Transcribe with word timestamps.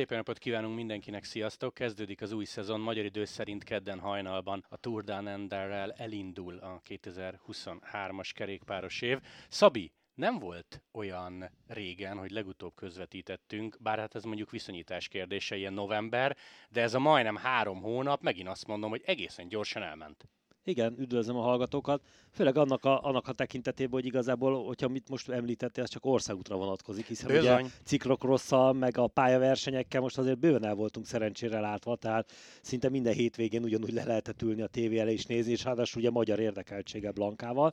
szép 0.00 0.10
napot 0.10 0.38
kívánunk 0.38 0.76
mindenkinek, 0.76 1.24
sziasztok! 1.24 1.74
Kezdődik 1.74 2.22
az 2.22 2.32
új 2.32 2.44
szezon, 2.44 2.80
magyar 2.80 3.04
idő 3.04 3.24
szerint 3.24 3.64
kedden 3.64 3.98
hajnalban 3.98 4.64
a 4.68 4.76
Tour 4.76 5.04
Down 5.04 5.26
Underrel 5.26 5.92
elindul 5.92 6.56
a 6.56 6.80
2023-as 6.88 8.30
kerékpáros 8.34 9.02
év. 9.02 9.18
Szabi, 9.48 9.92
nem 10.14 10.38
volt 10.38 10.82
olyan 10.92 11.50
régen, 11.66 12.18
hogy 12.18 12.30
legutóbb 12.30 12.74
közvetítettünk, 12.74 13.76
bár 13.80 13.98
hát 13.98 14.14
ez 14.14 14.24
mondjuk 14.24 14.50
viszonyítás 14.50 15.08
kérdése, 15.08 15.56
ilyen 15.56 15.72
november, 15.72 16.36
de 16.70 16.82
ez 16.82 16.94
a 16.94 16.98
majdnem 16.98 17.36
három 17.36 17.80
hónap, 17.80 18.22
megint 18.22 18.48
azt 18.48 18.66
mondom, 18.66 18.90
hogy 18.90 19.02
egészen 19.04 19.48
gyorsan 19.48 19.82
elment. 19.82 20.28
Igen, 20.64 20.94
üdvözlöm 20.98 21.36
a 21.36 21.42
hallgatókat. 21.42 22.02
Főleg 22.30 22.56
annak 22.56 22.84
a, 22.84 23.04
annak 23.04 23.28
a 23.28 23.32
tekintetében, 23.32 23.92
hogy 23.92 24.06
igazából, 24.06 24.64
hogyha 24.64 24.88
mit 24.88 25.08
most 25.08 25.28
említettél, 25.28 25.84
ez 25.84 25.90
csak 25.90 26.06
országútra 26.06 26.56
vonatkozik, 26.56 27.06
hiszen 27.06 27.30
Bizony. 27.30 27.60
ugye 27.60 27.70
ciklokrosszal, 27.84 28.72
meg 28.72 28.98
a 28.98 29.06
pályaversenyekkel 29.06 30.00
most 30.00 30.18
azért 30.18 30.38
bőven 30.38 30.64
el 30.64 30.74
voltunk 30.74 31.06
szerencsére 31.06 31.60
látva, 31.60 31.96
tehát 31.96 32.32
szinte 32.62 32.88
minden 32.88 33.12
hétvégén 33.12 33.62
ugyanúgy 33.62 33.92
le 33.92 34.04
lehetett 34.04 34.42
ülni 34.42 34.62
a 34.62 34.66
tévé 34.66 34.98
elé 34.98 35.12
és 35.12 35.26
nézni, 35.26 35.52
és 35.52 35.64
ráadásul 35.64 36.00
ugye 36.00 36.10
magyar 36.10 36.38
érdekeltsége 36.38 37.10
Blankával. 37.10 37.72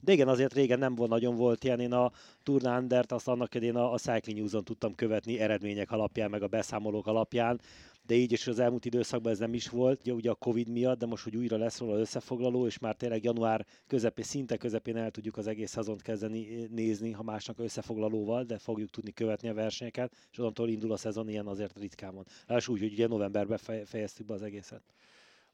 De 0.00 0.12
igen, 0.12 0.28
azért 0.28 0.54
régen 0.54 0.78
nem 0.78 0.94
volt, 0.94 1.10
nagyon 1.10 1.36
volt 1.36 1.64
ilyen, 1.64 1.80
én 1.80 1.92
a 1.92 2.12
Turnandert 2.42 3.12
azt 3.12 3.28
annak 3.28 3.54
idén 3.54 3.76
a, 3.76 3.92
a 3.92 3.98
Cycling 3.98 4.38
News-on 4.38 4.64
tudtam 4.64 4.94
követni 4.94 5.40
eredmények 5.40 5.90
alapján, 5.90 6.30
meg 6.30 6.42
a 6.42 6.46
beszámolók 6.46 7.06
alapján, 7.06 7.60
de 8.06 8.14
így 8.14 8.32
is 8.32 8.46
az 8.46 8.58
elmúlt 8.58 8.84
időszakban 8.84 9.32
ez 9.32 9.38
nem 9.38 9.54
is 9.54 9.68
volt, 9.68 10.00
ugye, 10.00 10.12
ugye 10.12 10.30
a 10.30 10.34
Covid 10.34 10.68
miatt, 10.68 10.98
de 10.98 11.06
most, 11.06 11.24
hogy 11.24 11.36
újra 11.36 11.56
lesz 11.56 11.78
róla 11.78 11.98
összefoglaló, 11.98 12.66
és 12.66 12.78
már 12.78 12.94
tényleg 12.94 13.24
január 13.24 13.66
közepén, 13.86 14.24
szinte 14.24 14.56
közepén 14.56 14.96
el 14.96 15.10
tudjuk 15.10 15.36
az 15.36 15.46
egész 15.46 15.70
szezont 15.70 16.02
kezdeni 16.02 16.68
nézni, 16.70 17.10
ha 17.10 17.22
másnak 17.22 17.58
összefoglalóval, 17.58 18.44
de 18.44 18.58
fogjuk 18.58 18.90
tudni 18.90 19.12
követni 19.12 19.48
a 19.48 19.54
versenyeket, 19.54 20.12
és 20.30 20.38
onnantól 20.38 20.68
indul 20.68 20.92
a 20.92 20.96
szezon, 20.96 21.28
ilyen 21.28 21.46
azért 21.46 21.78
ritkán 21.78 22.14
van. 22.14 22.26
És 22.56 22.68
úgy, 22.68 22.80
hogy 22.80 22.92
ugye 22.92 23.06
novemberben 23.06 23.58
fejeztük 23.84 24.26
be 24.26 24.34
az 24.34 24.42
egészet. 24.42 24.82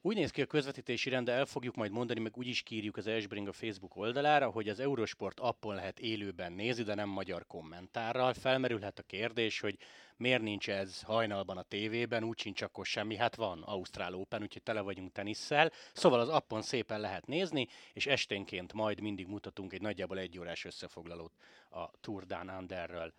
Úgy 0.03 0.17
néz 0.17 0.31
ki 0.31 0.43
a 0.43 0.47
közvetítési 0.47 1.11
rend, 1.11 1.27
de 1.27 1.33
el 1.33 1.45
fogjuk 1.45 1.75
majd 1.75 1.91
mondani, 1.91 2.21
meg 2.21 2.37
úgy 2.37 2.47
is 2.47 2.63
kírjuk 2.63 2.97
az 2.97 3.07
Esbring 3.07 3.49
a 3.49 3.53
Facebook 3.53 3.97
oldalára, 3.97 4.51
hogy 4.51 4.69
az 4.69 4.81
Eurosport 4.81 5.41
appon 5.41 5.75
lehet 5.75 5.99
élőben 5.99 6.53
nézni, 6.53 6.83
de 6.83 6.95
nem 6.95 7.09
magyar 7.09 7.47
kommentárral. 7.47 8.35
Felmerülhet 8.35 8.99
a 8.99 9.03
kérdés, 9.03 9.61
hogy 9.61 9.79
miért 10.17 10.43
nincs 10.43 10.71
ez 10.71 11.03
hajnalban 11.03 11.57
a 11.57 11.63
tévében, 11.63 12.25
úgy 12.25 12.39
sincs 12.39 12.63
akkor 12.63 12.87
semmi, 12.87 13.17
hát 13.17 13.35
van 13.35 13.63
Ausztrál 13.63 14.15
Open, 14.15 14.43
úgyhogy 14.43 14.63
tele 14.63 14.81
vagyunk 14.81 15.13
tenisszel. 15.13 15.73
Szóval 15.93 16.21
az 16.21 16.29
appon 16.29 16.63
szépen 16.63 17.01
lehet 17.01 17.27
nézni, 17.27 17.69
és 17.93 18.07
esténként 18.07 18.73
majd 18.73 19.01
mindig 19.01 19.27
mutatunk 19.27 19.73
egy 19.73 19.83
nagyjából 19.83 20.19
egy 20.19 20.39
órás 20.39 20.65
összefoglalót 20.65 21.33
a 21.71 21.91
Tour 22.01 22.27
Down 22.27 22.49
Underről. 22.49 23.13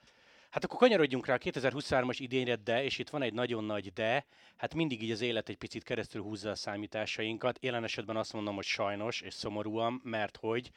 Hát 0.52 0.64
akkor 0.64 0.78
kanyarodjunk 0.78 1.26
rá 1.26 1.34
a 1.34 1.38
2023-as 1.38 2.16
idényre, 2.20 2.56
de, 2.56 2.84
és 2.84 3.00
itt 3.00 3.10
van 3.10 3.22
egy 3.22 3.34
nagyon 3.34 3.64
nagy 3.64 3.94
de, 3.94 4.26
hát 4.58 4.74
mindig 4.74 5.04
így 5.04 5.12
az 5.12 5.22
élet 5.22 5.50
egy 5.50 5.58
picit 5.58 5.84
keresztül 5.84 6.22
húzza 6.22 6.50
a 6.50 6.56
számításainkat. 6.56 7.58
Jelen 7.62 7.84
esetben 7.84 8.18
azt 8.18 8.34
mondom, 8.34 8.56
hogy 8.56 8.64
sajnos 8.64 9.22
és 9.22 9.34
szomorúan, 9.34 10.02
mert 10.04 10.38
hogy 10.38 10.72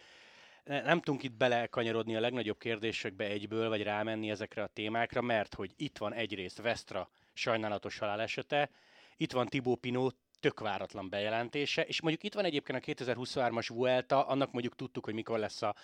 nem 0.64 1.00
tudunk 1.00 1.22
itt 1.22 1.33
belekanyarodni 1.33 2.17
a 2.17 2.20
legnagyobb 2.20 2.58
kérdésekbe 2.58 3.25
egyből, 3.25 3.69
vagy 3.69 3.83
rámenni 3.83 4.30
ezekre 4.30 4.62
a 4.62 4.67
témákra, 4.67 5.20
mert 5.20 5.55
hogy 5.55 5.72
itt 5.77 5.98
van 5.98 6.12
egyrészt 6.12 6.61
Vestra 6.61 7.11
sajnálatos 7.33 7.98
halálesete, 7.98 8.70
itt 9.17 9.33
van 9.33 9.47
Tibó 9.47 9.75
Pinó 9.75 10.12
tök 10.41 10.61
váratlan 10.61 11.08
bejelentése, 11.08 11.83
és 11.83 12.00
mondjuk 12.00 12.22
itt 12.25 12.34
van 12.34 12.45
egyébként 12.45 12.78
a 12.78 12.92
2023-as 12.92 13.69
Vuelta, 13.69 14.27
annak 14.27 14.52
mondjuk 14.52 14.75
tudtuk, 14.77 15.05
hogy 15.05 15.14
mikor 15.14 15.39
lesz 15.39 15.62
a 15.62 15.75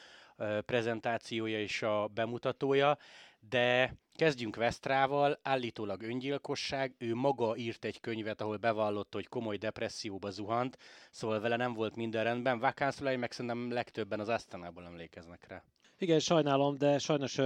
prezentációja 0.67 1.61
és 1.61 1.83
a 1.83 2.07
bemutatója, 2.07 2.99
de 3.49 3.97
kezdjünk 4.15 4.57
Vesztrával, 4.57 5.39
állítólag 5.43 6.03
öngyilkosság, 6.03 6.95
ő 6.99 7.15
maga 7.15 7.57
írt 7.57 7.85
egy 7.85 8.01
könyvet, 8.01 8.41
ahol 8.41 8.57
bevallotta, 8.57 9.17
hogy 9.17 9.29
komoly 9.29 9.57
depresszióba 9.57 10.31
zuhant, 10.31 10.79
szóval 11.11 11.41
vele 11.41 11.57
nem 11.57 11.73
volt 11.73 11.97
minden 11.97 12.25
rendben. 12.25 12.59
Vakánszulai 12.59 13.17
meg 13.17 13.33
szerintem 13.33 13.73
legtöbben 13.73 14.21
az 14.21 14.29
Asztanából 14.29 14.85
emlékeznek 14.85 15.47
rá. 15.49 15.65
Igen, 15.99 16.19
sajnálom, 16.19 16.77
de 16.79 16.99
sajnos 16.99 17.39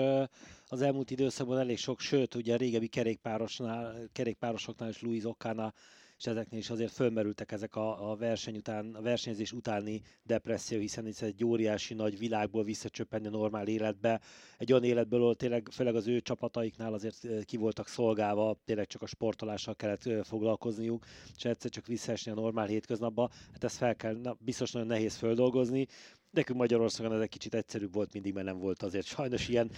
az 0.66 0.83
elmúlt 0.83 1.10
időszakban 1.10 1.59
elég 1.59 1.78
sok, 1.78 2.00
sőt, 2.00 2.34
ugye 2.34 2.54
a 2.54 2.56
régebbi 2.56 2.88
kerékpárosnál, 2.88 4.09
kerékpárosoknál 4.12 4.88
és 4.88 5.03
Louis 5.03 5.25
Okánál 5.25 5.75
és 6.24 6.30
ezeknél 6.30 6.58
is 6.58 6.70
azért 6.70 6.92
fölmerültek 6.92 7.52
ezek 7.52 7.76
a, 7.76 8.10
a 8.10 8.16
verseny 8.16 8.56
után, 8.56 8.94
a 8.94 9.02
versenyzés 9.02 9.52
utáni 9.52 10.02
depresszió, 10.22 10.78
hiszen 10.78 11.06
ez 11.06 11.22
egy 11.22 11.44
óriási 11.44 11.94
nagy 11.94 12.18
világból 12.18 12.64
visszacsöppenni 12.64 13.26
a 13.26 13.30
normál 13.30 13.66
életbe, 13.66 14.20
egy 14.58 14.72
olyan 14.72 14.84
életből, 14.84 15.20
ahol 15.20 15.34
tényleg, 15.34 15.68
főleg 15.72 15.94
az 15.94 16.06
ő 16.06 16.20
csapataiknál 16.20 16.92
azért 16.92 17.44
ki 17.44 17.56
voltak 17.56 17.88
szolgálva, 17.88 18.56
tényleg 18.64 18.86
csak 18.86 19.02
a 19.02 19.06
sportolással 19.06 19.74
kellett 19.74 20.26
foglalkozniuk, 20.26 21.04
és 21.36 21.44
egyszer 21.44 21.70
csak 21.70 21.86
visszaesni 21.86 22.30
a 22.30 22.34
normál 22.34 22.66
hétköznapba, 22.66 23.30
hát 23.52 23.64
ezt 23.64 23.76
fel 23.76 23.96
kell, 23.96 24.16
na, 24.22 24.36
biztos 24.41 24.72
nagyon 24.72 24.88
nehéz 24.88 25.16
földolgozni, 25.16 25.86
Nekünk 26.34 26.59
Magyarországon 26.59 27.12
ez 27.12 27.21
egy 27.21 27.28
kicsit 27.28 27.55
egyszerűbb 27.55 27.93
volt 27.95 28.12
mindig, 28.12 28.34
mert 28.34 28.47
nem 28.47 28.59
volt 28.59 28.83
azért 28.83 29.06
sajnos 29.06 29.49
ilyen, 29.49 29.71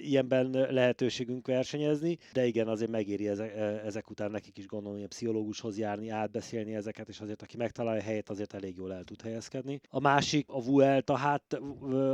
ilyenben 0.00 0.50
lehetőségünk 0.50 1.46
versenyezni, 1.46 2.18
de 2.32 2.46
igen, 2.46 2.68
azért 2.68 2.90
megéri 2.90 3.28
ezek, 3.28 3.56
ezek 3.84 4.10
után 4.10 4.30
nekik 4.30 4.58
is 4.58 4.66
gondolom, 4.66 4.98
hogy 4.98 5.08
pszichológushoz 5.08 5.78
járni, 5.78 6.08
átbeszélni 6.08 6.74
ezeket, 6.74 7.08
és 7.08 7.20
azért 7.20 7.42
aki 7.42 7.56
megtalálja 7.56 8.00
a 8.00 8.04
helyet, 8.04 8.30
azért 8.30 8.54
elég 8.54 8.76
jól 8.76 8.92
el 8.92 9.04
tud 9.04 9.22
helyezkedni. 9.22 9.80
A 9.90 10.00
másik, 10.00 10.48
a 10.48 10.62
Vuelta, 10.62 11.16
hát 11.16 11.60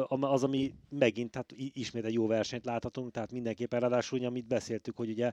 az, 0.09 0.45
ami 0.45 0.75
megint, 0.89 1.35
hát 1.35 1.55
ismét 1.57 2.05
egy 2.05 2.13
jó 2.13 2.27
versenyt 2.27 2.65
láthatunk, 2.65 3.11
tehát 3.11 3.33
mindenképpen 3.33 3.81
ráadásul, 3.81 4.25
amit 4.25 4.47
beszéltük, 4.47 4.97
hogy 4.97 5.11
ugye 5.11 5.33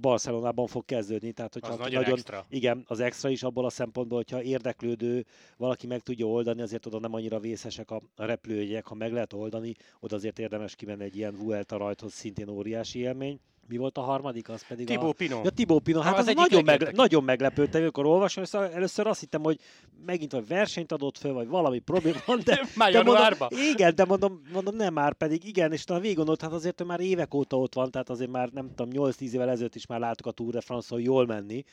Barcelonában 0.00 0.66
fog 0.66 0.84
kezdődni, 0.84 1.32
tehát 1.32 1.52
hogyha 1.52 1.72
az 1.72 1.78
nagyon, 1.78 2.00
nagyon 2.02 2.14
extra. 2.14 2.46
igen, 2.48 2.84
az 2.86 3.00
extra 3.00 3.28
is 3.28 3.42
abból 3.42 3.64
a 3.64 3.70
szempontból, 3.70 4.16
hogyha 4.16 4.42
érdeklődő 4.42 5.24
valaki 5.56 5.86
meg 5.86 6.00
tudja 6.00 6.26
oldani, 6.26 6.62
azért 6.62 6.86
oda 6.86 6.98
nem 6.98 7.14
annyira 7.14 7.40
vészesek 7.40 7.90
a, 7.90 8.02
a 8.16 8.24
repülőjegyek, 8.24 8.86
ha 8.86 8.94
meg 8.94 9.12
lehet 9.12 9.32
oldani, 9.32 9.74
oda 10.00 10.16
azért 10.16 10.38
érdemes 10.38 10.74
kimenni 10.74 11.04
egy 11.04 11.16
ilyen 11.16 11.34
Vuelta 11.34 11.76
rajthoz, 11.76 12.12
szintén 12.12 12.48
óriási 12.48 12.98
élmény. 12.98 13.40
Mi 13.68 13.76
volt 13.76 13.98
a 13.98 14.00
harmadik? 14.00 14.48
Az 14.48 14.66
pedig 14.68 14.86
Tibó 14.86 15.08
a... 15.08 15.12
Pino. 15.12 15.40
Ja, 15.44 15.50
Tibó 15.50 15.78
Pino. 15.78 16.00
Hát 16.00 16.18
az, 16.18 16.26
az 16.26 16.34
nagyon, 16.34 16.64
meg, 16.64 16.92
nagyon 16.92 17.24
meglepődtem, 17.24 17.82
amikor 17.82 18.06
olvasom, 18.06 18.42
és 18.42 18.52
először 18.52 19.06
azt 19.06 19.20
hittem, 19.20 19.42
hogy 19.42 19.60
megint 20.06 20.32
vagy 20.32 20.46
versenyt 20.46 20.92
adott 20.92 21.18
föl, 21.18 21.32
vagy 21.32 21.48
valami 21.48 21.78
probléma 21.78 22.18
van, 22.26 22.40
de, 22.44 22.60
már 22.76 22.92
de 22.92 23.02
mondom, 23.02 23.48
igen, 23.72 23.94
de 23.94 24.04
mondom, 24.04 24.42
mondom, 24.52 24.76
nem 24.76 24.92
már 24.92 25.14
pedig, 25.14 25.44
igen, 25.44 25.72
és 25.72 25.84
talán 25.84 26.02
végig 26.02 26.18
hát 26.40 26.52
azért 26.52 26.80
ő 26.80 26.84
már 26.84 27.00
évek 27.00 27.34
óta 27.34 27.58
ott 27.58 27.74
van, 27.74 27.90
tehát 27.90 28.10
azért 28.10 28.30
már 28.30 28.48
nem 28.48 28.74
tudom, 28.74 29.08
8-10 29.10 29.32
évvel 29.32 29.50
ezelőtt 29.50 29.74
is 29.74 29.86
már 29.86 30.00
láttuk 30.00 30.26
a 30.26 30.30
Tour 30.30 30.52
de 30.52 30.60
France-on 30.60 31.00
jól 31.00 31.26
menni, 31.26 31.64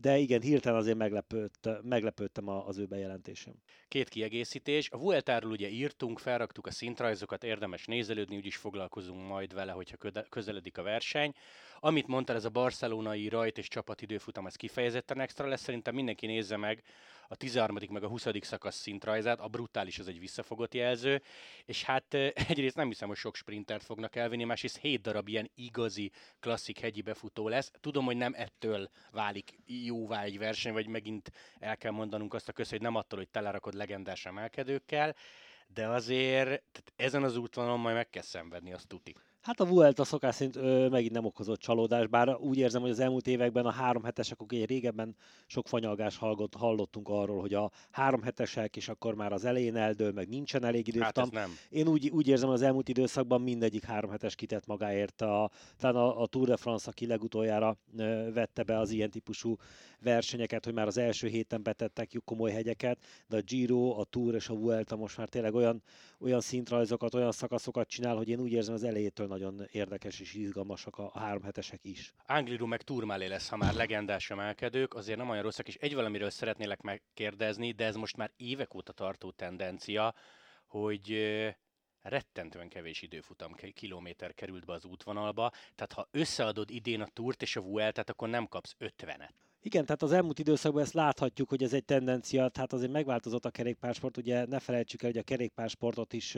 de 0.00 0.16
igen, 0.16 0.40
hirtelen 0.40 0.78
azért 0.78 0.96
meglepődt, 0.96 1.68
meglepődtem 1.82 2.48
az 2.48 2.78
ő 2.78 2.86
bejelentésem. 2.86 3.54
Két 3.88 4.08
kiegészítés. 4.08 4.90
A 4.90 4.98
Vueltáról 4.98 5.50
ugye 5.50 5.68
írtunk, 5.68 6.18
felraktuk 6.18 6.66
a 6.66 6.70
szintrajzokat, 6.70 7.44
érdemes 7.44 7.84
nézelődni, 7.84 8.36
úgyis 8.36 8.56
foglalkozunk 8.56 9.28
majd 9.28 9.54
vele, 9.54 9.72
hogyha 9.72 9.96
közeledik 10.28 10.78
a 10.78 10.82
verseny. 10.82 11.32
Amit 11.80 12.06
mondtál, 12.06 12.36
ez 12.36 12.44
a 12.44 12.50
barcelonai 12.50 13.28
rajt 13.28 13.58
és 13.58 13.68
csapatidőfutam, 13.68 14.46
ez 14.46 14.56
kifejezetten 14.56 15.20
extra 15.20 15.46
lesz, 15.46 15.60
szerintem 15.60 15.94
mindenki 15.94 16.26
nézze 16.26 16.56
meg 16.56 16.82
a 17.28 17.36
13. 17.36 17.76
meg 17.90 18.02
a 18.02 18.08
20. 18.08 18.26
szakasz 18.40 18.76
szintrajzát, 18.76 19.40
a 19.40 19.48
brutális 19.48 19.98
az 19.98 20.08
egy 20.08 20.18
visszafogott 20.18 20.74
jelző, 20.74 21.22
és 21.64 21.82
hát 21.82 22.14
egyrészt 22.48 22.76
nem 22.76 22.88
hiszem, 22.88 23.08
hogy 23.08 23.16
sok 23.16 23.36
sprintert 23.36 23.82
fognak 23.82 24.16
elvinni, 24.16 24.44
másrészt 24.44 24.76
7 24.76 25.00
darab 25.00 25.28
ilyen 25.28 25.50
igazi 25.54 26.10
klasszik 26.40 26.78
hegyi 26.78 27.02
befutó 27.02 27.48
lesz. 27.48 27.72
Tudom, 27.80 28.04
hogy 28.04 28.16
nem 28.16 28.32
ettől 28.36 28.90
válik 29.10 29.58
jóvá 29.66 30.22
egy 30.22 30.38
verseny, 30.38 30.72
vagy 30.72 30.86
megint 30.86 31.30
el 31.58 31.76
kell 31.76 31.92
mondanunk 31.92 32.34
azt 32.34 32.48
a 32.48 32.52
közt, 32.52 32.70
hogy 32.70 32.80
nem 32.80 32.94
attól, 32.94 33.18
hogy 33.18 33.28
telerakod 33.28 33.74
legendás 33.74 34.26
emelkedőkkel, 34.26 35.14
de 35.74 35.86
azért 35.86 36.46
tehát 36.46 36.92
ezen 36.96 37.22
az 37.22 37.36
útvonalon 37.36 37.80
majd 37.80 37.94
meg 37.94 38.10
kell 38.10 38.22
szenvedni, 38.22 38.72
azt 38.72 38.86
tuti. 38.86 39.14
Hát 39.40 39.60
a 39.60 39.66
Vuelta 39.66 40.04
szokás 40.04 40.34
szerint 40.34 40.56
ö, 40.56 40.88
megint 40.88 41.12
nem 41.12 41.24
okozott 41.24 41.60
csalódást, 41.60 42.10
bár 42.10 42.36
úgy 42.36 42.58
érzem, 42.58 42.80
hogy 42.80 42.90
az 42.90 43.00
elmúlt 43.00 43.26
években 43.26 43.66
a 43.66 43.70
három 43.70 44.04
hetesek, 44.04 44.42
ugye 44.42 44.64
régebben 44.64 45.16
sok 45.46 45.68
fanyalgás 45.68 46.16
hallott, 46.16 46.54
hallottunk 46.54 47.08
arról, 47.08 47.40
hogy 47.40 47.54
a 47.54 47.70
három 47.90 48.22
hetesek, 48.22 48.76
és 48.76 48.88
akkor 48.88 49.14
már 49.14 49.32
az 49.32 49.44
elején 49.44 49.76
eldől, 49.76 50.12
meg 50.12 50.28
nincsen 50.28 50.64
elég 50.64 50.88
idő. 50.88 51.00
Hát 51.00 51.30
nem. 51.30 51.50
Én 51.68 51.88
úgy, 51.88 52.08
úgy 52.08 52.28
érzem, 52.28 52.48
hogy 52.48 52.56
az 52.56 52.62
elmúlt 52.62 52.88
időszakban 52.88 53.40
mindegyik 53.40 53.84
három 53.84 54.10
hetes 54.10 54.34
kitett 54.34 54.66
magáért. 54.66 55.22
A, 55.22 55.50
talán 55.76 55.96
a, 55.96 56.20
a 56.20 56.26
Tour 56.26 56.46
de 56.46 56.56
France, 56.56 56.90
aki 56.90 57.06
legutoljára 57.06 57.76
ö, 57.96 58.32
vette 58.32 58.62
be 58.62 58.78
az 58.78 58.90
ilyen 58.90 59.10
típusú 59.10 59.56
versenyeket, 60.00 60.64
hogy 60.64 60.74
már 60.74 60.86
az 60.86 60.96
első 60.96 61.28
héten 61.28 61.62
betettek 61.62 62.10
komoly 62.24 62.50
hegyeket, 62.50 62.98
de 63.28 63.36
a 63.36 63.40
Giro, 63.40 64.00
a 64.00 64.04
Tour 64.04 64.34
és 64.34 64.48
a 64.48 64.54
Vuelta 64.54 64.96
most 64.96 65.16
már 65.16 65.28
tényleg 65.28 65.54
olyan, 65.54 65.82
olyan 66.20 66.40
szintrajzokat, 66.40 67.14
olyan 67.14 67.32
szakaszokat 67.32 67.88
csinál, 67.88 68.16
hogy 68.16 68.28
én 68.28 68.40
úgy 68.40 68.52
érzem, 68.52 68.74
az 68.74 68.84
elejétől 68.84 69.26
nagyon 69.28 69.66
érdekes 69.70 70.20
és 70.20 70.34
izgalmasak 70.34 70.98
a, 70.98 71.10
a 71.12 71.18
három 71.18 71.42
hetesek 71.42 71.84
is. 71.84 72.12
Angliru 72.26 72.66
meg 72.66 72.82
Turmálé 72.82 73.26
lesz, 73.26 73.48
ha 73.48 73.56
már 73.56 73.74
legendás 73.74 74.30
emelkedők, 74.30 74.94
azért 74.94 75.18
nem 75.18 75.28
olyan 75.28 75.42
rosszak, 75.42 75.68
és 75.68 75.74
egy 75.74 75.94
valamiről 75.94 76.30
szeretnélek 76.30 76.80
megkérdezni, 76.80 77.72
de 77.72 77.84
ez 77.84 77.96
most 77.96 78.16
már 78.16 78.32
évek 78.36 78.74
óta 78.74 78.92
tartó 78.92 79.30
tendencia, 79.30 80.14
hogy 80.66 81.16
rettentően 82.02 82.68
kevés 82.68 83.02
időfutam 83.02 83.54
kilométer 83.74 84.34
került 84.34 84.64
be 84.64 84.72
az 84.72 84.84
útvonalba, 84.84 85.52
tehát 85.74 85.92
ha 85.92 86.08
összeadod 86.10 86.70
idén 86.70 87.00
a 87.00 87.08
túrt 87.12 87.42
és 87.42 87.56
a 87.56 87.60
Vueltát, 87.60 88.10
akkor 88.10 88.28
nem 88.28 88.46
kapsz 88.46 88.76
50-et. 88.78 89.30
Igen, 89.68 89.84
tehát 89.84 90.02
az 90.02 90.12
elmúlt 90.12 90.38
időszakban 90.38 90.82
ezt 90.82 90.92
láthatjuk, 90.92 91.48
hogy 91.48 91.62
ez 91.62 91.72
egy 91.72 91.84
tendencia, 91.84 92.48
tehát 92.48 92.72
azért 92.72 92.92
megváltozott 92.92 93.44
a 93.44 93.50
kerékpársport, 93.50 94.16
ugye 94.16 94.46
ne 94.46 94.58
felejtsük 94.58 95.02
el, 95.02 95.10
hogy 95.10 95.18
a 95.18 95.22
kerékpársportot 95.22 96.12
is 96.12 96.34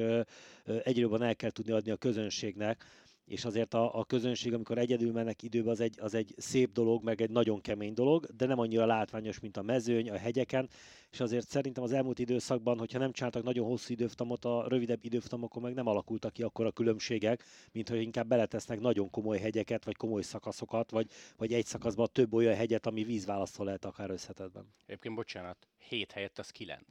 egyre 0.64 1.00
jobban 1.00 1.22
el 1.22 1.36
kell 1.36 1.50
tudni 1.50 1.72
adni 1.72 1.90
a 1.90 1.96
közönségnek, 1.96 2.84
és 3.30 3.44
azért 3.44 3.74
a, 3.74 3.98
a 3.98 4.04
közönség, 4.04 4.54
amikor 4.54 4.78
egyedül 4.78 5.12
mennek 5.12 5.42
időbe, 5.42 5.70
az 5.70 5.80
egy, 5.80 6.00
az 6.00 6.14
egy 6.14 6.34
szép 6.36 6.72
dolog, 6.72 7.04
meg 7.04 7.20
egy 7.20 7.30
nagyon 7.30 7.60
kemény 7.60 7.94
dolog, 7.94 8.26
de 8.36 8.46
nem 8.46 8.58
annyira 8.58 8.86
látványos, 8.86 9.40
mint 9.40 9.56
a 9.56 9.62
mezőny, 9.62 10.10
a 10.10 10.16
hegyeken, 10.16 10.68
és 11.10 11.20
azért 11.20 11.48
szerintem 11.48 11.82
az 11.82 11.92
elmúlt 11.92 12.18
időszakban, 12.18 12.78
hogyha 12.78 12.98
nem 12.98 13.12
csináltak 13.12 13.42
nagyon 13.42 13.66
hosszú 13.66 13.92
időfutamot, 13.92 14.44
a 14.44 14.68
rövidebb 14.68 15.04
időfutamokon 15.04 15.62
meg 15.62 15.74
nem 15.74 15.86
alakultak 15.86 16.32
ki 16.32 16.42
akkor 16.42 16.66
a 16.66 16.70
különbségek, 16.70 17.44
mint 17.72 17.88
hogy 17.88 18.00
inkább 18.00 18.26
beletesznek 18.26 18.80
nagyon 18.80 19.10
komoly 19.10 19.38
hegyeket, 19.38 19.84
vagy 19.84 19.96
komoly 19.96 20.22
szakaszokat, 20.22 20.90
vagy, 20.90 21.10
vagy 21.36 21.52
egy 21.52 21.66
szakaszban 21.66 22.08
több 22.12 22.34
olyan 22.34 22.54
hegyet, 22.54 22.86
ami 22.86 23.04
vízválasztó 23.04 23.64
lehet 23.64 23.84
akár 23.84 24.10
összetetben. 24.10 24.74
Egyébként 24.86 25.14
bocsánat, 25.14 25.68
7 25.88 26.12
helyett 26.12 26.38
az 26.38 26.50
9. 26.50 26.82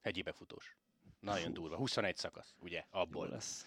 Hegyi 0.00 0.22
befutós. 0.22 0.76
Nagyon 1.20 1.52
durva. 1.52 1.76
21 1.76 2.16
szakasz, 2.16 2.54
ugye, 2.62 2.84
abból. 2.90 3.26
Jó, 3.26 3.32
lesz. 3.32 3.64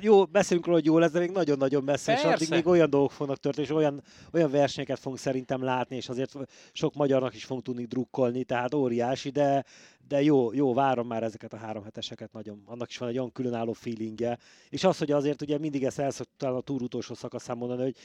jó, 0.00 0.24
beszélünk 0.24 0.66
róla, 0.66 0.78
hogy 0.78 0.86
jó 0.86 0.98
lesz, 0.98 1.10
de 1.10 1.18
még 1.18 1.30
nagyon-nagyon 1.30 1.84
messze, 1.84 2.12
Persze. 2.12 2.28
és 2.28 2.34
addig 2.34 2.48
még 2.48 2.66
olyan 2.66 2.90
dolgok 2.90 3.12
fognak 3.12 3.38
történni, 3.38 3.66
és 3.66 3.72
olyan, 3.72 4.02
olyan 4.32 4.50
versenyeket 4.50 4.98
fogunk 4.98 5.20
szerintem 5.20 5.62
látni, 5.62 5.96
és 5.96 6.08
azért 6.08 6.34
sok 6.72 6.94
magyarnak 6.94 7.34
is 7.34 7.44
fogunk 7.44 7.64
tudni 7.64 7.84
drukkolni, 7.84 8.44
tehát 8.44 8.74
óriási, 8.74 9.30
de, 9.30 9.64
de 10.08 10.22
jó, 10.22 10.52
jó, 10.52 10.74
várom 10.74 11.06
már 11.06 11.22
ezeket 11.22 11.52
a 11.52 11.56
három 11.56 11.84
heteseket 11.84 12.32
nagyon. 12.32 12.62
Annak 12.66 12.88
is 12.88 12.98
van 12.98 13.08
egy 13.08 13.18
olyan 13.18 13.32
különálló 13.32 13.72
feelingje. 13.72 14.38
És 14.68 14.84
az, 14.84 14.98
hogy 14.98 15.10
azért 15.10 15.42
ugye 15.42 15.58
mindig 15.58 15.84
ezt 15.84 15.98
elszoktam 15.98 16.54
a 16.54 16.60
túr 16.60 16.82
utolsó 16.82 17.14
szakaszán 17.14 17.56
mondani, 17.56 17.82
hogy 17.82 17.96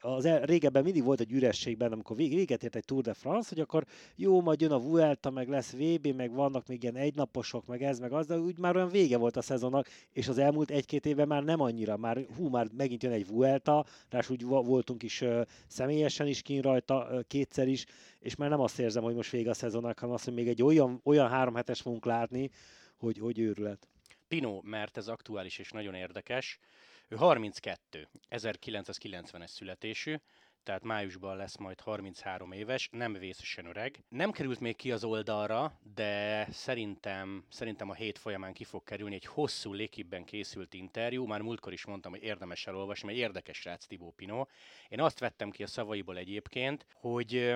az 0.00 0.24
el, 0.24 0.40
régebben 0.40 0.82
mindig 0.82 1.04
volt 1.04 1.20
egy 1.20 1.32
ürességben, 1.32 1.92
amikor 1.92 2.16
véget 2.16 2.62
ért 2.62 2.76
egy 2.76 2.84
Tour 2.84 3.02
de 3.02 3.14
France, 3.14 3.48
hogy 3.48 3.60
akkor 3.60 3.84
jó, 4.16 4.40
majd 4.40 4.60
jön 4.60 4.70
a 4.70 4.78
Vuelta, 4.78 5.30
meg 5.30 5.48
lesz 5.48 5.72
VB, 5.72 6.06
meg 6.06 6.32
vannak 6.32 6.66
még 6.66 6.82
ilyen 6.82 6.96
egynaposok, 6.96 7.66
meg 7.66 7.82
ez, 7.82 7.98
meg 7.98 8.12
az, 8.12 8.26
de 8.26 8.38
úgy 8.38 8.58
már 8.58 8.76
olyan 8.76 8.88
vége 8.88 9.16
volt 9.16 9.36
a 9.36 9.42
szezonnak, 9.42 9.88
és 10.12 10.28
az 10.28 10.38
elmúlt 10.38 10.70
egy-két 10.70 11.06
évben 11.06 11.28
már 11.28 11.44
nem 11.44 11.60
annyira, 11.60 11.96
már 11.96 12.26
hú, 12.36 12.48
már 12.48 12.66
megint 12.76 13.02
jön 13.02 13.12
egy 13.12 13.26
Vuelta, 13.26 13.86
rás 14.08 14.30
úgy 14.30 14.44
voltunk 14.44 15.02
is 15.02 15.20
uh, 15.20 15.40
személyesen 15.66 16.26
is 16.26 16.42
kín 16.42 16.60
rajta, 16.60 17.08
uh, 17.10 17.20
kétszer 17.26 17.68
is, 17.68 17.86
és 18.18 18.36
már 18.36 18.50
nem 18.50 18.60
azt 18.60 18.78
érzem, 18.78 19.02
hogy 19.02 19.14
most 19.14 19.30
vége 19.30 19.50
a 19.50 19.54
szezonnak, 19.54 19.98
hanem 19.98 20.14
azt, 20.14 20.24
hogy 20.24 20.34
még 20.34 20.48
egy 20.48 20.62
olyan, 20.62 21.00
olyan 21.04 21.28
három 21.28 21.45
hetes 21.54 21.80
fogunk 21.80 22.04
látni, 22.04 22.50
hogy, 22.96 23.18
hogy 23.18 23.38
őrület. 23.38 23.88
Pino, 24.28 24.60
mert 24.62 24.96
ez 24.96 25.08
aktuális 25.08 25.58
és 25.58 25.70
nagyon 25.70 25.94
érdekes. 25.94 26.58
Ő 27.08 27.16
32, 27.16 28.08
1990-es 28.30 29.46
születésű, 29.46 30.16
tehát 30.66 30.82
májusban 30.82 31.36
lesz 31.36 31.56
majd 31.56 31.80
33 31.80 32.52
éves, 32.52 32.88
nem 32.92 33.12
vészesen 33.12 33.66
öreg. 33.66 34.04
Nem 34.08 34.30
került 34.30 34.60
még 34.60 34.76
ki 34.76 34.92
az 34.92 35.04
oldalra, 35.04 35.78
de 35.94 36.46
szerintem, 36.50 37.44
szerintem 37.48 37.90
a 37.90 37.94
hét 37.94 38.18
folyamán 38.18 38.52
ki 38.52 38.64
fog 38.64 38.84
kerülni 38.84 39.14
egy 39.14 39.26
hosszú 39.26 39.72
lékibben 39.72 40.24
készült 40.24 40.74
interjú. 40.74 41.26
Már 41.26 41.40
múltkor 41.40 41.72
is 41.72 41.84
mondtam, 41.84 42.12
hogy 42.12 42.22
érdemes 42.22 42.66
elolvasni, 42.66 43.06
mert 43.06 43.18
érdekes 43.18 43.64
rác 43.64 43.86
Tibó 43.86 44.12
Pino. 44.16 44.46
Én 44.88 45.00
azt 45.00 45.18
vettem 45.18 45.50
ki 45.50 45.62
a 45.62 45.66
szavaiból 45.66 46.16
egyébként, 46.16 46.86
hogy, 46.94 47.54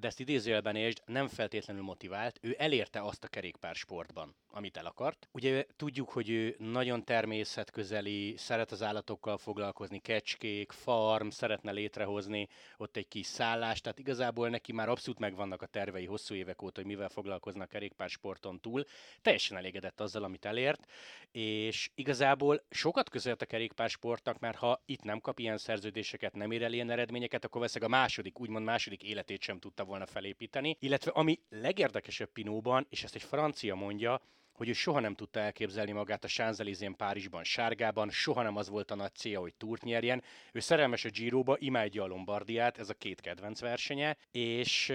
de 0.00 0.06
ezt 0.06 0.20
idézőjelben 0.20 0.76
és 0.76 0.94
nem 1.06 1.28
feltétlenül 1.28 1.82
motivált, 1.82 2.38
ő 2.42 2.54
elérte 2.58 3.00
azt 3.00 3.24
a 3.24 3.28
kerékpár 3.28 3.74
sportban, 3.74 4.34
amit 4.50 4.76
el 4.76 4.86
akart. 4.86 5.28
Ugye 5.32 5.66
tudjuk, 5.76 6.08
hogy 6.08 6.30
ő 6.30 6.56
nagyon 6.58 7.04
természetközeli, 7.04 8.34
szeret 8.36 8.72
az 8.72 8.82
állatokkal 8.82 9.38
foglalkozni, 9.38 9.98
kecskék, 9.98 10.72
farm, 10.72 11.28
szeretne 11.28 11.70
létrehozni 11.70 12.39
ott 12.76 12.96
egy 12.96 13.08
kis 13.08 13.26
szállás, 13.26 13.80
tehát 13.80 13.98
igazából 13.98 14.48
neki 14.48 14.72
már 14.72 14.88
abszolút 14.88 15.20
megvannak 15.20 15.62
a 15.62 15.66
tervei 15.66 16.06
hosszú 16.06 16.34
évek 16.34 16.62
óta, 16.62 16.80
hogy 16.80 16.90
mivel 16.90 17.08
foglalkoznak 17.08 17.68
kerékpársporton 17.68 18.60
túl. 18.60 18.84
Teljesen 19.22 19.56
elégedett 19.56 20.00
azzal, 20.00 20.22
amit 20.24 20.44
elért, 20.44 20.86
és 21.32 21.90
igazából 21.94 22.62
sokat 22.70 23.08
közölt 23.08 23.42
a 23.42 23.46
kerékpársportnak, 23.46 24.38
mert 24.38 24.56
ha 24.56 24.82
itt 24.84 25.02
nem 25.02 25.20
kap 25.20 25.38
ilyen 25.38 25.58
szerződéseket, 25.58 26.34
nem 26.34 26.50
ér 26.50 26.62
el 26.62 26.72
ilyen 26.72 26.90
eredményeket, 26.90 27.44
akkor 27.44 27.60
veszek 27.60 27.82
a 27.82 27.88
második, 27.88 28.40
úgymond 28.40 28.64
második 28.64 29.02
életét 29.02 29.42
sem 29.42 29.58
tudta 29.58 29.84
volna 29.84 30.06
felépíteni. 30.06 30.76
Illetve 30.80 31.10
ami 31.10 31.40
legérdekesebb 31.48 32.32
Pinóban, 32.32 32.86
és 32.90 33.02
ezt 33.02 33.14
egy 33.14 33.22
francia 33.22 33.74
mondja, 33.74 34.20
hogy 34.60 34.68
ő 34.68 34.72
soha 34.72 35.00
nem 35.00 35.14
tudta 35.14 35.40
elképzelni 35.40 35.92
magát 35.92 36.24
a 36.24 36.28
Sánzelizén 36.28 36.96
Párizsban 36.96 37.44
sárgában, 37.44 38.10
soha 38.10 38.42
nem 38.42 38.56
az 38.56 38.68
volt 38.68 38.90
a 38.90 38.94
nagy 38.94 39.14
célja, 39.14 39.40
hogy 39.40 39.54
túrt 39.54 39.82
nyerjen. 39.82 40.22
Ő 40.52 40.60
szerelmes 40.60 41.04
a 41.04 41.08
Giroba, 41.08 41.56
imádja 41.58 42.02
a 42.02 42.06
Lombardiát, 42.06 42.78
ez 42.78 42.88
a 42.88 42.94
két 42.94 43.20
kedvenc 43.20 43.60
versenye, 43.60 44.16
és 44.30 44.92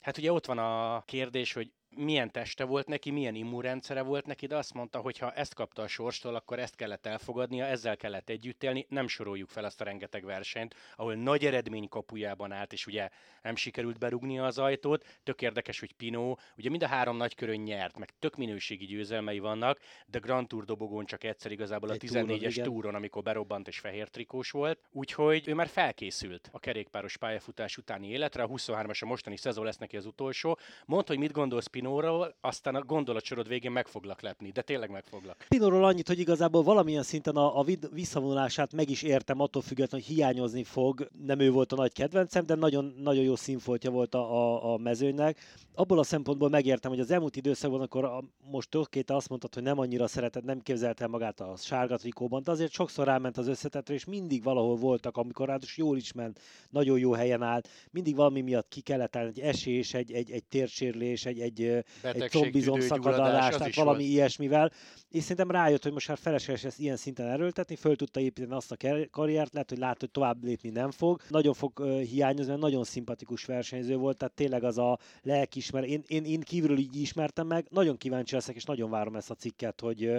hát 0.00 0.18
ugye 0.18 0.32
ott 0.32 0.46
van 0.46 0.58
a 0.58 1.02
kérdés, 1.06 1.52
hogy 1.52 1.72
milyen 1.98 2.30
teste 2.30 2.64
volt 2.64 2.86
neki, 2.86 3.10
milyen 3.10 3.34
immunrendszere 3.34 4.02
volt 4.02 4.26
neki, 4.26 4.46
de 4.46 4.56
azt 4.56 4.74
mondta, 4.74 4.98
hogy 4.98 5.18
ha 5.18 5.32
ezt 5.32 5.54
kapta 5.54 5.82
a 5.82 5.88
sorstól, 5.88 6.34
akkor 6.34 6.58
ezt 6.58 6.74
kellett 6.74 7.06
elfogadnia, 7.06 7.64
ezzel 7.64 7.96
kellett 7.96 8.28
együtt 8.28 8.62
élni, 8.62 8.86
nem 8.88 9.08
soroljuk 9.08 9.48
fel 9.48 9.64
azt 9.64 9.80
a 9.80 9.84
rengeteg 9.84 10.24
versenyt, 10.24 10.74
ahol 10.96 11.14
nagy 11.14 11.44
eredmény 11.44 11.88
kapujában 11.88 12.52
állt, 12.52 12.72
és 12.72 12.86
ugye 12.86 13.08
nem 13.42 13.56
sikerült 13.56 13.98
berugnia 13.98 14.44
az 14.44 14.58
ajtót. 14.58 15.04
Tök 15.22 15.42
érdekes, 15.42 15.80
hogy 15.80 15.92
Pino, 15.92 16.34
ugye 16.56 16.70
mind 16.70 16.82
a 16.82 16.86
három 16.86 17.16
nagy 17.16 17.34
körön 17.34 17.60
nyert, 17.60 17.98
meg 17.98 18.10
tök 18.18 18.36
minőségi 18.36 18.84
győzelmei 18.84 19.38
vannak, 19.38 19.78
de 20.06 20.18
Grand 20.18 20.48
Tour 20.48 20.64
dobogón 20.64 21.04
csak 21.04 21.24
egyszer 21.24 21.52
igazából 21.52 21.88
a 21.88 21.94
14-es 21.94 22.54
túron, 22.54 22.64
túron, 22.64 22.94
amikor 22.94 23.22
berobbant 23.22 23.68
és 23.68 23.78
fehér 23.78 24.08
trikós 24.08 24.50
volt. 24.50 24.78
Úgyhogy 24.92 25.48
ő 25.48 25.54
már 25.54 25.68
felkészült 25.68 26.48
a 26.52 26.58
kerékpáros 26.58 27.16
pályafutás 27.16 27.76
utáni 27.76 28.08
életre, 28.08 28.42
a 28.42 28.48
23-as 28.48 29.02
a 29.02 29.06
mostani 29.06 29.36
szezon 29.36 29.64
lesz 29.64 29.76
neki 29.76 29.96
az 29.96 30.06
utolsó. 30.06 30.58
Mondd, 30.86 31.06
hogy 31.06 31.18
mit 31.18 31.32
gondolsz 31.32 31.66
Pinóról, 31.88 32.34
aztán 32.40 32.74
a 32.74 32.82
gondolatsorod 32.82 33.48
végén 33.48 33.70
meg 33.70 33.86
foglak 33.86 34.20
lepni, 34.20 34.50
de 34.50 34.62
tényleg 34.62 34.90
meg 34.90 35.04
foglak. 35.04 35.44
Pinóról 35.48 35.84
annyit, 35.84 36.06
hogy 36.06 36.18
igazából 36.18 36.62
valamilyen 36.62 37.02
szinten 37.02 37.36
a, 37.36 37.58
a 37.58 37.64
visszavonulását 37.92 38.72
meg 38.72 38.90
is 38.90 39.02
értem, 39.02 39.40
attól 39.40 39.62
függetlenül, 39.62 40.06
hogy 40.06 40.16
hiányozni 40.16 40.64
fog. 40.64 41.08
Nem 41.26 41.40
ő 41.40 41.50
volt 41.50 41.72
a 41.72 41.76
nagy 41.76 41.92
kedvencem, 41.92 42.46
de 42.46 42.54
nagyon, 42.54 42.94
nagyon 42.98 43.24
jó 43.24 43.36
színfoltja 43.36 43.90
volt 43.90 44.14
a, 44.14 44.18
a, 44.18 44.72
a 44.72 44.76
mezőnynek. 44.76 45.38
Abból 45.74 45.98
a 45.98 46.02
szempontból 46.02 46.48
megértem, 46.48 46.90
hogy 46.90 47.00
az 47.00 47.10
elmúlt 47.10 47.36
időszakban, 47.36 47.80
akkor 47.80 48.04
a, 48.04 48.24
most 48.50 48.70
tökéte 48.70 49.14
azt 49.14 49.28
mondtad, 49.28 49.54
hogy 49.54 49.62
nem 49.62 49.78
annyira 49.78 50.06
szeretett, 50.06 50.44
nem 50.44 50.60
képzelte 50.60 51.06
magát 51.06 51.40
a 51.40 51.56
sárga 51.56 51.96
trikóban, 51.96 52.42
de 52.42 52.50
azért 52.50 52.72
sokszor 52.72 53.06
ráment 53.06 53.36
az 53.36 53.48
összetetre, 53.48 53.94
és 53.94 54.04
mindig 54.04 54.42
valahol 54.42 54.76
voltak, 54.76 55.16
amikor 55.16 55.46
ráadásul 55.46 55.84
jól 55.84 55.96
is 55.96 56.12
ment, 56.12 56.40
nagyon 56.70 56.98
jó 56.98 57.12
helyen 57.12 57.42
állt, 57.42 57.68
mindig 57.90 58.16
valami 58.16 58.40
miatt 58.40 58.68
ki 58.68 58.80
kellett 58.80 59.16
állni, 59.16 59.28
egy 59.28 59.40
esés, 59.40 59.94
egy, 59.94 60.12
egy, 60.12 60.30
egy 60.30 60.44
térsérlés, 60.44 61.26
egy, 61.26 61.40
egy, 61.40 61.67
egy 62.02 62.30
combizom 62.30 62.80
szakadalás, 62.80 63.56
tehát 63.56 63.74
valami 63.74 63.98
volt. 63.98 64.10
ilyesmivel. 64.10 64.72
És 65.10 65.22
szerintem 65.22 65.50
rájött, 65.50 65.82
hogy 65.82 65.92
most 65.92 66.08
már 66.08 66.18
felesleges 66.18 66.64
ezt 66.64 66.78
ilyen 66.78 66.96
szinten 66.96 67.26
erőltetni, 67.26 67.76
föl 67.76 67.96
tudta 67.96 68.20
építeni 68.20 68.54
azt 68.54 68.72
a 68.72 68.76
karriert, 69.10 69.52
lehet, 69.52 69.68
hogy 69.68 69.78
lát, 69.78 70.00
hogy 70.00 70.10
tovább 70.10 70.44
lépni 70.44 70.70
nem 70.70 70.90
fog. 70.90 71.20
Nagyon 71.28 71.54
fog 71.54 71.80
uh, 71.80 72.00
hiányozni, 72.00 72.50
mert 72.50 72.62
nagyon 72.62 72.84
szimpatikus 72.84 73.44
versenyző 73.44 73.96
volt, 73.96 74.16
tehát 74.16 74.34
tényleg 74.34 74.64
az 74.64 74.78
a 74.78 74.98
lelkismer. 75.22 75.84
Én, 75.84 76.02
én, 76.06 76.24
én 76.24 76.40
kívülről 76.40 76.78
így 76.78 77.00
ismertem 77.00 77.46
meg, 77.46 77.66
nagyon 77.70 77.96
kíváncsi 77.96 78.34
leszek, 78.34 78.54
és 78.54 78.64
nagyon 78.64 78.90
várom 78.90 79.16
ezt 79.16 79.30
a 79.30 79.34
cikket, 79.34 79.80
hogy, 79.80 80.10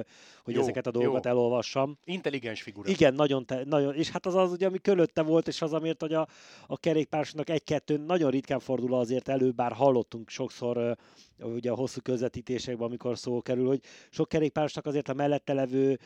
hogy 0.43 0.53
jó, 0.53 0.61
ezeket 0.61 0.87
a 0.87 0.91
dolgokat 0.91 1.25
jó. 1.25 1.31
elolvassam. 1.31 1.97
Intelligens 2.05 2.61
figura. 2.61 2.89
Igen, 2.89 3.13
nagyon, 3.13 3.45
te, 3.45 3.63
nagyon, 3.65 3.95
és 3.95 4.09
hát 4.09 4.25
az 4.25 4.35
az, 4.35 4.51
ugye, 4.51 4.67
ami 4.67 4.77
körülötte 4.77 5.21
volt, 5.21 5.47
és 5.47 5.61
az, 5.61 5.73
amiért 5.73 6.01
hogy 6.01 6.13
a, 6.13 6.27
a 6.67 6.77
kerékpársnak 6.77 7.49
egy-kettő 7.49 7.97
nagyon 7.97 8.31
ritkán 8.31 8.59
fordul 8.59 8.93
azért 8.93 9.27
elő, 9.27 9.51
bár 9.51 9.71
hallottunk 9.71 10.29
sokszor 10.29 10.97
ugye 11.41 11.71
a 11.71 11.75
hosszú 11.75 12.01
közvetítésekben, 12.01 12.87
amikor 12.87 13.17
szó 13.17 13.41
kerül, 13.41 13.67
hogy 13.67 13.81
sok 14.09 14.29
kerékpárosnak 14.29 14.85
azért 14.85 15.09
a 15.09 15.13
mellette 15.13 15.53
levő 15.53 15.99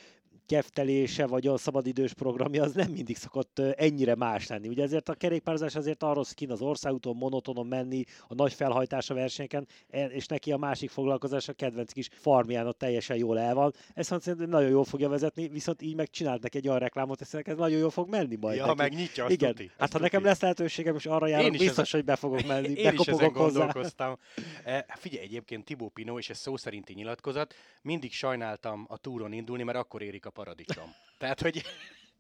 keftelése 0.45 1.27
vagy 1.27 1.47
a 1.47 1.57
szabadidős 1.57 2.13
programja 2.13 2.63
az 2.63 2.73
nem 2.73 2.91
mindig 2.91 3.17
szokott 3.17 3.59
ennyire 3.59 4.15
más 4.15 4.47
lenni. 4.47 4.67
Ugye 4.67 4.83
ezért 4.83 5.09
a 5.09 5.13
kerékpározás 5.13 5.75
azért 5.75 6.03
arról 6.03 6.23
szkin 6.23 6.51
az 6.51 6.61
országúton 6.61 7.15
monotonon 7.15 7.67
menni, 7.67 8.03
a 8.27 8.33
nagy 8.33 8.53
felhajtása 8.53 9.13
versenyeken, 9.13 9.67
e, 9.89 10.05
és 10.05 10.25
neki 10.25 10.51
a 10.51 10.57
másik 10.57 10.89
foglalkozás 10.89 11.47
a 11.47 11.53
kedvenc 11.53 11.91
kis 11.91 12.09
farmján 12.11 12.67
ott 12.67 12.77
teljesen 12.77 13.17
jól 13.17 13.39
el 13.39 13.53
van. 13.53 13.73
Ezt 13.93 14.21
szerintem 14.21 14.49
nagyon 14.49 14.69
jól 14.69 14.83
fogja 14.83 15.09
vezetni, 15.09 15.47
viszont 15.47 15.81
így 15.81 15.95
meg 15.95 16.09
csinált 16.09 16.41
neki 16.41 16.57
egy 16.57 16.67
olyan 16.67 16.79
reklámot, 16.79 17.19
hogy 17.31 17.41
ez 17.45 17.57
nagyon 17.57 17.79
jól 17.79 17.89
fog 17.89 18.09
menni 18.09 18.35
majd. 18.35 18.57
Ja, 18.57 18.73
neki. 18.73 18.95
nyitja, 18.95 19.25
Igen. 19.29 19.49
Tuti, 19.49 19.63
hát 19.63 19.79
ha 19.79 19.87
tuti. 19.87 20.01
nekem 20.01 20.23
lesz 20.23 20.41
lehetőségem, 20.41 20.95
és 20.95 21.05
arra 21.05 21.27
járok, 21.27 21.51
biztos, 21.51 21.69
ezen... 21.69 21.85
hogy 21.91 22.03
be 22.03 22.15
fogok 22.15 22.47
menni. 22.47 22.67
Én 22.83 22.93
is 22.93 23.07
ezen 23.07 23.13
hozzá. 23.13 23.27
gondolkoztam. 23.27 24.17
E, 24.63 24.85
figyelj, 24.97 25.23
egyébként 25.25 25.65
Tibó 25.65 25.89
Pino, 25.89 26.17
és 26.17 26.29
ez 26.29 26.37
szó 26.37 26.57
szerinti 26.57 26.93
nyilatkozat, 26.93 27.53
mindig 27.81 28.11
sajnáltam 28.11 28.85
a 28.89 28.97
túron 28.97 29.33
indulni, 29.33 29.63
mert 29.63 29.77
akkor 29.77 30.01
érik 30.01 30.22
a 30.25 30.29
paradicsom. 30.29 30.95
Tehát, 31.17 31.41
hogy 31.41 31.63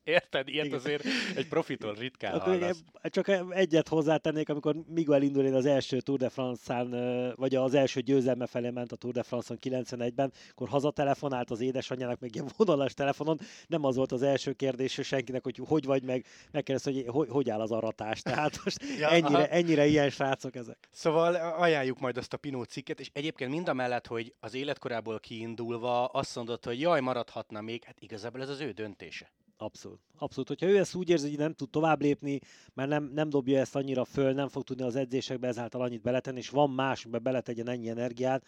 Érted? 0.03 0.47
Ilyet 0.47 0.65
Igen. 0.65 0.77
azért 0.77 1.03
egy 1.35 1.47
profitól 1.47 1.93
ritkán 1.93 2.39
hallasz. 2.39 2.83
Csak 3.03 3.31
egyet 3.49 3.87
hozzátennék, 3.87 4.49
amikor 4.49 4.75
Miguel 4.87 5.21
Indurain 5.21 5.53
az 5.53 5.65
első 5.65 5.99
Tour 5.99 6.19
de 6.19 6.29
France-án, 6.29 6.89
vagy 7.35 7.55
az 7.55 7.73
első 7.73 7.99
győzelme 7.99 8.45
felé 8.45 8.69
ment 8.69 8.91
a 8.91 8.95
Tour 8.95 9.13
de 9.13 9.23
France-on 9.23 9.57
91-ben, 9.61 10.33
akkor 10.51 10.67
hazatelefonált 10.67 11.51
az 11.51 11.61
édesanyjának 11.61 12.19
meg 12.19 12.35
ilyen 12.35 12.49
vonalas 12.57 12.93
telefonon, 12.93 13.39
nem 13.67 13.83
az 13.83 13.95
volt 13.95 14.11
az 14.11 14.21
első 14.21 14.53
kérdés 14.53 14.99
senkinek, 15.03 15.43
hogy 15.43 15.61
hogy 15.67 15.85
vagy 15.85 16.03
meg, 16.03 16.25
megkérdezte, 16.51 16.91
hogy 16.91 17.05
hogy, 17.07 17.29
hogy 17.29 17.49
áll 17.49 17.61
az 17.61 17.71
aratás. 17.71 18.21
Tehát 18.21 18.59
most 18.63 18.83
ja, 18.99 19.09
ennyire, 19.09 19.49
ennyire 19.49 19.85
ilyen 19.85 20.09
srácok 20.09 20.55
ezek. 20.55 20.77
Szóval 20.91 21.35
ajánljuk 21.35 21.99
majd 21.99 22.17
azt 22.17 22.33
a 22.33 22.37
Pinó 22.37 22.63
cikket, 22.63 22.99
és 22.99 23.09
egyébként 23.13 23.51
mind 23.51 23.69
a 23.69 23.73
mellett, 23.73 24.07
hogy 24.07 24.33
az 24.39 24.53
életkorából 24.53 25.19
kiindulva 25.19 26.05
azt 26.05 26.35
mondott, 26.35 26.65
hogy 26.65 26.79
jaj, 26.79 27.01
maradhatna 27.01 27.61
még, 27.61 27.83
hát 27.83 27.99
igazából 27.99 28.41
ez 28.41 28.49
az 28.49 28.59
ő 28.59 28.71
döntése. 28.71 29.31
Abszolút. 29.57 29.99
Abszolút. 30.17 30.47
Hogyha 30.47 30.67
ő 30.67 30.77
ezt 30.77 30.95
úgy 30.95 31.09
érzi, 31.09 31.29
hogy 31.29 31.37
nem 31.37 31.53
tud 31.53 31.69
tovább 31.69 32.01
lépni, 32.01 32.39
mert 32.73 32.89
nem, 32.89 33.11
nem 33.13 33.29
dobja 33.29 33.59
ezt 33.59 33.75
annyira 33.75 34.05
föl, 34.05 34.33
nem 34.33 34.47
fog 34.47 34.63
tudni 34.63 34.83
az 34.83 34.95
edzésekbe 34.95 35.47
ezáltal 35.47 35.81
annyit 35.81 36.01
beletenni, 36.01 36.37
és 36.37 36.49
van 36.49 36.69
más, 36.69 37.03
amiben 37.03 37.23
beletegyen 37.23 37.69
ennyi 37.69 37.89
energiát, 37.89 38.45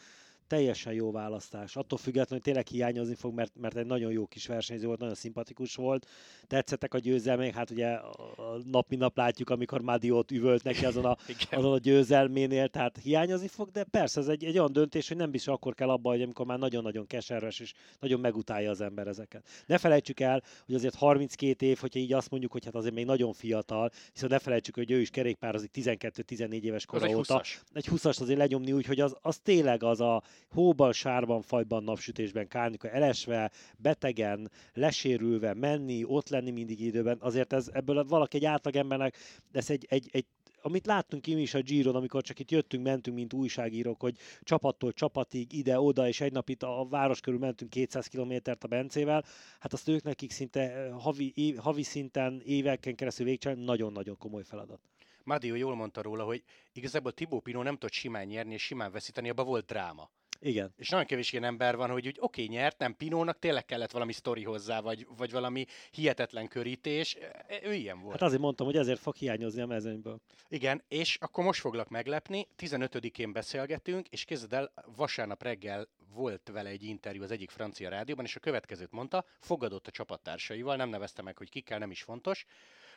teljesen 0.47 0.93
jó 0.93 1.11
választás. 1.11 1.75
Attól 1.75 1.97
függetlenül, 1.97 2.33
hogy 2.33 2.41
tényleg 2.41 2.67
hiányozni 2.67 3.15
fog, 3.15 3.33
mert, 3.33 3.51
mert 3.59 3.75
egy 3.75 3.85
nagyon 3.85 4.11
jó 4.11 4.25
kis 4.25 4.47
versenyző 4.47 4.85
volt, 4.87 4.99
nagyon 4.99 5.15
szimpatikus 5.15 5.75
volt. 5.75 6.07
Tetszettek 6.47 6.93
a 6.93 6.99
győzelmek, 6.99 7.53
hát 7.53 7.69
ugye 7.69 7.87
a 7.87 8.57
nap 8.71 8.89
mint 8.89 9.01
nap 9.01 9.17
látjuk, 9.17 9.49
amikor 9.49 9.81
Madiot 9.81 10.31
üvölt 10.31 10.63
neki 10.63 10.85
azon 10.85 11.05
a, 11.05 11.17
azon 11.51 11.73
a 11.73 11.77
győzelménél, 11.77 12.67
tehát 12.67 12.97
hiányozni 13.03 13.47
fog, 13.47 13.71
de 13.71 13.83
persze 13.83 14.19
ez 14.19 14.27
egy, 14.27 14.43
egy 14.43 14.57
olyan 14.57 14.73
döntés, 14.73 15.07
hogy 15.07 15.17
nem 15.17 15.31
biztos 15.31 15.53
akkor 15.53 15.73
kell 15.73 15.89
abba, 15.89 16.09
hogy 16.09 16.21
amikor 16.21 16.45
már 16.45 16.59
nagyon-nagyon 16.59 17.07
keserves 17.07 17.59
és 17.59 17.73
nagyon 17.99 18.19
megutálja 18.19 18.69
az 18.69 18.81
ember 18.81 19.07
ezeket. 19.07 19.47
Ne 19.65 19.77
felejtsük 19.77 20.19
el, 20.19 20.43
hogy 20.65 20.75
azért 20.75 20.95
32 20.95 21.65
év, 21.65 21.77
hogyha 21.77 21.99
így 21.99 22.13
azt 22.13 22.29
mondjuk, 22.29 22.51
hogy 22.51 22.65
hát 22.65 22.75
azért 22.75 22.93
még 22.93 23.05
nagyon 23.05 23.33
fiatal, 23.33 23.91
hiszen 24.13 24.29
ne 24.29 24.39
felejtsük, 24.39 24.75
hogy 24.75 24.91
ő 24.91 24.99
is 24.99 25.09
kerékpározik 25.09 25.71
12-14 25.73 26.61
éves 26.61 26.85
kora 26.85 27.09
óta. 27.09 27.41
Egy 27.73 27.87
20-as 27.91 28.21
azért 28.21 28.39
lenyomni 28.39 28.71
úgy, 28.71 28.85
hogy 28.85 28.99
az, 28.99 29.15
az 29.21 29.37
tényleg 29.37 29.83
az 29.83 30.01
a 30.01 30.23
hóban, 30.49 30.91
sárban, 30.91 31.41
fajban, 31.41 31.83
napsütésben, 31.83 32.47
kárnika 32.47 32.89
elesve, 32.89 33.51
betegen, 33.77 34.51
lesérülve, 34.73 35.53
menni, 35.53 36.03
ott 36.03 36.29
lenni 36.29 36.51
mindig 36.51 36.79
időben, 36.79 37.17
azért 37.19 37.53
ez, 37.53 37.69
ebből 37.73 38.03
valaki 38.03 38.37
egy 38.37 38.45
átlagembernek, 38.45 39.17
ez 39.51 39.69
egy, 39.69 39.85
egy, 39.89 40.09
egy 40.11 40.25
amit 40.65 40.85
láttunk 40.85 41.21
ki 41.21 41.33
mi 41.33 41.41
is 41.41 41.53
a 41.53 41.61
Giron, 41.61 41.95
amikor 41.95 42.23
csak 42.23 42.39
itt 42.39 42.51
jöttünk, 42.51 42.83
mentünk, 42.83 43.15
mint 43.15 43.33
újságírók, 43.33 44.01
hogy 44.01 44.17
csapattól 44.41 44.93
csapatig, 44.93 45.53
ide-oda, 45.53 46.07
és 46.07 46.21
egy 46.21 46.31
nap 46.31 46.49
itt 46.49 46.63
a 46.63 46.87
város 46.89 47.19
körül 47.19 47.39
mentünk 47.39 47.71
200 47.71 48.07
kilométert 48.07 48.63
a 48.63 48.67
Bencével, 48.67 49.25
hát 49.59 49.73
azt 49.73 49.87
ők 49.87 50.03
nekik 50.03 50.31
szinte 50.31 50.89
havi, 50.91 51.31
év, 51.35 51.57
havi 51.57 51.83
szinten, 51.83 52.41
éveken 52.45 52.95
keresztül 52.95 53.25
végcsinálni, 53.25 53.63
nagyon-nagyon 53.63 54.17
komoly 54.17 54.43
feladat. 54.43 54.79
Mádió 55.23 55.55
jól 55.55 55.75
mondta 55.75 56.01
róla, 56.01 56.23
hogy 56.23 56.43
igazából 56.73 57.11
Tibó 57.11 57.39
Pino 57.39 57.63
nem 57.63 57.73
tudott 57.73 57.91
simán 57.91 58.25
nyerni 58.25 58.53
és 58.53 58.63
simán 58.63 58.91
veszíteni, 58.91 59.29
abban 59.29 59.45
volt 59.45 59.65
dráma. 59.65 60.09
Igen. 60.39 60.73
És 60.77 60.89
nagyon 60.89 61.05
kevés 61.05 61.31
ilyen 61.31 61.43
ember 61.43 61.75
van, 61.75 61.89
hogy 61.89 62.07
úgy 62.07 62.17
oké, 62.19 62.43
okay, 62.43 62.55
nyert, 62.55 62.77
nem 62.77 62.95
Pinónak 62.95 63.39
tényleg 63.39 63.65
kellett 63.65 63.91
valami 63.91 64.13
sztori 64.13 64.43
hozzá, 64.43 64.79
vagy, 64.79 65.07
vagy 65.17 65.31
valami 65.31 65.65
hihetetlen 65.91 66.47
körítés. 66.47 67.17
Ő 67.63 67.73
ilyen 67.73 67.99
volt. 67.99 68.11
Hát 68.11 68.21
azért 68.21 68.41
mondtam, 68.41 68.65
hogy 68.65 68.77
ezért 68.77 68.99
fog 68.99 69.15
hiányozni 69.15 69.61
a 69.61 69.65
mezőnyből. 69.65 70.19
Igen, 70.49 70.83
és 70.87 71.17
akkor 71.21 71.43
most 71.43 71.59
foglak 71.59 71.89
meglepni. 71.89 72.47
15-én 72.57 73.31
beszélgetünk, 73.31 74.07
és 74.07 74.25
kezded 74.25 74.53
el, 74.53 74.71
vasárnap 74.95 75.43
reggel 75.43 75.87
volt 76.13 76.49
vele 76.51 76.69
egy 76.69 76.83
interjú 76.83 77.23
az 77.23 77.31
egyik 77.31 77.49
francia 77.49 77.89
rádióban, 77.89 78.25
és 78.25 78.35
a 78.35 78.39
következőt 78.39 78.91
mondta, 78.91 79.25
fogadott 79.39 79.87
a 79.87 79.91
csapattársaival, 79.91 80.75
nem 80.75 80.89
nevezte 80.89 81.21
meg, 81.21 81.37
hogy 81.37 81.49
kikkel, 81.49 81.79
nem 81.79 81.91
is 81.91 82.01
fontos, 82.01 82.45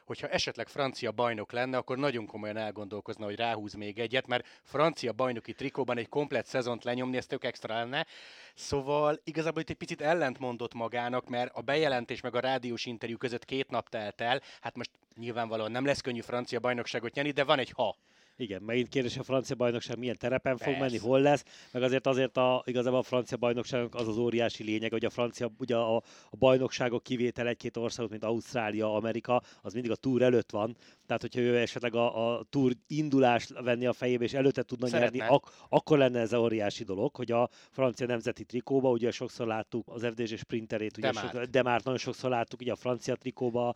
hogyha 0.08 0.28
esetleg 0.28 0.68
francia 0.68 1.12
bajnok 1.12 1.52
lenne, 1.52 1.76
akkor 1.76 1.98
nagyon 1.98 2.26
komolyan 2.26 2.56
elgondolkozna, 2.56 3.24
hogy 3.24 3.36
ráhúz 3.36 3.74
még 3.74 3.98
egyet, 3.98 4.26
mert 4.26 4.46
francia 4.62 5.12
bajnoki 5.12 5.52
trikóban 5.52 5.98
egy 5.98 6.08
komplet 6.08 6.46
szezont 6.46 6.84
lenyomni, 6.84 7.16
ez 7.16 7.26
tök 7.26 7.44
extra 7.44 7.74
lenne. 7.74 8.06
Szóval 8.54 9.20
igazából 9.24 9.60
itt 9.60 9.70
egy 9.70 9.76
picit 9.76 10.00
ellentmondott 10.00 10.74
magának, 10.74 11.28
mert 11.28 11.54
a 11.54 11.60
bejelentés 11.60 12.20
meg 12.20 12.34
a 12.34 12.40
rádiós 12.40 12.86
interjú 12.86 13.16
között 13.16 13.44
két 13.44 13.70
nap 13.70 13.88
telt 13.88 14.20
el, 14.20 14.40
hát 14.60 14.76
most 14.76 14.90
nyilvánvalóan 15.16 15.70
nem 15.70 15.84
lesz 15.84 16.00
könnyű 16.00 16.20
francia 16.20 16.60
bajnokságot 16.60 17.14
nyerni, 17.14 17.30
de 17.30 17.44
van 17.44 17.58
egy 17.58 17.70
ha. 17.70 17.96
Igen, 18.40 18.62
megint 18.62 18.88
kérdés, 18.88 19.16
a 19.16 19.22
francia 19.22 19.56
bajnokság 19.56 19.98
milyen 19.98 20.16
terepen 20.18 20.56
Persze. 20.56 20.70
fog 20.72 20.80
menni, 20.80 20.98
hol 20.98 21.20
lesz, 21.20 21.44
meg 21.72 21.82
azért 21.82 22.06
azért 22.06 22.36
a, 22.36 22.62
igazából 22.66 22.98
a 22.98 23.02
francia 23.02 23.36
bajnokságnak 23.36 23.94
az 23.94 24.08
az 24.08 24.16
óriási 24.16 24.64
lényeg, 24.64 24.90
hogy 24.90 25.04
a 25.04 25.10
francia, 25.10 25.50
ugye 25.58 25.76
a, 25.76 25.96
a 26.30 26.36
bajnokságok 26.38 27.02
kivétel 27.02 27.46
egy-két 27.46 27.76
országot, 27.76 28.10
mint 28.10 28.24
Ausztrália, 28.24 28.94
Amerika, 28.94 29.42
az 29.62 29.72
mindig 29.72 29.90
a 29.90 29.96
túr 29.96 30.22
előtt 30.22 30.50
van, 30.50 30.76
tehát 31.06 31.22
hogyha 31.22 31.40
ő 31.40 31.58
esetleg 31.58 31.94
a, 31.94 32.36
a 32.36 32.44
túr 32.50 32.72
indulást 32.86 33.60
venni 33.60 33.86
a 33.86 33.92
fejébe, 33.92 34.24
és 34.24 34.32
előtte 34.34 34.62
tudna 34.62 34.86
Szeretne. 34.86 35.18
nyerni, 35.18 35.34
ak- 35.34 35.52
akkor 35.68 35.98
lenne 35.98 36.20
ez 36.20 36.32
a 36.32 36.38
óriási 36.38 36.84
dolog, 36.84 37.16
hogy 37.16 37.32
a 37.32 37.48
francia 37.70 38.06
nemzeti 38.06 38.44
trikóba, 38.44 38.90
ugye 38.90 39.10
sokszor 39.10 39.46
láttuk 39.46 39.88
az 39.88 40.04
FDZ 40.04 40.38
sprinterét, 40.38 40.96
ugye 40.96 41.10
de, 41.12 41.20
sok, 41.20 41.42
de 41.44 41.62
már 41.62 41.80
nagyon 41.84 41.98
sokszor 41.98 42.30
láttuk, 42.30 42.60
ugye 42.60 42.72
a 42.72 42.76
francia 42.76 43.14
trikóba, 43.14 43.74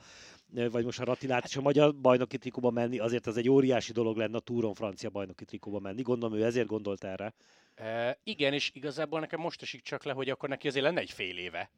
vagy 0.71 0.85
most 0.85 1.01
a 1.01 1.05
Ratilát 1.05 1.45
és 1.45 1.57
a 1.57 1.61
magyar 1.61 1.95
bajnoki 1.95 2.39
trikóba 2.39 2.71
menni, 2.71 2.99
azért 2.99 3.27
ez 3.27 3.37
egy 3.37 3.49
óriási 3.49 3.93
dolog 3.93 4.17
lenne 4.17 4.37
a 4.37 4.41
túron 4.53 4.75
francia 4.75 5.11
bajnoki 5.11 5.45
trikóba 5.45 5.79
menni. 5.79 6.03
Gondolom 6.03 6.39
ő 6.39 6.45
ezért 6.45 6.67
gondolt 6.67 7.05
erre. 7.05 7.35
E, 7.75 8.19
igen, 8.23 8.53
és 8.53 8.71
igazából 8.75 9.21
nekem 9.21 9.41
most 9.41 9.63
esik 9.63 9.83
csak 9.83 10.05
le, 10.05 10.13
hogy 10.13 10.31
akkor 10.31 10.49
neki 10.49 10.69
azért 10.69 10.85
lenne 10.85 11.01
egy 11.01 11.11
fél 11.11 11.39
éve 11.39 11.71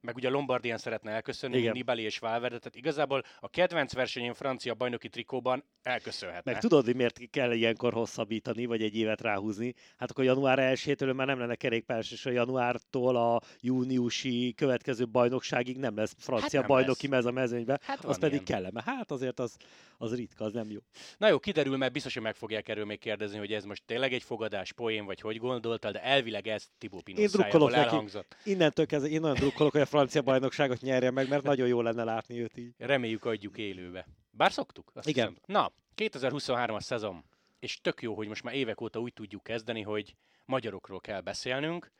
meg 0.00 0.16
ugye 0.16 0.28
Lombardián 0.28 0.78
szeretne 0.78 1.10
elköszönni, 1.10 1.58
Igen. 1.58 1.72
Nibali 1.72 2.02
és 2.02 2.18
Valverde, 2.18 2.58
tehát 2.58 2.76
igazából 2.76 3.22
a 3.40 3.48
kedvenc 3.48 3.92
versenyén 3.92 4.34
francia 4.34 4.74
bajnoki 4.74 5.08
trikóban 5.08 5.64
elköszönhetne. 5.82 6.52
Meg 6.52 6.60
tudod, 6.60 6.84
hogy 6.84 6.96
miért 6.96 7.20
kell 7.30 7.52
ilyenkor 7.52 7.92
hosszabbítani, 7.92 8.66
vagy 8.66 8.82
egy 8.82 8.96
évet 8.96 9.20
ráhúzni? 9.20 9.74
Hát 9.96 10.10
akkor 10.10 10.24
január 10.24 10.58
1-től 10.60 11.14
már 11.14 11.26
nem 11.26 11.38
lenne 11.38 11.54
kerékpáros, 11.54 12.12
és 12.12 12.26
a 12.26 12.30
januártól 12.30 13.16
a 13.16 13.40
júniusi 13.60 14.54
következő 14.56 15.08
bajnokságig 15.08 15.76
nem 15.76 15.96
lesz 15.96 16.14
francia 16.18 16.60
hát 16.60 16.68
nem 16.68 16.76
bajnoki 16.76 17.08
lesz. 17.08 17.16
mez 17.16 17.24
a 17.24 17.30
mezőnybe, 17.30 17.78
hát 17.82 18.04
az 18.04 18.18
pedig 18.18 18.32
ilyen. 18.32 18.44
kellene. 18.44 18.82
Hát 18.86 19.10
azért 19.10 19.40
az, 19.40 19.56
az 19.98 20.14
ritka, 20.14 20.44
az 20.44 20.52
nem 20.52 20.70
jó. 20.70 20.78
Na 21.18 21.28
jó, 21.28 21.38
kiderül, 21.38 21.76
mert 21.76 21.92
biztos, 21.92 22.14
hogy 22.14 22.22
meg 22.22 22.34
fogják 22.34 22.68
erről 22.68 22.84
még 22.84 22.98
kérdezni, 22.98 23.38
hogy 23.38 23.52
ez 23.52 23.64
most 23.64 23.82
tényleg 23.86 24.12
egy 24.12 24.22
fogadás, 24.22 24.72
poén, 24.72 25.04
vagy 25.04 25.20
hogy 25.20 25.38
gondoltál, 25.38 25.92
de 25.92 26.02
elvileg 26.02 26.46
ez 26.46 26.66
Tibó 26.78 27.00
Pinot 27.00 27.34
én 27.34 27.74
elhangzott. 27.74 28.36
Innentől 28.44 28.86
kezdve 28.86 29.10
én 29.10 29.20
nagyon 29.20 29.36
drukkolok, 29.36 29.72
hogy 29.72 29.80
a 29.80 29.86
francia 29.96 30.22
bajnokságot 30.22 30.80
nyerje 30.80 31.10
meg, 31.10 31.28
mert 31.28 31.42
nagyon 31.42 31.66
jó 31.66 31.80
lenne 31.80 32.04
látni 32.04 32.40
őt 32.40 32.56
így. 32.56 32.74
Reméljük 32.78 33.24
adjuk 33.24 33.58
élőbe. 33.58 34.06
Bár 34.30 34.52
szoktuk. 34.52 34.90
Azt 34.94 35.08
Igen. 35.08 35.28
Hiszem. 35.28 35.42
Na, 35.46 35.72
2023-as 35.96 36.80
szezon, 36.80 37.24
és 37.58 37.80
tök 37.80 38.02
jó, 38.02 38.14
hogy 38.14 38.28
most 38.28 38.42
már 38.42 38.54
évek 38.54 38.80
óta 38.80 38.98
úgy 38.98 39.12
tudjuk 39.12 39.42
kezdeni, 39.42 39.82
hogy 39.82 40.16
magyarokról 40.44 41.00
kell 41.00 41.20
beszélnünk, 41.20 41.90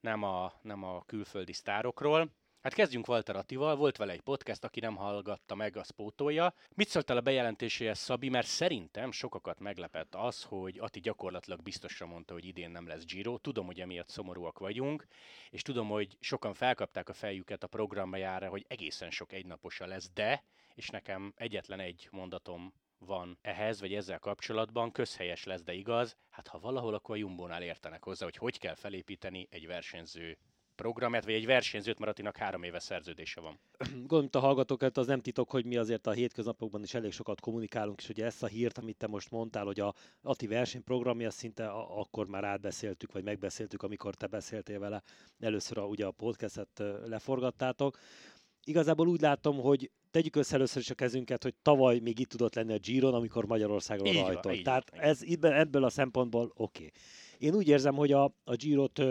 nem 0.00 0.22
a, 0.22 0.52
nem 0.62 0.82
a 0.82 1.02
külföldi 1.04 1.52
sztárokról. 1.52 2.30
Hát 2.66 2.74
kezdjünk 2.74 3.08
Walter 3.08 3.36
Attival, 3.36 3.76
volt 3.76 3.96
vele 3.96 4.12
egy 4.12 4.20
podcast, 4.20 4.64
aki 4.64 4.80
nem 4.80 4.96
hallgatta 4.96 5.54
meg, 5.54 5.76
a 5.76 5.82
spótolja. 5.84 6.54
Mit 6.74 6.88
szóltál 6.88 7.16
a 7.16 7.20
bejelentéséhez, 7.20 7.98
Szabi? 7.98 8.28
Mert 8.28 8.46
szerintem 8.46 9.10
sokakat 9.10 9.60
meglepett 9.60 10.14
az, 10.14 10.42
hogy 10.42 10.78
Ati 10.78 11.00
gyakorlatilag 11.00 11.62
biztosra 11.62 12.06
mondta, 12.06 12.32
hogy 12.32 12.44
idén 12.44 12.70
nem 12.70 12.86
lesz 12.86 13.04
Giro. 13.04 13.38
Tudom, 13.38 13.66
hogy 13.66 13.80
emiatt 13.80 14.08
szomorúak 14.08 14.58
vagyunk, 14.58 15.06
és 15.50 15.62
tudom, 15.62 15.88
hogy 15.88 16.16
sokan 16.20 16.54
felkapták 16.54 17.08
a 17.08 17.12
fejüket 17.12 17.62
a 17.62 17.66
programjára, 17.66 18.48
hogy 18.48 18.64
egészen 18.68 19.10
sok 19.10 19.32
egynaposa 19.32 19.86
lesz, 19.86 20.10
de, 20.14 20.44
és 20.74 20.88
nekem 20.88 21.32
egyetlen 21.36 21.80
egy 21.80 22.08
mondatom 22.10 22.72
van 22.98 23.38
ehhez, 23.42 23.80
vagy 23.80 23.94
ezzel 23.94 24.18
kapcsolatban, 24.18 24.92
közhelyes 24.92 25.44
lesz, 25.44 25.62
de 25.62 25.72
igaz, 25.72 26.16
hát 26.30 26.48
ha 26.48 26.58
valahol, 26.58 26.94
akkor 26.94 27.14
a 27.14 27.18
Jumbónál 27.18 27.62
értenek 27.62 28.04
hozzá, 28.04 28.24
hogy 28.24 28.36
hogy 28.36 28.58
kell 28.58 28.74
felépíteni 28.74 29.46
egy 29.50 29.66
versenyző 29.66 30.38
programját, 30.76 31.24
vagy 31.24 31.34
egy 31.34 31.46
versenyzőt, 31.46 31.98
mert 31.98 32.10
Attinak 32.10 32.36
három 32.36 32.62
éves 32.62 32.82
szerződése 32.82 33.40
van. 33.40 33.58
Gondolom, 34.06 34.28
a 34.32 34.38
hallgatókat 34.38 34.96
az 34.96 35.06
nem 35.06 35.20
titok, 35.20 35.50
hogy 35.50 35.64
mi 35.64 35.76
azért 35.76 36.06
a 36.06 36.10
hétköznapokban 36.10 36.82
is 36.82 36.94
elég 36.94 37.12
sokat 37.12 37.40
kommunikálunk, 37.40 38.00
és 38.00 38.08
ugye 38.08 38.24
ezt 38.24 38.42
a 38.42 38.46
hírt, 38.46 38.78
amit 38.78 38.96
te 38.96 39.06
most 39.06 39.30
mondtál, 39.30 39.64
hogy 39.64 39.80
a 39.80 39.94
Ati 40.22 40.46
versenyprogramja 40.46 41.30
szinte 41.30 41.68
akkor 41.70 42.28
már 42.28 42.44
átbeszéltük, 42.44 43.12
vagy 43.12 43.24
megbeszéltük, 43.24 43.82
amikor 43.82 44.14
te 44.14 44.26
beszéltél 44.26 44.78
vele 44.78 45.02
először 45.40 45.78
a, 45.78 45.86
ugye 45.86 46.06
a 46.06 46.10
podcastet 46.10 46.82
leforgattátok. 47.04 47.98
Igazából 48.64 49.08
úgy 49.08 49.20
látom, 49.20 49.60
hogy 49.60 49.90
tegyük 50.10 50.36
össze 50.36 50.54
először 50.54 50.82
is 50.82 50.90
a 50.90 50.94
kezünket, 50.94 51.42
hogy 51.42 51.54
tavaly 51.62 51.98
még 51.98 52.18
itt 52.18 52.28
tudott 52.28 52.54
lenni 52.54 52.72
a 52.72 52.78
Giron, 52.78 53.14
amikor 53.14 53.46
Magyarországon 53.46 54.12
rajtolt. 54.12 54.62
Tehát 54.62 54.90
ez, 54.90 55.20
ebből 55.40 55.84
a 55.84 55.90
szempontból 55.90 56.52
oké. 56.54 56.84
Okay. 56.84 56.90
Én 57.38 57.54
úgy 57.54 57.68
érzem, 57.68 57.94
hogy 57.94 58.12
a, 58.12 58.24
a 58.44 58.54
Girot 58.54 59.02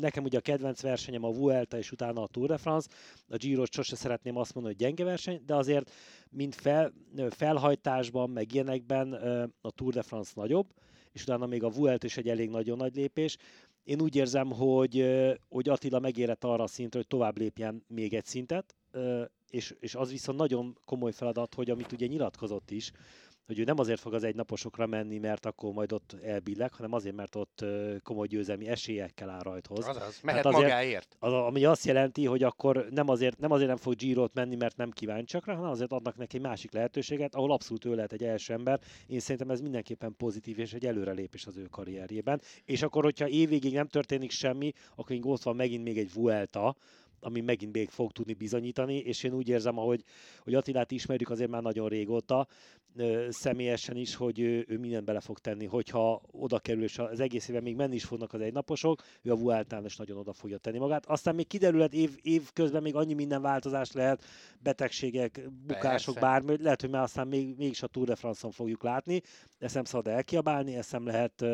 nekem 0.00 0.24
ugye 0.24 0.38
a 0.38 0.40
kedvenc 0.40 0.80
versenyem 0.80 1.24
a 1.24 1.30
Vuelta 1.30 1.78
és 1.78 1.92
utána 1.92 2.22
a 2.22 2.26
Tour 2.26 2.48
de 2.48 2.56
France. 2.56 2.88
A 3.28 3.36
giro 3.36 3.64
sose 3.70 3.96
szeretném 3.96 4.36
azt 4.36 4.54
mondani, 4.54 4.74
hogy 4.74 4.84
gyenge 4.84 5.04
verseny, 5.04 5.42
de 5.46 5.54
azért 5.54 5.90
mint 6.30 6.54
fel, 6.54 6.92
felhajtásban, 7.30 8.30
meg 8.30 8.52
ilyenekben 8.52 9.12
a 9.60 9.70
Tour 9.70 9.92
de 9.92 10.02
France 10.02 10.32
nagyobb, 10.34 10.66
és 11.12 11.22
utána 11.22 11.46
még 11.46 11.62
a 11.62 11.70
Vuelta 11.70 12.06
is 12.06 12.16
egy 12.16 12.28
elég 12.28 12.50
nagyon 12.50 12.76
nagy 12.76 12.94
lépés. 12.94 13.36
Én 13.84 14.00
úgy 14.00 14.16
érzem, 14.16 14.50
hogy, 14.50 15.06
hogy 15.48 15.68
Attila 15.68 15.98
megérett 15.98 16.44
arra 16.44 16.62
a 16.62 16.66
szintre, 16.66 16.98
hogy 16.98 17.08
tovább 17.08 17.38
lépjen 17.38 17.84
még 17.88 18.14
egy 18.14 18.24
szintet, 18.24 18.76
és, 19.50 19.74
és 19.80 19.94
az 19.94 20.10
viszont 20.10 20.38
nagyon 20.38 20.78
komoly 20.84 21.12
feladat, 21.12 21.54
hogy 21.54 21.70
amit 21.70 21.92
ugye 21.92 22.06
nyilatkozott 22.06 22.70
is, 22.70 22.92
hogy 23.46 23.58
ő 23.58 23.64
nem 23.64 23.78
azért 23.78 24.00
fog 24.00 24.14
az 24.14 24.24
egynaposokra 24.24 24.86
menni, 24.86 25.18
mert 25.18 25.46
akkor 25.46 25.72
majd 25.72 25.92
ott 25.92 26.16
elbilleg, 26.22 26.72
hanem 26.72 26.92
azért, 26.92 27.14
mert 27.14 27.34
ott 27.34 27.64
komoly 28.02 28.26
győzelmi 28.26 28.68
esélyekkel 28.68 29.30
áll 29.30 29.42
rajthoz. 29.42 29.86
Azaz, 29.86 30.20
mehet 30.22 30.46
azért, 30.46 30.62
magáért. 30.62 31.16
Az, 31.18 31.32
ami 31.32 31.64
azt 31.64 31.84
jelenti, 31.84 32.24
hogy 32.24 32.42
akkor 32.42 32.86
nem 32.90 33.08
azért, 33.08 33.38
nem 33.38 33.50
azért 33.50 33.68
nem 33.68 33.76
fog 33.76 33.94
Girot 33.94 34.34
menni, 34.34 34.56
mert 34.56 34.76
nem 34.76 34.90
kíváncsiak 34.90 35.46
rá, 35.46 35.54
hanem 35.54 35.70
azért 35.70 35.92
adnak 35.92 36.16
neki 36.16 36.36
egy 36.36 36.42
másik 36.42 36.72
lehetőséget, 36.72 37.34
ahol 37.34 37.52
abszolút 37.52 37.84
ő 37.84 37.94
lehet 37.94 38.12
egy 38.12 38.24
első 38.24 38.52
ember. 38.52 38.80
Én 39.06 39.20
szerintem 39.20 39.50
ez 39.50 39.60
mindenképpen 39.60 40.14
pozitív 40.16 40.58
és 40.58 40.72
egy 40.72 40.86
előrelépés 40.86 41.46
az 41.46 41.56
ő 41.56 41.66
karrierjében. 41.70 42.40
És 42.64 42.82
akkor, 42.82 43.04
hogyha 43.04 43.28
évvégig 43.28 43.74
nem 43.74 43.86
történik 43.86 44.30
semmi, 44.30 44.72
akkor 44.94 45.16
ott 45.22 45.42
van 45.42 45.56
megint 45.56 45.84
még 45.84 45.98
egy 45.98 46.12
Vuelta, 46.12 46.76
ami 47.20 47.40
megint 47.40 47.72
még 47.72 47.88
fog 47.88 48.12
tudni 48.12 48.32
bizonyítani, 48.32 48.96
és 48.96 49.22
én 49.22 49.32
úgy 49.32 49.48
érzem, 49.48 49.78
ahogy 49.78 50.04
hogy 50.42 50.54
Attilát 50.54 50.90
ismerjük 50.90 51.30
azért 51.30 51.50
már 51.50 51.62
nagyon 51.62 51.88
régóta, 51.88 52.46
személyesen 53.28 53.96
is, 53.96 54.14
hogy 54.14 54.40
ő, 54.40 54.64
ő 54.68 54.78
mindent 54.78 55.04
bele 55.04 55.20
fog 55.20 55.38
tenni, 55.38 55.66
hogyha 55.66 56.22
oda 56.30 56.58
kerül, 56.58 56.82
és 56.82 56.98
az 56.98 57.20
egész 57.20 57.48
éven 57.48 57.62
még 57.62 57.76
menni 57.76 57.94
is 57.94 58.04
fognak 58.04 58.32
az 58.32 58.40
egynaposok, 58.40 59.02
ő 59.22 59.30
a 59.30 59.36
Vueltán 59.36 59.84
is 59.84 59.96
nagyon 59.96 60.18
oda 60.18 60.32
fogja 60.32 60.58
tenni 60.58 60.78
magát. 60.78 61.06
Aztán 61.06 61.34
még 61.34 61.46
kiderülhet 61.46 61.92
év, 61.92 62.18
év 62.22 62.52
közben 62.52 62.82
még 62.82 62.94
annyi 62.94 63.14
minden 63.14 63.42
változás 63.42 63.92
lehet, 63.92 64.24
betegségek, 64.60 65.50
bukások, 65.66 66.14
Persze. 66.14 66.20
bármi, 66.20 66.62
lehet, 66.62 66.80
hogy 66.80 66.90
már 66.90 67.02
aztán 67.02 67.28
még, 67.28 67.56
mégis 67.56 67.82
a 67.82 67.86
Tour 67.86 68.06
de 68.06 68.16
France-on 68.16 68.52
fogjuk 68.52 68.82
látni, 68.82 69.20
ezt 69.58 69.74
nem 69.74 69.84
szabad 69.84 70.06
elkiabálni, 70.06 70.76
ezt 70.76 70.92
nem 70.92 71.06
lehet 71.06 71.44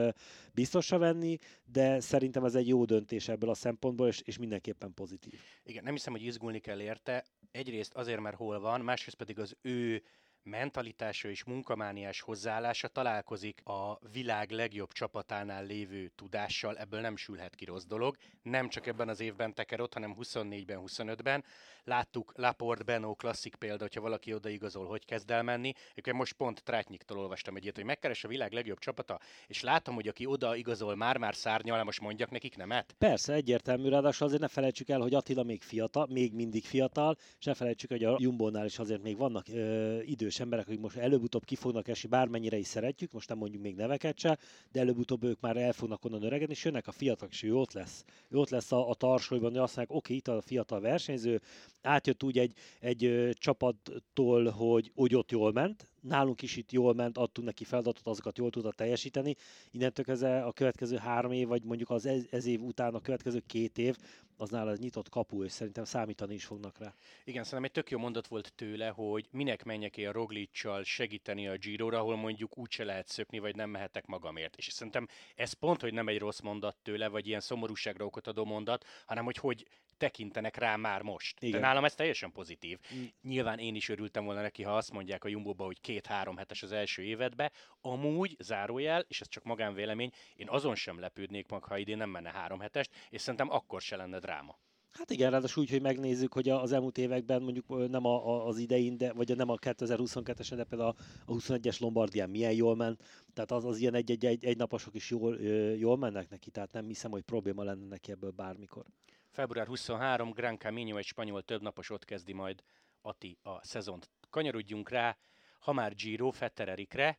biztosra 0.53 0.99
venni, 0.99 1.39
de 1.65 2.01
szerintem 2.01 2.45
ez 2.45 2.55
egy 2.55 2.69
jó 2.69 2.85
döntés 2.85 3.29
ebből 3.29 3.51
a 3.51 3.55
szempontból, 3.55 4.09
és, 4.09 4.21
és 4.21 4.39
mindenképpen 4.39 4.95
pozitív. 4.95 5.33
Igen, 5.65 5.85
nem 5.85 5.93
hiszem, 5.93 6.13
hogy 6.13 6.25
izgulni 6.25 6.59
kell 6.59 6.81
érte. 6.81 7.25
Egyrészt 7.51 7.95
azért, 7.95 8.21
mert 8.21 8.37
hol 8.37 8.61
van, 8.61 8.81
másrészt 8.81 9.17
pedig 9.17 9.39
az 9.39 9.57
ő 9.63 10.03
mentalitása 10.43 11.29
és 11.29 11.45
munkamániás 11.45 12.21
hozzáállása 12.21 12.89
találkozik 12.89 13.61
a 13.65 13.99
világ 14.13 14.51
legjobb 14.51 14.93
csapatánál 14.93 15.65
lévő 15.65 16.11
tudással, 16.15 16.77
ebből 16.77 17.01
nem 17.01 17.17
sülhet 17.17 17.55
ki 17.55 17.65
rossz 17.65 17.85
dolog. 17.85 18.17
Nem 18.43 18.69
csak 18.69 18.87
ebben 18.87 19.09
az 19.09 19.21
évben 19.21 19.55
teker 19.55 19.81
ott, 19.81 19.93
hanem 19.93 20.17
24-ben, 20.21 20.81
25-ben. 20.87 21.45
Láttuk 21.85 22.33
Laport, 22.37 22.85
Benó 22.85 23.15
klasszik 23.15 23.55
példa, 23.55 23.83
hogyha 23.83 24.01
valaki 24.01 24.35
odaigazol, 24.35 24.87
hogy 24.87 25.05
kezd 25.05 25.31
el 25.31 25.43
menni. 25.43 25.73
Én 25.95 26.15
most 26.15 26.33
pont 26.33 26.63
Trátnyiktól 26.63 27.19
olvastam 27.19 27.57
egyet, 27.57 27.77
hogy 27.77 27.85
megkeres 27.85 28.25
a 28.25 28.29
világ 28.29 28.53
legjobb 28.53 28.79
csapata, 28.79 29.21
és 29.47 29.63
látom, 29.63 29.95
hogy 29.95 30.09
aki 30.09 30.27
oda 30.27 30.57
igazol, 30.57 30.97
már-már 30.97 31.35
szárnyal, 31.35 31.85
most 31.85 32.01
mondjak 32.01 32.31
nekik 32.31 32.57
nemet. 32.57 32.95
Persze, 32.99 33.33
egyértelmű, 33.33 33.89
ráadásul 33.89 34.27
azért 34.27 34.41
ne 34.41 34.49
felejtsük 34.49 34.89
el, 34.89 35.01
hogy 35.01 35.15
Attila 35.15 35.43
még 35.43 35.63
fiatal, 35.63 36.07
még 36.11 36.33
mindig 36.33 36.65
fiatal, 36.65 37.17
és 37.39 37.45
ne 37.45 37.55
felejtsük, 37.55 37.91
hogy 37.91 38.05
a 38.05 38.17
Jumbónál 38.19 38.65
is 38.65 38.79
azért 38.79 39.03
még 39.03 39.17
vannak 39.17 39.49
ö, 39.49 40.01
idős 40.01 40.32
emberek, 40.41 40.67
akik 40.67 40.81
most 40.81 40.97
előbb-utóbb 40.97 41.45
ki 41.45 41.55
fognak 41.55 41.89
esni, 41.89 42.09
bármennyire 42.09 42.57
is 42.57 42.67
szeretjük, 42.67 43.13
most 43.13 43.29
nem 43.29 43.39
mondjuk 43.39 43.63
még 43.63 43.75
neveket 43.75 44.19
se, 44.19 44.39
de 44.73 44.81
előbb-utóbb 44.81 45.25
ők 45.25 45.41
már 45.41 45.57
el 45.57 45.73
fognak 45.73 46.05
onnan 46.05 46.23
öregedni, 46.23 46.55
és 46.55 46.65
jönnek 46.65 46.87
a 46.87 46.93
fiatalok, 46.93 47.33
és 47.33 47.43
ő 47.43 47.55
ott 47.55 47.73
lesz. 47.73 48.05
Ő 48.29 48.37
ott 48.37 48.51
lesz 48.51 48.73
a, 48.73 48.89
a 48.89 48.95
tarsolyban, 48.95 49.51
hogy 49.51 49.61
azt 49.61 49.77
mondják, 49.77 49.99
oké, 49.99 50.15
itt 50.15 50.29
a 50.29 50.41
fiatal 50.41 50.81
versenyző, 50.81 51.41
átjött 51.83 52.23
úgy 52.23 52.39
egy, 52.39 52.53
egy 52.81 53.31
csapattól, 53.33 54.49
hogy 54.51 54.91
úgy 54.95 55.15
ott 55.15 55.31
jól 55.31 55.53
ment, 55.53 55.92
nálunk 56.03 56.43
is 56.43 56.57
itt 56.57 56.73
jól 56.73 56.95
ment, 56.95 57.19
adtunk 57.19 57.47
neki 57.47 57.65
feladatot, 57.65 58.07
azokat 58.07 58.39
jól 58.39 58.51
tudta 58.51 58.73
teljesíteni. 58.73 59.37
Innentől 59.71 60.05
kezdve 60.05 60.43
a 60.45 60.53
következő 60.53 60.97
három 60.97 61.33
év, 61.33 61.49
vagy 61.49 61.63
mondjuk 61.63 61.91
az 61.91 62.07
ez, 62.07 62.25
ez 62.31 62.47
év 62.47 62.63
után 62.63 62.95
a 62.95 63.01
következő 63.01 63.43
két 63.47 63.79
év, 63.79 63.97
az 64.37 64.51
nála 64.51 64.71
ez 64.71 64.79
nyitott 64.79 65.09
kapu, 65.09 65.45
és 65.45 65.53
szerintem 65.53 65.85
számítani 65.85 66.35
is 66.35 66.45
fognak 66.45 66.79
rá. 66.79 66.95
Igen, 67.25 67.43
szerintem 67.45 67.65
egy 67.65 67.73
tök 67.73 67.91
jó 67.91 67.99
mondat 67.99 68.27
volt 68.27 68.53
tőle, 68.55 68.89
hogy 68.89 69.27
minek 69.31 69.65
menjek 69.65 69.97
én 69.97 70.13
Roglicsal 70.13 70.83
segíteni 70.85 71.49
a 71.49 71.57
giro 71.57 71.97
ahol 71.97 72.17
mondjuk 72.17 72.59
úgyse 72.59 72.85
lehet 72.85 73.09
szökni, 73.09 73.39
vagy 73.39 73.57
nem 73.57 73.71
mehetek 73.71 74.07
magamért. 74.07 74.57
És 74.57 74.69
szerintem 74.73 75.09
ez 75.35 75.53
pont, 75.53 75.81
hogy 75.81 75.93
nem 75.93 76.09
egy 76.09 76.19
rossz 76.19 76.41
mondat 76.41 76.77
tőle, 76.83 77.09
vagy 77.09 77.27
ilyen 77.27 77.41
szomorúságra 77.41 78.05
okot 78.05 78.27
adó 78.27 78.45
mondat, 78.45 78.85
hanem 79.07 79.25
hogy 79.25 79.37
hogy 79.37 79.67
tekintenek 80.03 80.57
rá 80.57 80.77
már 80.77 81.03
most. 81.03 81.43
Igen. 81.43 81.61
De 81.61 81.67
nálam 81.67 81.85
ez 81.85 81.95
teljesen 81.95 82.33
pozitív. 82.33 82.79
Mm. 82.95 83.05
Nyilván 83.23 83.59
én 83.59 83.75
is 83.75 83.89
örültem 83.89 84.25
volna 84.25 84.41
neki, 84.41 84.63
ha 84.63 84.77
azt 84.77 84.93
mondják 84.93 85.25
a 85.25 85.29
Jumbo-ba, 85.29 85.65
hogy 85.65 85.81
két-három 85.81 86.37
hetes 86.37 86.63
az 86.63 86.73
első 86.73 87.03
évedbe. 87.03 87.53
Amúgy, 87.81 88.37
zárójel, 88.39 89.05
és 89.09 89.21
ez 89.21 89.29
csak 89.29 89.45
magánvélemény, 89.45 90.11
én 90.35 90.49
azon 90.49 90.75
sem 90.75 91.01
lepődnék 91.01 91.49
meg, 91.49 91.65
ha 91.65 91.79
idén 91.79 91.97
nem 91.97 92.11
menne 92.11 92.31
három 92.31 92.61
hetest, 92.61 92.91
és 93.11 93.21
szerintem 93.21 93.51
akkor 93.51 93.81
se 93.81 93.97
lenne 93.97 94.19
dráma. 94.19 94.59
Hát 94.93 95.11
igen, 95.11 95.31
ráadásul 95.31 95.63
úgy, 95.63 95.71
hogy 95.71 95.83
megnézzük, 95.83 96.33
hogy 96.33 96.49
az 96.49 96.73
elmúlt 96.73 96.99
években 96.99 97.43
mondjuk 97.43 97.89
nem 97.91 98.05
a, 98.05 98.27
a, 98.29 98.47
az 98.47 98.59
idején, 98.59 98.97
de, 98.97 99.13
vagy 99.13 99.37
nem 99.37 99.49
a 99.49 99.57
2022-esen, 99.57 100.53
de 100.57 100.65
például 100.65 100.95
a 101.27 101.33
21-es 101.33 101.81
Lombardián 101.81 102.31
milyen 102.31 102.53
jól 102.53 102.77
ment, 102.77 103.03
tehát 103.35 103.51
az, 103.51 103.65
az 103.65 103.79
ilyen 103.79 103.95
egy-egy 103.95 104.27
egy, 104.27 104.45
egy 104.45 104.57
naposok 104.57 104.95
is 104.95 105.11
jól, 105.11 105.41
jól 105.77 105.97
mennek 105.97 106.29
neki, 106.29 106.51
tehát 106.51 106.73
nem 106.73 106.87
hiszem, 106.87 107.11
hogy 107.11 107.23
probléma 107.23 107.63
lenne 107.63 107.87
neki 107.87 108.11
ebből 108.11 108.31
bármikor. 108.31 108.85
Február 109.33 109.67
23, 109.67 110.31
Gran 110.31 110.59
Camino 110.59 110.97
egy 110.97 111.05
spanyol 111.05 111.43
többnapos 111.43 111.91
ott 111.91 112.05
kezdi 112.05 112.33
majd 112.33 112.63
Ati 113.03 113.39
a 113.43 113.65
szezont. 113.65 114.11
Kanyarodjunk 114.31 114.89
rá, 114.89 115.17
ha 115.59 115.73
már 115.73 115.95
Giro, 115.95 116.31
Fetter 116.31 116.69
Erikre. 116.69 117.19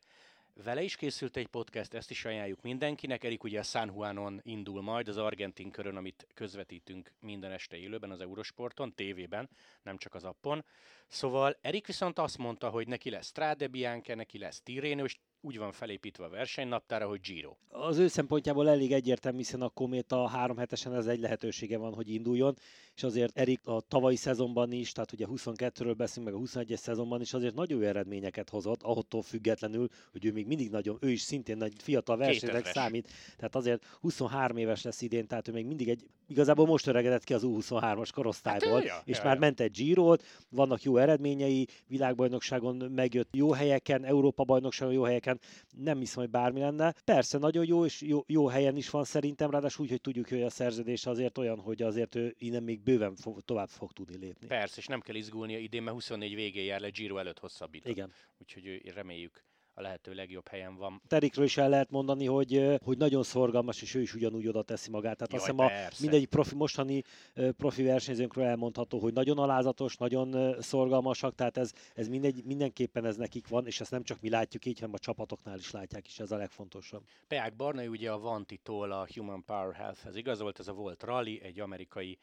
Vele 0.63 0.81
is 0.81 0.95
készült 0.95 1.37
egy 1.37 1.47
podcast, 1.47 1.93
ezt 1.93 2.11
is 2.11 2.25
ajánljuk 2.25 2.61
mindenkinek. 2.61 3.23
Erik 3.23 3.43
ugye 3.43 3.59
a 3.59 3.63
San 3.63 3.87
Juanon 3.87 4.39
indul 4.43 4.81
majd, 4.81 5.07
az 5.07 5.17
argentin 5.17 5.71
körön, 5.71 5.95
amit 5.95 6.27
közvetítünk 6.33 7.13
minden 7.19 7.51
este 7.51 7.77
élőben 7.77 8.11
az 8.11 8.21
Eurosporton, 8.21 8.95
tévében, 8.95 9.49
nem 9.81 9.97
csak 9.97 10.15
az 10.15 10.23
appon. 10.23 10.65
Szóval 11.07 11.57
Erik 11.61 11.87
viszont 11.87 12.19
azt 12.19 12.37
mondta, 12.37 12.69
hogy 12.69 12.87
neki 12.87 13.09
lesz 13.09 13.27
Strade 13.27 13.67
Bianca, 13.67 14.15
neki 14.15 14.37
lesz 14.37 14.61
Tirreno, 14.61 15.03
és 15.03 15.17
úgy 15.45 15.57
van 15.57 15.71
felépítve 15.71 16.25
a 16.25 16.29
versenynaptára, 16.29 17.07
hogy 17.07 17.19
Giro. 17.21 17.55
Az 17.69 17.97
ő 17.97 18.07
szempontjából 18.07 18.69
elég 18.69 18.91
egyértelmű, 18.91 19.37
hiszen 19.37 19.61
a 19.61 19.69
Kométa 19.69 20.27
három 20.27 20.57
hetesen 20.57 20.95
ez 20.95 21.07
egy 21.07 21.19
lehetősége 21.19 21.77
van, 21.77 21.93
hogy 21.93 22.09
induljon, 22.09 22.55
és 22.95 23.03
azért 23.03 23.37
Erik 23.37 23.67
a 23.67 23.81
tavalyi 23.87 24.15
szezonban 24.15 24.71
is, 24.71 24.91
tehát 24.91 25.11
ugye 25.11 25.25
22-ről 25.29 25.93
beszélünk, 25.97 26.33
meg 26.33 26.41
a 26.41 26.45
21-es 26.45 26.77
szezonban 26.77 27.21
is 27.21 27.33
azért 27.33 27.55
nagyon 27.55 27.79
jó 27.79 27.87
eredményeket 27.87 28.49
hozott, 28.49 28.83
ahottól 28.83 29.21
függetlenül, 29.21 29.87
hogy 30.11 30.25
ő 30.25 30.31
még 30.31 30.47
mindig 30.47 30.69
nagyon, 30.69 30.97
ő 31.01 31.09
is 31.09 31.21
szintén 31.21 31.57
nagy 31.57 31.73
fiatal 31.77 32.17
versenynek 32.17 32.65
számít, 32.65 33.09
tehát 33.37 33.55
azért 33.55 33.85
23 34.01 34.57
éves 34.57 34.83
lesz 34.83 35.01
idén, 35.01 35.27
tehát 35.27 35.47
ő 35.47 35.51
még 35.51 35.65
mindig 35.65 35.89
egy, 35.89 36.05
igazából 36.27 36.65
most 36.65 36.87
öregedett 36.87 37.23
ki 37.23 37.33
az 37.33 37.41
U23-as 37.45 38.09
korosztályból, 38.13 38.73
hát, 38.73 38.83
ja, 38.83 39.01
és 39.05 39.17
ja, 39.17 39.23
már 39.23 39.33
ja. 39.33 39.39
ment 39.39 39.59
egy 39.59 39.71
giro 39.71 40.15
vannak 40.49 40.83
jó 40.83 40.97
eredményei, 40.97 41.67
világbajnokságon 41.87 42.75
megjött 42.75 43.35
jó 43.35 43.51
helyeken, 43.51 44.05
Európa 44.05 44.43
bajnokságon 44.43 44.93
jó 44.93 45.03
helyeken, 45.03 45.39
nem 45.77 45.99
hiszem, 45.99 46.21
hogy 46.21 46.31
bármi 46.31 46.59
lenne. 46.59 46.93
Persze 47.05 47.37
nagyon 47.37 47.65
jó, 47.65 47.85
és 47.85 48.01
jó, 48.01 48.23
jó 48.27 48.47
helyen 48.47 48.75
is 48.75 48.89
van 48.89 49.03
szerintem, 49.03 49.49
ráadásul 49.51 49.85
úgy, 49.85 49.91
hogy 49.91 50.01
tudjuk, 50.01 50.29
hogy 50.29 50.41
a 50.41 50.49
szerződés 50.49 51.05
azért 51.05 51.37
olyan, 51.37 51.59
hogy 51.59 51.81
azért 51.81 52.15
ő 52.15 52.35
innen 52.37 52.63
még 52.63 52.82
bőven 52.83 53.15
fog, 53.15 53.41
tovább 53.41 53.69
fog 53.69 53.91
tudni 53.91 54.17
lépni. 54.17 54.47
Persze, 54.47 54.75
és 54.77 54.87
nem 54.87 55.01
kell 55.01 55.15
izgulnia 55.15 55.57
idén, 55.57 55.83
mert 55.83 55.95
24 55.95 56.35
végén 56.35 56.65
jár 56.65 56.79
le 56.79 56.89
Giro 56.89 57.17
előtt 57.17 57.39
hosszabbított. 57.39 57.91
Igen. 57.91 58.13
Úgyhogy 58.37 58.91
reméljük 58.93 59.43
a 59.73 59.81
lehető 59.81 60.13
legjobb 60.13 60.47
helyen 60.47 60.75
van. 60.75 61.01
Terikről 61.07 61.45
is 61.45 61.57
el 61.57 61.69
lehet 61.69 61.89
mondani, 61.89 62.25
hogy, 62.25 62.77
hogy 62.83 62.97
nagyon 62.97 63.23
szorgalmas, 63.23 63.81
és 63.81 63.95
ő 63.95 64.01
is 64.01 64.13
ugyanúgy 64.13 64.47
oda 64.47 64.63
teszi 64.63 64.89
magát. 64.89 65.17
Tehát 65.17 65.31
Jaj, 65.31 65.41
azt 65.41 65.49
hiszem 65.49 65.89
a 65.89 66.01
mindegyik 66.01 66.29
profi, 66.29 66.55
mostani 66.55 67.03
profi 67.33 67.83
versenyzőnkről 67.83 68.45
elmondható, 68.45 68.99
hogy 68.99 69.13
nagyon 69.13 69.37
alázatos, 69.37 69.97
nagyon 69.97 70.61
szorgalmasak, 70.61 71.35
tehát 71.35 71.57
ez, 71.57 71.71
ez 71.95 72.07
mindegy, 72.07 72.43
mindenképpen 72.45 73.05
ez 73.05 73.15
nekik 73.15 73.47
van, 73.47 73.65
és 73.65 73.81
ezt 73.81 73.91
nem 73.91 74.03
csak 74.03 74.21
mi 74.21 74.29
látjuk 74.29 74.65
így, 74.65 74.79
hanem 74.79 74.93
a 74.93 74.99
csapatoknál 74.99 75.57
is 75.57 75.71
látják, 75.71 76.07
és 76.07 76.19
ez 76.19 76.31
a 76.31 76.37
legfontosabb. 76.37 77.03
Peák 77.27 77.55
Barnai 77.55 77.87
ugye 77.87 78.11
a 78.11 78.19
Vantitól 78.19 78.91
a 78.91 79.07
Human 79.15 79.43
Power 79.45 79.75
Health-hez 79.75 80.15
igazolt, 80.15 80.59
ez 80.59 80.67
a 80.67 80.73
volt 80.73 81.03
rally, 81.03 81.41
egy 81.43 81.59
amerikai 81.59 82.17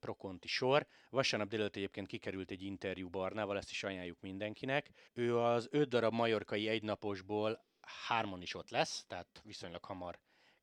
prokonti 0.00 0.48
sor. 0.48 0.86
Vasárnap 1.10 1.48
délelőtt 1.48 1.76
egyébként 1.76 2.06
kikerült 2.06 2.50
egy 2.50 2.62
interjú 2.62 3.08
Barnával, 3.08 3.56
ezt 3.56 3.70
is 3.70 3.84
ajánljuk 3.84 4.20
mindenkinek. 4.20 4.90
Ő 5.12 5.38
az 5.38 5.68
öt 5.70 5.88
darab 5.88 6.12
majorkai 6.12 6.68
egynaposból 6.68 7.64
hárman 8.06 8.42
is 8.42 8.54
ott 8.54 8.70
lesz, 8.70 9.04
tehát 9.06 9.40
viszonylag 9.44 9.84
hamar 9.84 10.18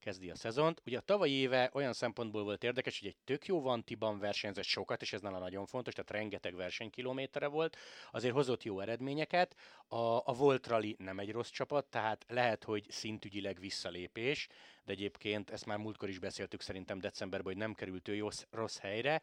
kezdi 0.06 0.30
a 0.30 0.36
szezont. 0.36 0.82
Ugye 0.86 0.98
a 0.98 1.02
tavalyi 1.02 1.32
éve 1.32 1.70
olyan 1.74 1.94
szempontból 1.94 2.44
volt 2.44 2.63
érdekes, 2.63 3.00
hogy 3.00 3.08
egy 3.08 3.18
tök 3.24 3.46
jó 3.46 3.62
Vantiban 3.62 4.20
versenyzett 4.20 4.63
sokat, 4.63 5.02
és 5.02 5.13
ez 5.13 5.22
nála 5.22 5.39
nagyon 5.39 5.65
fontos, 5.65 5.94
tehát 5.94 6.12
rengeteg 6.12 6.56
versenykilométerre 6.56 7.48
volt, 7.48 7.78
azért 8.12 8.34
hozott 8.34 8.63
jó 8.63 8.80
eredményeket. 8.80 9.56
A, 9.88 9.98
a 10.30 10.34
Volt 10.34 10.68
Rally 10.68 10.96
nem 11.00 11.20
egy 11.20 11.32
rossz 11.32 11.50
csapat, 11.50 11.86
tehát 11.86 12.26
lehet, 12.28 12.63
hogy 12.63 12.86
szintügyileg 12.89 13.60
visszalépés, 13.60 14.48
de 14.84 14.91
egyébként 14.91 15.50
ezt 15.50 15.65
már 15.65 15.78
múltkor 15.78 16.10
is 16.10 16.20
beszéltük 16.20 16.62
szerintem 16.62 17.00
decemberben, 17.00 17.54
hogy 17.54 17.62
nem 17.62 17.74
került 17.74 18.08
ő 18.08 18.15
jó, 18.15 18.28
rossz 18.52 18.78
helyre, 18.78 19.22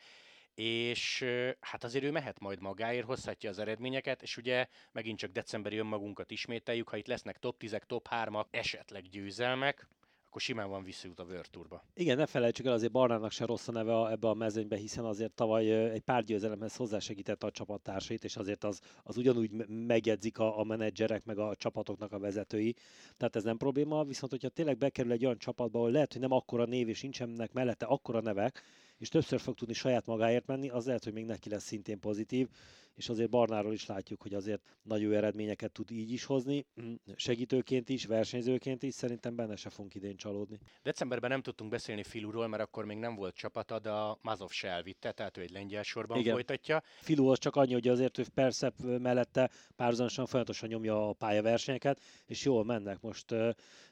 és 0.55 1.25
hát 1.61 1.85
azért 1.85 2.05
ő 2.05 2.11
mehet 2.11 2.41
majd 2.41 2.61
magáért, 2.61 3.07
hozhatja 3.07 3.51
az 3.51 3.59
eredményeket, 3.59 4.23
és 4.23 4.37
ugye 4.37 4.67
megint 4.93 5.19
csak 5.19 5.31
decemberi 5.31 5.77
önmagunkat 5.77 6.31
ismételjük, 6.31 6.89
ha 6.89 6.97
itt 6.97 7.07
lesznek 7.07 7.39
top 7.39 7.59
10 7.59 7.77
top 7.87 8.09
3-ak, 8.11 8.47
esetleg 8.51 9.09
győzelmek, 9.09 9.89
akkor 10.33 10.45
simán 10.45 10.69
van 10.69 10.85
visszajut 10.85 11.21
a 11.21 11.25
World 11.25 11.51
Tourba. 11.51 11.85
Igen, 11.95 12.17
ne 12.17 12.27
felejtsük 12.27 12.67
el, 12.67 12.73
azért 12.73 12.93
Barnának 12.93 13.31
se 13.31 13.45
rossz 13.45 13.69
a 13.69 13.73
neve 13.73 14.11
ebbe 14.11 14.29
a 14.29 14.35
mezőnybe, 14.35 14.77
hiszen 14.77 15.05
azért 15.05 15.33
tavaly 15.33 15.91
egy 15.91 16.01
pár 16.01 16.25
győzelemhez 16.25 16.77
hozzásegítette 16.77 17.47
a 17.47 17.51
csapattársait, 17.51 18.25
és 18.25 18.37
azért 18.37 18.65
az, 18.65 18.81
az 19.03 19.17
ugyanúgy 19.17 19.51
megjegyzik 19.69 20.39
a, 20.39 20.59
a 20.59 20.65
menedzserek, 20.65 21.25
meg 21.25 21.39
a 21.39 21.55
csapatoknak 21.57 22.13
a 22.13 22.19
vezetői. 22.19 22.75
Tehát 23.17 23.37
ez 23.37 23.43
nem 23.43 23.57
probléma, 23.57 24.05
viszont 24.05 24.33
hogyha 24.33 24.49
tényleg 24.49 24.79
bekerül 24.79 25.13
egy 25.13 25.25
olyan 25.25 25.39
csapatba, 25.39 25.79
ahol 25.79 25.91
lehet, 25.91 26.13
hogy 26.13 26.21
nem 26.21 26.33
akkora 26.33 26.65
név, 26.65 26.89
és 26.89 27.03
nincsenek 27.03 27.53
mellette 27.53 27.87
akkora 27.87 28.21
nevek, 28.21 28.63
és 28.99 29.09
többször 29.09 29.41
fog 29.41 29.55
tudni 29.55 29.75
saját 29.75 30.07
magáért 30.07 30.47
menni, 30.47 30.69
az 30.69 30.87
lehet, 30.87 31.05
hogy 31.05 31.13
még 31.13 31.25
neki 31.25 31.49
lesz 31.49 31.65
szintén 31.65 32.01
pozitív 32.01 32.49
és 32.95 33.09
azért 33.09 33.31
Barnáról 33.31 33.73
is 33.73 33.87
látjuk, 33.87 34.23
hogy 34.23 34.35
azért 34.35 34.63
nagy 34.83 35.01
jó 35.01 35.11
eredményeket 35.11 35.73
tud 35.73 35.91
így 35.91 36.13
is 36.13 36.25
hozni, 36.25 36.67
mm, 36.83 36.95
segítőként 37.17 37.89
is, 37.89 38.07
versenyzőként 38.07 38.83
is, 38.83 38.95
szerintem 38.95 39.37
benne 39.37 39.57
se 39.57 39.71
fogunk 39.71 39.95
idén 39.95 40.17
csalódni. 40.17 40.59
Decemberben 40.83 41.31
nem 41.31 41.43
tudtunk 41.43 41.71
beszélni 41.71 42.03
Filúról, 42.03 42.47
mert 42.47 42.63
akkor 42.63 42.85
még 42.85 42.97
nem 42.97 43.15
volt 43.15 43.35
csapata, 43.35 43.79
de 43.79 43.91
a 43.91 44.19
Mazov 44.23 44.51
se 44.51 44.69
elvitte, 44.69 45.13
tehát 45.13 45.37
ő 45.37 45.41
egy 45.41 45.51
lengyel 45.51 45.83
sorban 45.83 46.19
Igen. 46.19 46.33
folytatja. 46.33 46.83
Filú 47.01 47.27
az 47.27 47.39
csak 47.39 47.57
annyi, 47.57 47.73
hogy 47.73 47.89
azért 47.89 48.19
ő 48.19 48.25
persze 48.35 48.73
mellette 48.83 49.51
párhuzamosan 49.77 50.27
folyamatosan 50.27 50.69
nyomja 50.69 51.09
a 51.09 51.13
pályaversenyeket, 51.13 52.01
és 52.27 52.45
jól 52.45 52.65
mennek. 52.65 53.01
Most 53.01 53.35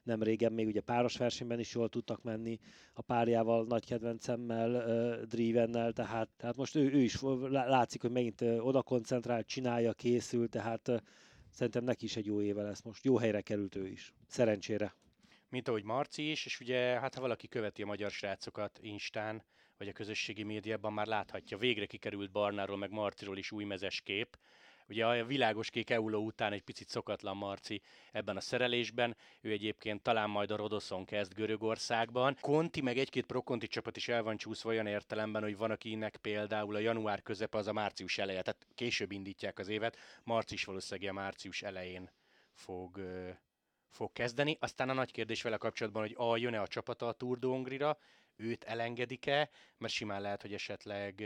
nem 0.02 0.22
régen 0.22 0.52
még 0.52 0.66
ugye 0.66 0.80
páros 0.80 1.16
versenyben 1.16 1.58
is 1.58 1.74
jól 1.74 1.88
tudtak 1.88 2.22
menni 2.22 2.58
a 2.92 3.02
párjával, 3.02 3.64
nagy 3.64 3.84
kedvencemmel, 3.86 5.24
Drivennel, 5.24 5.92
tehát, 5.92 6.28
tehát 6.36 6.56
most 6.56 6.74
ő, 6.74 6.92
ő 6.92 6.98
is 6.98 7.20
látszik, 7.50 8.00
hogy 8.00 8.10
megint 8.10 8.40
oda 8.40 8.82
koncentrál, 8.90 9.44
csinálja, 9.44 9.92
készül, 9.92 10.48
tehát 10.48 11.02
szerintem 11.50 11.84
neki 11.84 12.04
is 12.04 12.16
egy 12.16 12.26
jó 12.26 12.42
éve 12.42 12.62
lesz 12.62 12.82
most. 12.82 13.04
Jó 13.04 13.18
helyre 13.18 13.40
került 13.40 13.74
ő 13.74 13.86
is. 13.86 14.12
Szerencsére. 14.26 14.94
Mint 15.48 15.68
ahogy 15.68 15.84
Marci 15.84 16.30
is, 16.30 16.44
és 16.46 16.60
ugye 16.60 16.78
hát 17.00 17.14
ha 17.14 17.20
valaki 17.20 17.48
követi 17.48 17.82
a 17.82 17.86
magyar 17.86 18.10
srácokat 18.10 18.78
Instán, 18.82 19.42
vagy 19.78 19.88
a 19.88 19.92
közösségi 19.92 20.42
médiában 20.42 20.92
már 20.92 21.06
láthatja, 21.06 21.58
végre 21.58 21.86
kikerült 21.86 22.30
Barnáról, 22.30 22.76
meg 22.76 22.90
Marciról 22.90 23.38
is 23.38 23.52
új 23.52 23.64
mezes 23.64 24.00
kép, 24.00 24.38
Ugye 24.90 25.06
a 25.06 25.24
világos 25.24 25.70
kék 25.70 25.90
Euló 25.90 26.24
után 26.24 26.52
egy 26.52 26.62
picit 26.62 26.88
szokatlan 26.88 27.36
Marci 27.36 27.82
ebben 28.12 28.36
a 28.36 28.40
szerelésben, 28.40 29.16
ő 29.40 29.50
egyébként 29.50 30.02
talán 30.02 30.30
majd 30.30 30.50
a 30.50 30.56
Rodoszon 30.56 31.04
kezd 31.04 31.34
Görögországban. 31.34 32.36
Conti 32.40 32.80
meg 32.80 32.98
egy-két 32.98 33.26
prokonti 33.26 33.66
csapat 33.66 33.96
is 33.96 34.08
el 34.08 34.22
van 34.22 34.36
csúszva 34.36 34.68
olyan 34.68 34.86
értelemben, 34.86 35.42
hogy 35.42 35.56
van 35.56 35.70
akinek 35.70 36.16
például 36.16 36.74
a 36.74 36.78
január 36.78 37.22
közepe 37.22 37.58
az 37.58 37.66
a 37.66 37.72
március 37.72 38.18
eleje, 38.18 38.42
tehát 38.42 38.66
később 38.74 39.12
indítják 39.12 39.58
az 39.58 39.68
évet, 39.68 39.96
Marci 40.24 40.54
is 40.54 40.64
valószínűleg 40.64 41.10
a 41.10 41.14
március 41.14 41.62
elején 41.62 42.10
fog, 42.52 43.00
fog 43.88 44.12
kezdeni. 44.12 44.56
Aztán 44.60 44.88
a 44.88 44.92
nagy 44.92 45.10
kérdés 45.10 45.42
vele 45.42 45.56
kapcsolatban, 45.56 46.02
hogy 46.02 46.14
a 46.18 46.36
jön-e 46.36 46.60
a 46.60 46.68
csapata 46.68 47.08
a 47.08 47.12
Tour 47.12 47.38
de 47.38 47.46
Hongrira, 47.46 47.98
őt 48.36 48.64
elengedik-e, 48.64 49.50
mert 49.78 49.92
simán 49.92 50.20
lehet, 50.20 50.42
hogy 50.42 50.54
esetleg 50.54 51.24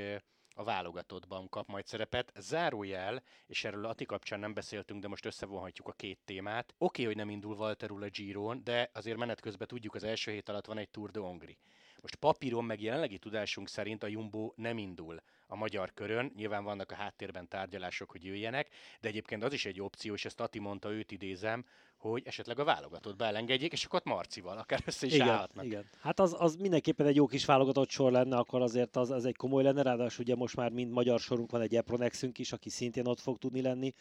a 0.54 0.64
válogatottban 0.64 1.48
kap 1.48 1.68
majd 1.68 1.86
szerepet. 1.86 2.32
Zárójel, 2.38 3.22
és 3.46 3.64
erről 3.64 3.86
Ati 3.86 4.04
kapcsán 4.04 4.40
nem 4.40 4.54
beszéltünk, 4.54 5.00
de 5.00 5.08
most 5.08 5.24
összevonhatjuk 5.26 5.88
a 5.88 5.92
két 5.92 6.18
témát. 6.24 6.74
Oké, 6.78 7.02
okay, 7.02 7.04
hogy 7.04 7.16
nem 7.16 7.30
indul 7.30 7.56
Walterul 7.56 8.02
a 8.02 8.08
Giron, 8.08 8.64
de 8.64 8.90
azért 8.92 9.16
menet 9.18 9.40
közben 9.40 9.68
tudjuk, 9.68 9.94
az 9.94 10.04
első 10.04 10.30
hét 10.30 10.48
alatt 10.48 10.66
van 10.66 10.78
egy 10.78 10.90
Tour 10.90 11.10
de 11.10 11.20
Hongri. 11.20 11.58
Most 12.00 12.16
papíron 12.16 12.64
meg 12.64 12.80
jelenlegi 12.80 13.18
tudásunk 13.18 13.68
szerint 13.68 14.02
a 14.02 14.06
Jumbo 14.06 14.52
nem 14.56 14.78
indul 14.78 15.22
a 15.46 15.56
magyar 15.56 15.92
körön. 15.94 16.32
Nyilván 16.36 16.64
vannak 16.64 16.90
a 16.90 16.94
háttérben 16.94 17.48
tárgyalások, 17.48 18.10
hogy 18.10 18.24
jöjjenek, 18.24 18.68
de 19.00 19.08
egyébként 19.08 19.44
az 19.44 19.52
is 19.52 19.64
egy 19.64 19.80
opció, 19.80 20.14
és 20.14 20.24
ezt 20.24 20.40
Ati 20.40 20.58
mondta, 20.58 20.92
őt 20.92 21.12
idézem, 21.12 21.64
hogy 21.96 22.22
esetleg 22.26 22.58
a 22.58 22.64
válogatott 22.64 23.16
beelengedjék, 23.16 23.72
és 23.72 23.84
akkor 23.84 23.98
ott 23.98 24.14
Marcival 24.14 24.58
akár 24.58 24.82
össze 24.86 25.06
is 25.06 25.14
igen, 25.14 25.28
állhatnak. 25.28 25.64
Igen. 25.64 25.84
Hát 26.00 26.20
az, 26.20 26.36
az 26.38 26.56
mindenképpen 26.56 27.06
egy 27.06 27.16
jó 27.16 27.26
kis 27.26 27.44
válogatott 27.44 27.90
sor 27.90 28.12
lenne, 28.12 28.36
akkor 28.36 28.62
azért 28.62 28.96
az, 28.96 29.10
az 29.10 29.24
egy 29.24 29.36
komoly 29.36 29.62
lenne, 29.62 29.82
ráadásul 29.82 30.24
ugye 30.24 30.34
most 30.34 30.56
már 30.56 30.70
mind 30.70 30.92
magyar 30.92 31.20
sorunk 31.20 31.50
van, 31.50 31.60
egy 31.60 31.76
Epronexünk 31.76 32.38
is, 32.38 32.52
aki 32.52 32.70
szintén 32.70 33.06
ott 33.06 33.20
fog 33.20 33.38
tudni 33.38 33.62
lenni 33.62 33.94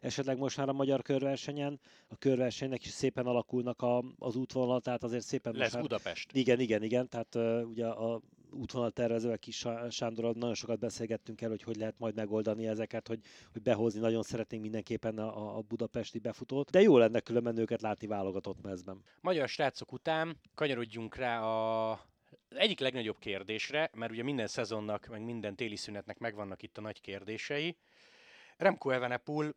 esetleg 0.00 0.38
most 0.38 0.56
már 0.56 0.68
a 0.68 0.72
magyar 0.72 1.02
körversenyen. 1.02 1.80
A 2.08 2.16
körversenynek 2.16 2.84
is 2.84 2.90
szépen 2.90 3.26
alakulnak 3.26 3.82
a, 3.82 4.04
az 4.18 4.36
útvonal, 4.36 4.80
tehát 4.80 5.02
azért 5.02 5.24
szépen 5.24 5.54
Lesz 5.54 5.72
már... 5.72 5.82
Budapest. 5.82 6.32
Igen, 6.32 6.60
igen, 6.60 6.82
igen, 6.82 7.08
tehát 7.08 7.34
uh, 7.34 7.68
ugye 7.68 7.86
a 7.86 8.20
útvonal 8.50 8.90
tervezővel 8.90 9.38
kis 9.38 9.66
Sándorral 9.90 10.32
nagyon 10.36 10.54
sokat 10.54 10.78
beszélgettünk 10.78 11.40
el, 11.40 11.48
hogy 11.48 11.62
hogy 11.62 11.76
lehet 11.76 11.98
majd 11.98 12.14
megoldani 12.14 12.66
ezeket, 12.66 13.08
hogy, 13.08 13.20
hogy 13.52 13.62
behozni. 13.62 14.00
Nagyon 14.00 14.22
szeretnénk 14.22 14.62
mindenképpen 14.62 15.18
a, 15.18 15.56
a 15.56 15.60
budapesti 15.60 16.18
befutót, 16.18 16.70
de 16.70 16.80
jó 16.80 16.98
lenne 16.98 17.20
különben 17.20 17.58
őket 17.58 17.82
látni 17.82 18.06
válogatott 18.06 18.62
mezben. 18.62 19.02
Magyar 19.20 19.48
srácok 19.48 19.92
után 19.92 20.36
kanyarodjunk 20.54 21.16
rá 21.16 21.42
a 21.42 22.00
egyik 22.48 22.80
legnagyobb 22.80 23.18
kérdésre, 23.18 23.90
mert 23.94 24.12
ugye 24.12 24.22
minden 24.22 24.46
szezonnak, 24.46 25.06
meg 25.06 25.24
minden 25.24 25.56
téli 25.56 25.76
szünetnek 25.76 26.18
megvannak 26.18 26.62
itt 26.62 26.78
a 26.78 26.80
nagy 26.80 27.00
kérdései. 27.00 27.76
Remco 28.56 28.90
Evenepoel 28.90 29.54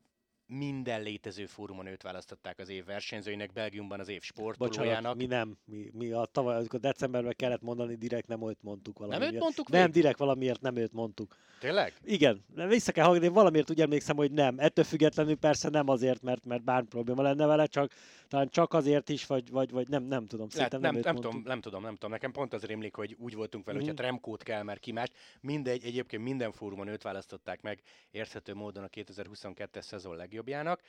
minden 0.51 1.01
létező 1.01 1.45
fórumon 1.45 1.85
őt 1.85 2.01
választották 2.01 2.59
az 2.59 2.69
év 2.69 2.85
versenyzőinek, 2.85 3.53
Belgiumban 3.53 3.99
az 3.99 4.07
év 4.07 4.21
sportolójának. 4.21 5.15
Bocsánat, 5.15 5.15
mi 5.15 5.25
nem. 5.25 5.57
Mi, 5.65 5.89
mi 5.93 6.11
a 6.11 6.25
tavaly, 6.25 6.55
amikor 6.55 6.79
decemberben 6.79 7.33
kellett 7.35 7.61
mondani, 7.61 7.95
direkt 7.95 8.27
nem 8.27 8.47
őt 8.49 8.61
mondtuk 8.61 8.97
valamiért. 8.97 9.25
Nem 9.25 9.35
őt 9.35 9.41
mondtuk 9.41 9.69
Nem, 9.69 9.83
még? 9.83 9.91
direkt 9.91 10.17
valamiért 10.17 10.61
nem 10.61 10.75
őt 10.75 10.93
mondtuk. 10.93 11.35
Tényleg? 11.59 11.93
Igen, 12.03 12.45
vissza 12.67 12.91
kell 12.91 13.05
hallgatni, 13.05 13.27
valamiért 13.27 13.69
úgy 13.69 13.81
emlékszem, 13.81 14.15
hogy 14.15 14.31
nem. 14.31 14.59
Ettől 14.59 14.85
függetlenül 14.85 15.35
persze 15.35 15.69
nem 15.69 15.89
azért, 15.89 16.21
mert, 16.21 16.45
mert 16.45 16.63
bármi 16.63 16.87
probléma 16.87 17.21
lenne 17.21 17.45
vele, 17.45 17.65
csak 17.65 17.93
talán 18.27 18.49
csak 18.49 18.73
azért 18.73 19.09
is, 19.09 19.25
vagy, 19.25 19.51
vagy, 19.51 19.71
vagy 19.71 19.87
nem, 19.87 20.03
nem 20.03 20.25
tudom. 20.25 20.47
Lehet, 20.53 20.71
nem, 20.71 20.81
nem, 20.81 20.99
nem, 21.03 21.15
tudom, 21.15 21.41
nem 21.45 21.61
tudom, 21.61 21.81
nem 21.81 21.93
tudom. 21.93 22.11
Nekem 22.11 22.31
pont 22.31 22.53
az 22.53 22.63
rémlik, 22.63 22.95
hogy 22.95 23.15
úgy 23.19 23.35
voltunk 23.35 23.65
vele, 23.65 23.77
mm. 23.77 23.81
hogyha 23.81 23.95
Tremkót 23.95 24.43
kell, 24.43 24.63
mert 24.63 24.79
ki 24.79 24.91
más. 24.91 25.07
Mindegy, 25.41 25.83
egyébként 25.83 26.23
minden 26.23 26.51
fórumon 26.51 26.87
őt 26.87 27.01
választották 27.01 27.61
meg 27.61 27.81
érthető 28.11 28.53
módon 28.53 28.83
a 28.83 28.87
2022-es 28.87 29.81
szezon 29.81 30.15
legjobbjának. 30.41 30.81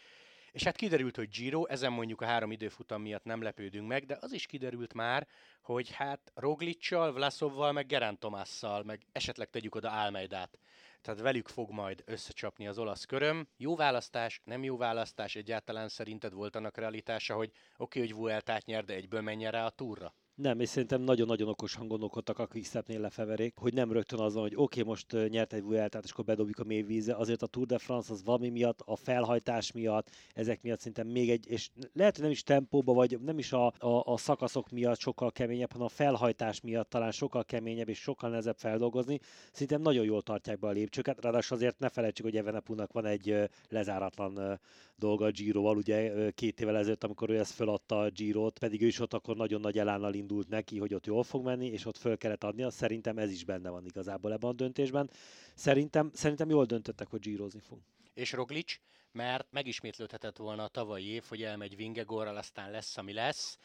És 0.53 0.63
hát 0.63 0.77
kiderült, 0.77 1.17
hogy 1.17 1.29
Giro, 1.29 1.65
ezen 1.65 1.93
mondjuk 1.93 2.21
a 2.21 2.25
három 2.25 2.51
időfutam 2.51 3.03
miatt 3.03 3.25
nem 3.25 3.43
lepődünk 3.43 3.89
meg, 3.89 4.07
de 4.07 4.19
az 4.21 4.33
is 4.33 4.47
kiderült 4.47 4.95
már, 4.95 5.27
hogy 5.63 5.91
hát 5.91 6.33
Roglicsal, 6.35 7.13
Vlasovval, 7.13 7.73
meg 7.73 7.87
Gerán 7.87 8.19
Tomásszal, 8.19 8.83
meg 8.83 9.01
esetleg 9.13 9.51
tegyük 9.51 9.75
oda 9.75 9.91
Álmeidát. 9.91 10.59
Tehát 11.03 11.21
velük 11.21 11.49
fog 11.49 11.71
majd 11.71 12.03
összecsapni 12.07 12.67
az 12.67 12.79
olasz 12.79 13.05
köröm. 13.05 13.49
Jó 13.57 13.77
választás, 13.77 14.41
nem 14.45 14.65
jó 14.65 14.77
választás, 14.77 15.37
egyáltalán 15.37 15.89
szerinted 15.89 16.33
volt 16.33 16.57
annak 16.57 16.77
realitása, 16.77 17.35
hogy 17.35 17.51
oké, 17.77 17.99
okay, 17.99 18.01
hogy 18.01 18.21
Vueltát 18.21 18.65
nyer, 18.65 18.85
de 18.85 18.95
egyből 18.95 19.21
menjen 19.21 19.53
rá 19.53 19.65
a 19.67 19.71
túra? 19.71 20.15
Nem, 20.35 20.61
és 20.61 20.69
szerintem 20.69 21.01
nagyon-nagyon 21.01 21.49
okosan 21.49 21.89
gondolkodtak 21.89 22.39
a 22.39 22.47
Quickstepnél 22.47 23.01
lefeverék, 23.01 23.55
hogy 23.57 23.75
nem 23.75 23.93
rögtön 23.93 24.19
az 24.19 24.35
van, 24.35 24.43
hogy 24.43 24.55
oké, 24.57 24.81
okay, 24.81 24.93
most 24.93 25.29
nyert 25.29 25.53
egy 25.53 25.63
Vueltát, 25.63 26.05
és 26.05 26.11
akkor 26.11 26.25
bedobjuk 26.25 26.59
a 26.59 26.65
mély 26.65 26.83
vízre. 26.83 27.15
Azért 27.15 27.43
a 27.43 27.47
Tour 27.47 27.67
de 27.67 27.79
France 27.79 28.13
az 28.13 28.25
valami 28.25 28.49
miatt, 28.49 28.81
a 28.85 28.97
felhajtás 28.97 29.73
miatt, 29.73 30.11
ezek 30.35 30.63
miatt 30.63 30.79
szerintem 30.79 31.07
még 31.07 31.31
egy, 31.31 31.47
és 31.49 31.71
lehet, 31.93 32.15
hogy 32.15 32.23
nem 32.23 32.33
is 32.33 32.43
tempóba, 32.43 32.93
vagy 32.93 33.21
nem 33.21 33.39
is 33.39 33.53
a, 33.53 33.67
a, 33.67 34.03
a 34.05 34.17
szakaszok 34.17 34.71
miatt 34.71 34.99
sokkal 34.99 35.33
keményebb, 35.33 35.73
hanem 35.73 35.87
a 35.87 35.91
felhajtás 35.91 36.61
miatt 36.61 36.91
talán 36.91 37.11
sokkal 37.11 37.45
keményebb 37.45 37.89
és 37.89 37.99
sokkal 37.99 38.31
nehezebb 38.31 38.57
feldolgozni. 38.57 39.21
Szerintem 39.53 39.81
nagyon 39.81 40.05
jól 40.05 40.23
tartják 40.23 40.59
be 40.59 40.67
a 40.67 40.71
lépcsőket, 40.71 41.21
ráadásul 41.21 41.57
azért 41.57 41.79
ne 41.79 41.89
felejtsük, 41.89 42.25
hogy 42.25 42.37
Evenepunak 42.37 42.93
van 42.93 43.07
egy 43.07 43.51
lezáratlan 43.69 44.61
dolga 45.03 45.25
a 45.25 45.31
Giroval, 45.31 45.77
ugye 45.77 46.31
két 46.31 46.61
évvel 46.61 46.77
ezelőtt, 46.77 47.05
amikor 47.05 47.31
ő 47.31 47.39
ezt 47.39 47.53
feladta 47.53 48.01
a 48.01 48.11
Girot, 48.11 48.59
pedig 48.59 48.83
ő 48.83 48.87
is 48.87 49.01
ott 49.01 49.13
akkor 49.13 49.37
nagyon 49.37 49.61
nagy 49.61 49.79
elánnal 49.79 50.15
indult 50.15 50.49
neki, 50.49 50.79
hogy 50.79 50.95
ott 50.95 51.07
jól 51.07 51.23
fog 51.23 51.45
menni, 51.45 51.67
és 51.67 51.87
ott 51.87 51.97
föl 51.97 52.17
kellett 52.17 52.45
adnia. 52.45 52.71
Szerintem 52.71 53.19
ez 53.19 53.31
is 53.31 53.45
benne 53.45 53.71
van 53.71 53.85
igazából 53.85 54.33
ebben 54.33 54.51
a 54.51 54.53
döntésben. 54.53 55.11
Szerintem, 55.55 56.11
szerintem 56.15 56.49
jól 56.49 56.65
döntöttek, 56.65 57.09
hogy 57.09 57.21
Girozni 57.21 57.61
fog. 57.61 57.79
És 58.15 58.33
Roglic, 58.33 58.79
mert 59.13 59.47
megismétlődhetett 59.51 60.37
volna 60.37 60.65
a 60.65 60.69
tavalyi 60.69 61.07
év, 61.07 61.25
hogy 61.29 61.43
elmegy 61.43 61.77
Vingegorral, 61.77 62.37
aztán 62.37 62.71
lesz, 62.71 62.97
ami 62.97 63.13
lesz. 63.13 63.59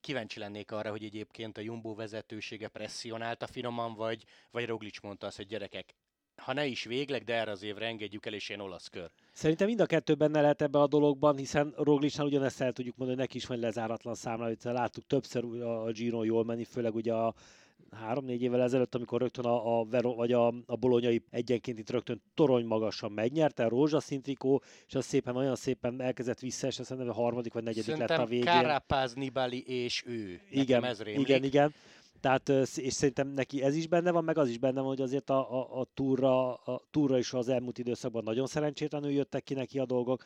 Kíváncsi 0.00 0.38
lennék 0.38 0.72
arra, 0.72 0.90
hogy 0.90 1.04
egyébként 1.04 1.58
a 1.58 1.60
Jumbo 1.60 1.94
vezetősége 1.94 2.68
presszionálta 2.68 3.46
finoman, 3.46 3.94
vagy, 3.94 4.24
vagy 4.50 4.66
Roglic 4.66 5.00
mondta 5.00 5.26
azt, 5.26 5.36
hogy 5.36 5.46
gyerekek, 5.46 5.94
ha 6.38 6.52
ne 6.52 6.66
is 6.66 6.84
végleg, 6.84 7.24
de 7.24 7.34
erre 7.34 7.50
az 7.50 7.62
évre 7.62 7.86
engedjük 7.86 8.26
el, 8.26 8.32
és 8.32 8.48
én 8.48 8.60
olasz 8.60 8.88
kör. 8.88 9.10
Szerintem 9.32 9.66
mind 9.66 9.80
a 9.80 9.86
kettő 9.86 10.14
benne 10.14 10.40
lehet 10.40 10.62
ebbe 10.62 10.78
a 10.78 10.86
dologban, 10.86 11.36
hiszen 11.36 11.74
Roglicnál 11.76 12.26
ugyanezt 12.26 12.60
el 12.60 12.72
tudjuk 12.72 12.96
mondani, 12.96 13.18
hogy 13.18 13.28
neki 13.28 13.38
is 13.38 13.46
van 13.46 13.58
lezáratlan 13.58 14.14
számla, 14.14 14.46
hogy 14.46 14.58
láttuk 14.62 15.06
többször 15.06 15.62
a 15.62 15.90
Giro 15.90 16.24
jól 16.24 16.44
menni, 16.44 16.64
főleg 16.64 16.94
ugye 16.94 17.12
a 17.12 17.34
három-négy 17.90 18.42
évvel 18.42 18.62
ezelőtt, 18.62 18.94
amikor 18.94 19.20
rögtön 19.20 19.44
a, 19.44 19.78
a, 19.78 19.84
Vero, 19.84 20.14
vagy 20.14 20.32
a, 20.32 20.46
a 20.66 20.76
bolonyai 20.76 21.22
egyenként 21.30 21.78
itt 21.78 21.90
rögtön 21.90 22.22
torony 22.34 22.64
magasan 22.64 23.12
megnyerte, 23.12 23.64
a 23.64 23.68
rózsaszín 23.68 24.22
trikó, 24.22 24.62
és 24.86 24.94
az 24.94 25.04
szépen 25.04 25.36
olyan 25.36 25.56
szépen 25.56 26.00
elkezdett 26.00 26.38
visszaesni, 26.40 26.84
szerintem 26.84 27.12
a 27.12 27.20
harmadik 27.20 27.52
vagy 27.52 27.62
negyedik 27.62 27.84
Szerintem 27.84 28.16
lett 28.16 28.26
a 28.26 28.28
végén. 28.28 28.44
Carapaz, 28.44 29.14
Nibali 29.14 29.64
és 29.66 30.04
ő. 30.06 30.40
Igen, 30.50 30.84
ez 30.84 31.00
igen, 31.06 31.44
igen. 31.44 31.74
Tehát, 32.20 32.48
és 32.76 32.92
szerintem 32.92 33.28
neki 33.28 33.62
ez 33.62 33.76
is 33.76 33.86
benne 33.86 34.10
van, 34.10 34.24
meg 34.24 34.38
az 34.38 34.48
is 34.48 34.58
benne 34.58 34.80
van, 34.80 34.88
hogy 34.88 35.00
azért 35.00 35.30
a, 35.30 35.60
a, 35.60 35.80
a, 35.80 35.86
túra, 35.94 36.54
a 36.54 36.82
túra 36.90 37.18
is 37.18 37.32
az 37.32 37.48
elmúlt 37.48 37.78
időszakban 37.78 38.22
nagyon 38.24 38.46
szerencsétlenül 38.46 39.10
jöttek 39.10 39.42
ki 39.42 39.54
neki 39.54 39.78
a 39.78 39.86
dolgok. 39.86 40.24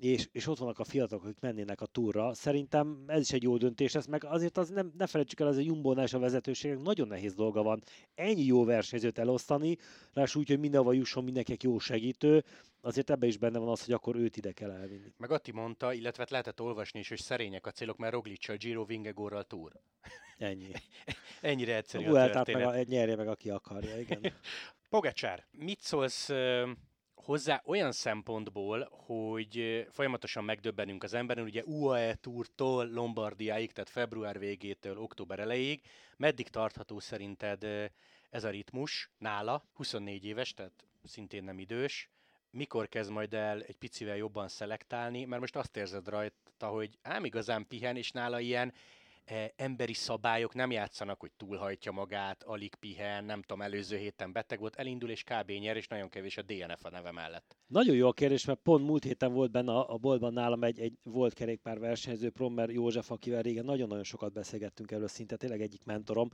És, 0.00 0.28
és 0.32 0.46
ott 0.46 0.58
vannak 0.58 0.78
a 0.78 0.84
fiatalok, 0.84 1.24
akik 1.24 1.40
mennének 1.40 1.80
a 1.80 1.86
túra. 1.86 2.34
Szerintem 2.34 3.04
ez 3.06 3.20
is 3.20 3.32
egy 3.32 3.42
jó 3.42 3.56
döntés 3.56 3.92
lesz, 3.92 4.06
meg 4.06 4.24
azért 4.24 4.56
az 4.56 4.68
nem, 4.68 4.92
ne 4.98 5.06
felejtsük 5.06 5.40
el, 5.40 5.46
az 5.46 5.56
a 5.56 5.60
jumbo 5.60 5.92
és 5.92 6.12
a 6.12 6.18
vezetőségnek 6.18 6.82
nagyon 6.82 7.08
nehéz 7.08 7.34
dolga 7.34 7.62
van 7.62 7.82
ennyi 8.14 8.42
jó 8.42 8.64
versenyzőt 8.64 9.18
elosztani, 9.18 9.76
rás 10.12 10.34
úgy, 10.34 10.48
hogy 10.48 10.58
mindenhova 10.58 10.92
jusson 10.92 11.24
mindenkinek 11.24 11.62
jó 11.62 11.78
segítő, 11.78 12.44
azért 12.80 13.10
ebbe 13.10 13.26
is 13.26 13.36
benne 13.36 13.58
van 13.58 13.68
az, 13.68 13.84
hogy 13.84 13.94
akkor 13.94 14.16
őt 14.16 14.36
ide 14.36 14.52
kell 14.52 14.70
elvinni. 14.70 15.12
Meg 15.16 15.30
Atti 15.30 15.52
mondta, 15.52 15.92
illetve 15.92 16.22
hát 16.22 16.30
lehetett 16.30 16.60
olvasni 16.60 16.98
is, 16.98 17.08
hogy 17.08 17.20
szerények 17.20 17.66
a 17.66 17.70
célok, 17.70 17.96
mert 17.96 18.12
Roglic-sal 18.12 18.56
Giro 18.56 18.84
Vingegorral 18.84 19.44
túr. 19.44 19.72
Ennyi. 20.38 20.70
Ennyire 21.40 21.76
egyszerű 21.76 22.04
a, 22.04 22.38
a 22.38 22.44
meg 22.46 22.62
a, 22.62 22.82
nyerje 22.82 23.16
meg, 23.16 23.28
aki 23.28 23.50
akarja, 23.50 23.98
igen. 23.98 24.32
Pogacsár, 24.90 25.46
mit 25.50 25.80
szólsz 25.80 26.30
hozzá 27.24 27.62
olyan 27.64 27.92
szempontból, 27.92 28.88
hogy 28.90 29.86
folyamatosan 29.90 30.44
megdöbbenünk 30.44 31.02
az 31.02 31.14
emberen, 31.14 31.44
ugye 31.44 31.62
UAE 31.64 32.14
túrtól 32.14 32.90
Lombardiáig, 32.90 33.72
tehát 33.72 33.90
február 33.90 34.38
végétől 34.38 34.98
október 34.98 35.38
elejéig, 35.38 35.82
meddig 36.16 36.48
tartható 36.48 36.98
szerinted 36.98 37.90
ez 38.30 38.44
a 38.44 38.50
ritmus 38.50 39.10
nála, 39.18 39.64
24 39.72 40.24
éves, 40.24 40.54
tehát 40.54 40.84
szintén 41.04 41.44
nem 41.44 41.58
idős, 41.58 42.10
mikor 42.50 42.88
kezd 42.88 43.10
majd 43.10 43.34
el 43.34 43.62
egy 43.62 43.76
picivel 43.76 44.16
jobban 44.16 44.48
szelektálni, 44.48 45.24
mert 45.24 45.40
most 45.40 45.56
azt 45.56 45.76
érzed 45.76 46.08
rajta, 46.08 46.66
hogy 46.66 46.98
ám 47.02 47.24
igazán 47.24 47.66
pihen, 47.66 47.96
és 47.96 48.10
nála 48.10 48.40
ilyen 48.40 48.72
emberi 49.56 49.92
szabályok 49.92 50.54
nem 50.54 50.70
játszanak, 50.70 51.20
hogy 51.20 51.30
túlhajtja 51.36 51.92
magát, 51.92 52.42
alig 52.42 52.74
pihen, 52.74 53.24
nem 53.24 53.40
tudom, 53.40 53.62
előző 53.62 53.96
héten 53.96 54.32
beteg 54.32 54.58
volt, 54.58 54.76
elindul 54.76 55.10
és 55.10 55.22
kb. 55.22 55.50
nyer, 55.50 55.76
és 55.76 55.86
nagyon 55.86 56.08
kevés 56.08 56.36
a 56.36 56.42
DNF 56.42 56.84
a 56.84 56.90
neve 56.90 57.12
mellett. 57.12 57.56
Nagyon 57.66 57.96
jó 57.96 58.08
a 58.08 58.12
kérdés, 58.12 58.44
mert 58.44 58.58
pont 58.62 58.86
múlt 58.86 59.04
héten 59.04 59.32
volt 59.32 59.50
benne 59.50 59.72
a, 59.72 59.92
a 59.92 59.96
boltban 59.96 60.32
nálam 60.32 60.64
egy, 60.64 60.80
egy 60.80 60.98
volt 61.02 61.34
kerékpár 61.34 61.78
versenyző, 61.78 62.30
Prommer 62.30 62.70
József, 62.70 63.10
akivel 63.10 63.42
régen 63.42 63.64
nagyon-nagyon 63.64 64.04
sokat 64.04 64.32
beszélgettünk 64.32 64.90
erről, 64.90 65.08
szinte 65.08 65.36
tényleg 65.36 65.60
egyik 65.60 65.84
mentorom, 65.84 66.30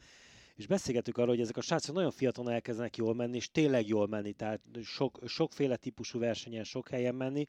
és 0.57 0.67
beszélgetünk 0.67 1.17
arról, 1.17 1.29
hogy 1.29 1.41
ezek 1.41 1.57
a 1.57 1.61
srácok 1.61 1.95
nagyon 1.95 2.11
fiatalon 2.11 2.53
elkezdenek 2.53 2.97
jól 2.97 3.15
menni, 3.15 3.37
és 3.37 3.51
tényleg 3.51 3.87
jól 3.87 4.07
menni, 4.07 4.33
tehát 4.33 4.61
sok, 4.83 5.19
sokféle 5.27 5.77
típusú 5.77 6.19
versenyen, 6.19 6.65
sok 6.65 6.89
helyen 6.89 7.15
menni, 7.15 7.47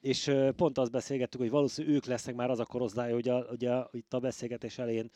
és 0.00 0.32
pont 0.56 0.78
azt 0.78 0.90
beszélgettük, 0.90 1.40
hogy 1.40 1.50
valószínűleg 1.50 1.96
ők 1.96 2.04
lesznek 2.04 2.34
már 2.34 2.50
az 2.50 2.58
a 2.58 2.64
korosztály, 2.64 3.12
hogy 3.12 3.28
a, 3.28 3.46
ugye 3.50 3.82
itt 3.90 4.14
a 4.14 4.18
beszélgetés 4.18 4.78
elején 4.78 5.10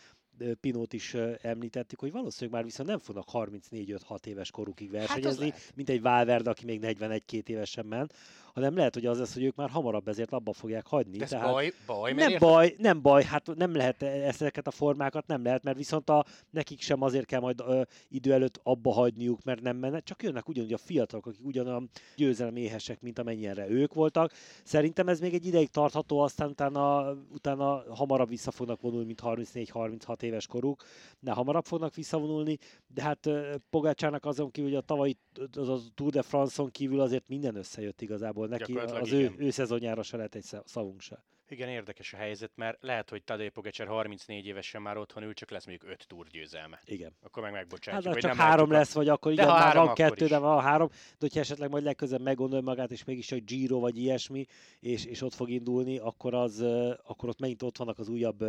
Pinót 0.61 0.93
is 0.93 1.15
említettük, 1.43 2.01
hogy 2.01 2.13
valószínűleg 2.13 2.55
már 2.55 2.65
viszont 2.65 2.89
nem 2.89 2.99
fognak 2.99 3.29
34-5-6 3.33 4.27
éves 4.27 4.51
korukig 4.51 4.91
hát 4.95 5.07
versenyezni, 5.07 5.51
hát 5.51 5.73
mint 5.75 5.89
egy 5.89 6.01
Valverde, 6.01 6.51
aki 6.51 6.65
még 6.65 6.81
41-2 6.83 7.49
évesen 7.49 7.87
ment, 7.87 8.15
hanem 8.55 8.77
lehet, 8.77 8.95
hogy 8.95 9.07
az 9.07 9.19
lesz, 9.19 9.35
hogy 9.35 9.45
ők 9.45 9.55
már 9.55 9.71
hamarabb 9.71 10.09
ezért 10.09 10.33
abba 10.33 10.53
fogják 10.53 10.87
hagyni. 10.87 11.17
De 11.17 11.25
ez 11.25 11.31
Tehát 11.31 11.53
baj, 11.53 11.73
baj, 11.87 12.13
nem 12.13 12.31
érted? 12.31 12.49
baj, 12.49 12.75
nem 12.79 13.03
baj, 13.03 13.25
hát 13.25 13.55
nem 13.55 13.75
lehet 13.75 14.03
ezeket 14.03 14.67
a 14.67 14.71
formákat, 14.71 15.27
nem 15.27 15.45
lehet, 15.45 15.63
mert 15.63 15.77
viszont 15.77 16.11
a, 16.11 16.25
nekik 16.51 16.81
sem 16.81 17.03
azért 17.03 17.27
kell 17.27 17.41
majd 17.41 17.61
ö, 17.61 17.83
idő 18.09 18.33
előtt 18.33 18.61
abba 18.63 18.93
hagyniuk, 18.93 19.45
mert 19.45 19.61
nem 19.61 19.77
menne, 19.77 20.01
csak 20.01 20.23
jönnek 20.23 20.49
ugyanúgy 20.49 20.73
a 20.73 20.79
fiatalok, 20.79 21.27
akik 21.27 21.45
ugyanolyan 21.45 21.91
győzelem 22.17 22.57
éhesek, 22.57 23.01
mint 23.01 23.19
amennyire 23.19 23.69
ők 23.69 23.95
voltak. 23.95 24.33
Szerintem 24.65 25.09
ez 25.09 25.21
még 25.21 25.35
egy 25.35 25.47
ideig 25.47 25.69
tartható, 25.69 26.19
aztán 26.19 26.49
utána, 26.49 27.13
utána 27.33 27.95
hamarabb 27.95 28.29
vissza 28.29 28.51
fognak 28.51 28.81
vonulni, 28.81 29.07
mint 29.07 29.21
34-36 29.25 30.23
éves 30.23 30.47
koruk, 30.47 30.83
de 31.21 31.33
hamarabb 31.33 31.65
fognak 31.65 31.95
visszavonulni, 31.95 32.59
de 32.95 33.03
hát 33.03 33.29
Pogácsának 33.71 34.25
azon 34.25 34.51
kívül, 34.51 34.71
hogy 34.71 34.79
a 34.79 34.83
tavalyi 34.83 35.17
az 35.57 35.69
a 35.69 35.79
Tour 35.95 36.11
de 36.11 36.23
France-on 36.23 36.71
kívül 36.71 37.01
azért 37.01 37.29
minden 37.29 37.57
összejött 37.57 38.01
igazából 38.01 38.44
neki, 38.47 38.77
az 38.77 39.13
ő, 39.13 39.35
ő 39.37 39.51
szezonjára 39.51 40.03
se 40.03 40.17
lehet 40.17 40.35
egy 40.35 40.45
szavunk 40.65 41.01
se. 41.01 41.25
Igen, 41.49 41.69
érdekes 41.69 42.13
a 42.13 42.17
helyzet, 42.17 42.51
mert 42.55 42.83
lehet, 42.83 43.11
hogy 43.11 43.23
Tadej 43.25 43.49
Pogacar 43.49 43.87
34 43.87 44.47
évesen 44.47 44.83
már 44.83 44.97
otthon 44.97 45.23
ül, 45.23 45.35
csak 45.35 45.51
lesz 45.51 45.67
mondjuk 45.67 45.91
5 45.91 46.07
túr 46.07 46.27
győzelme. 46.27 46.81
Igen. 46.85 47.13
Akkor 47.23 47.43
meg 47.43 47.53
megbocsátjuk. 47.53 48.05
Hát, 48.05 48.23
csak 48.23 48.37
nem 48.37 48.47
három 48.47 48.71
lesz, 48.71 48.93
vagy 48.93 49.09
akkor 49.09 49.33
igen, 49.33 49.47
már 49.47 49.63
három, 49.63 49.85
van 49.85 49.95
kettő, 49.95 50.25
is. 50.25 50.31
de 50.31 50.39
van 50.39 50.63
három. 50.63 50.89
De 50.89 51.17
hogyha 51.19 51.41
esetleg 51.41 51.71
majd 51.71 51.85
legközelebb 51.85 52.25
meggondolja 52.25 52.65
magát, 52.65 52.91
és 52.91 53.05
mégis 53.05 53.27
csak 53.27 53.39
Giro 53.39 53.79
vagy 53.79 53.99
ilyesmi, 53.99 54.47
és, 54.81 55.05
és 55.05 55.23
ott 55.23 55.35
fog 55.35 55.51
indulni, 55.51 55.99
akkor, 55.99 56.35
az, 56.35 56.61
akkor 57.03 57.29
ott 57.29 57.41
megint 57.41 57.63
ott 57.63 57.77
vannak 57.77 57.99
az 57.99 58.09
újabb 58.09 58.45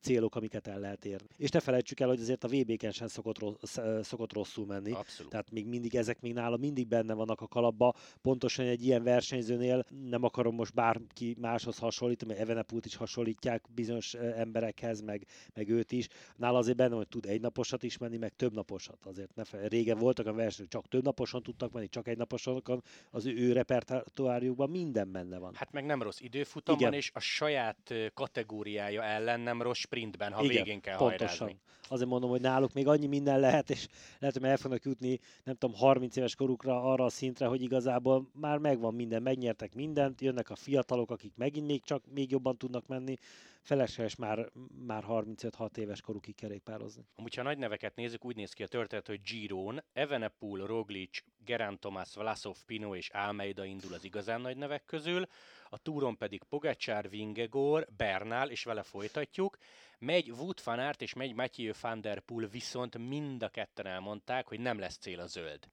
célok, 0.00 0.34
amiket 0.34 0.66
el 0.66 0.78
lehet 0.78 1.04
érni. 1.04 1.28
És 1.36 1.50
ne 1.50 1.60
felejtsük 1.60 2.00
el, 2.00 2.08
hogy 2.08 2.20
azért 2.20 2.44
a 2.44 2.48
VB-ken 2.48 2.92
sem 2.92 3.06
szokott, 3.06 3.38
rossz, 3.38 3.78
szokott 4.02 4.32
rosszul 4.32 4.66
menni. 4.66 4.92
Abszolút. 4.92 5.30
Tehát 5.30 5.50
még 5.50 5.66
mindig 5.66 5.94
ezek 5.94 6.20
még 6.20 6.32
nála 6.32 6.56
mindig 6.56 6.86
benne 6.86 7.14
vannak 7.14 7.40
a 7.40 7.46
kalapba. 7.46 7.94
Pontosan 8.22 8.66
egy 8.66 8.84
ilyen 8.84 9.02
versenyzőnél 9.02 9.84
nem 10.08 10.22
akarom 10.22 10.54
most 10.54 10.74
bárki 10.74 11.36
máshoz 11.40 11.78
hasonlítani, 11.78 12.37
Evenepult 12.38 12.86
is 12.86 12.96
hasonlít 12.96 13.16
hasonlítják 13.18 13.74
bizonyos 13.74 14.14
emberekhez, 14.14 15.00
meg, 15.00 15.26
meg 15.54 15.68
őt 15.68 15.92
is. 15.92 16.08
Nála 16.36 16.58
azért 16.58 16.76
benne, 16.76 16.94
hogy 16.94 17.08
tud 17.08 17.26
egy 17.26 17.40
naposat 17.40 17.82
is 17.82 17.98
menni, 17.98 18.16
meg 18.16 18.32
több 18.36 18.54
naposat. 18.54 19.06
Azért 19.06 19.34
ne 19.34 19.44
fel, 19.44 19.68
régen 19.68 19.98
voltak 19.98 20.26
a 20.26 20.32
versenyek, 20.32 20.70
csak 20.70 20.88
több 20.88 21.04
naposan 21.04 21.42
tudtak 21.42 21.72
menni, 21.72 21.88
csak 21.88 22.08
egy 22.08 22.16
naposan, 22.16 22.62
az 23.10 23.26
ő, 23.26 23.36
ő 23.36 23.52
repertoárjukban 23.52 24.70
minden 24.70 25.12
benne 25.12 25.38
van. 25.38 25.54
Hát 25.54 25.72
meg 25.72 25.84
nem 25.84 26.02
rossz 26.02 26.20
időfutamban, 26.20 26.82
Igen. 26.86 26.92
és 26.98 27.10
a 27.14 27.20
saját 27.20 27.94
kategóriája 28.14 29.02
ellen 29.02 29.40
nem 29.40 29.62
rossz 29.62 29.78
sprintben, 29.78 30.32
ha 30.32 30.42
Igen, 30.42 30.56
végén 30.56 30.80
kell 30.80 30.96
pontosan. 30.96 31.28
hajrázni. 31.28 31.60
Azért 31.90 32.08
mondom, 32.08 32.30
hogy 32.30 32.40
náluk 32.40 32.72
még 32.72 32.86
annyi 32.86 33.06
minden 33.06 33.40
lehet, 33.40 33.70
és 33.70 33.86
lehet, 34.18 34.36
hogy 34.36 34.44
el 34.44 34.56
fognak 34.56 34.84
jutni, 34.84 35.20
nem 35.44 35.54
tudom, 35.54 35.76
30 35.76 36.16
éves 36.16 36.34
korukra 36.34 36.82
arra 36.82 37.04
a 37.04 37.08
szintre, 37.08 37.46
hogy 37.46 37.62
igazából 37.62 38.28
már 38.32 38.58
megvan 38.58 38.94
minden, 38.94 39.22
megnyertek 39.22 39.74
mindent, 39.74 40.20
jönnek 40.20 40.50
a 40.50 40.56
fiatalok, 40.56 41.10
akik 41.10 41.32
megint 41.36 41.66
még 41.66 41.82
csak 41.82 42.02
még 42.14 42.27
jobban 42.30 42.58
tudnak 42.58 42.86
menni, 42.86 43.16
felesleges 43.60 44.16
már, 44.16 44.50
már 44.86 45.04
35-6 45.08 45.76
éves 45.76 46.00
korukig 46.00 46.34
kerékpározni. 46.34 47.04
Amúgy, 47.14 47.34
ha 47.34 47.42
nagy 47.42 47.58
neveket 47.58 47.94
nézzük, 47.94 48.24
úgy 48.24 48.36
néz 48.36 48.52
ki 48.52 48.62
a 48.62 48.66
történet, 48.66 49.06
hogy 49.06 49.20
Giron, 49.22 49.84
Evenepoel, 49.92 50.66
Roglic, 50.66 51.18
Gerán 51.44 51.78
Tomás, 51.78 52.14
Vlasov, 52.14 52.56
Pino 52.66 52.94
és 52.94 53.08
Almeida 53.08 53.64
indul 53.64 53.94
az 53.94 54.04
igazán 54.04 54.40
nagy 54.40 54.56
nevek 54.56 54.84
közül, 54.84 55.26
a 55.70 55.78
túron 55.78 56.16
pedig 56.16 56.42
Pogacsár, 56.42 57.10
Vingegor, 57.10 57.86
Bernál, 57.96 58.50
és 58.50 58.64
vele 58.64 58.82
folytatjuk. 58.82 59.58
Megy 59.98 60.30
Wood 60.30 60.60
van 60.64 60.78
Aert 60.78 61.02
és 61.02 61.12
megy 61.12 61.34
Mathieu 61.34 61.72
van 61.80 62.00
der 62.00 62.20
Poel, 62.20 62.48
viszont 62.48 62.98
mind 62.98 63.42
a 63.42 63.48
ketten 63.48 63.86
elmondták, 63.86 64.46
hogy 64.46 64.60
nem 64.60 64.78
lesz 64.78 64.96
cél 64.96 65.20
a 65.20 65.26
zöld. 65.26 65.68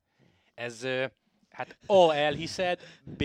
Ez 0.54 0.88
hát 1.50 1.78
A 1.86 2.14
elhiszed, 2.14 2.82
B 3.04 3.24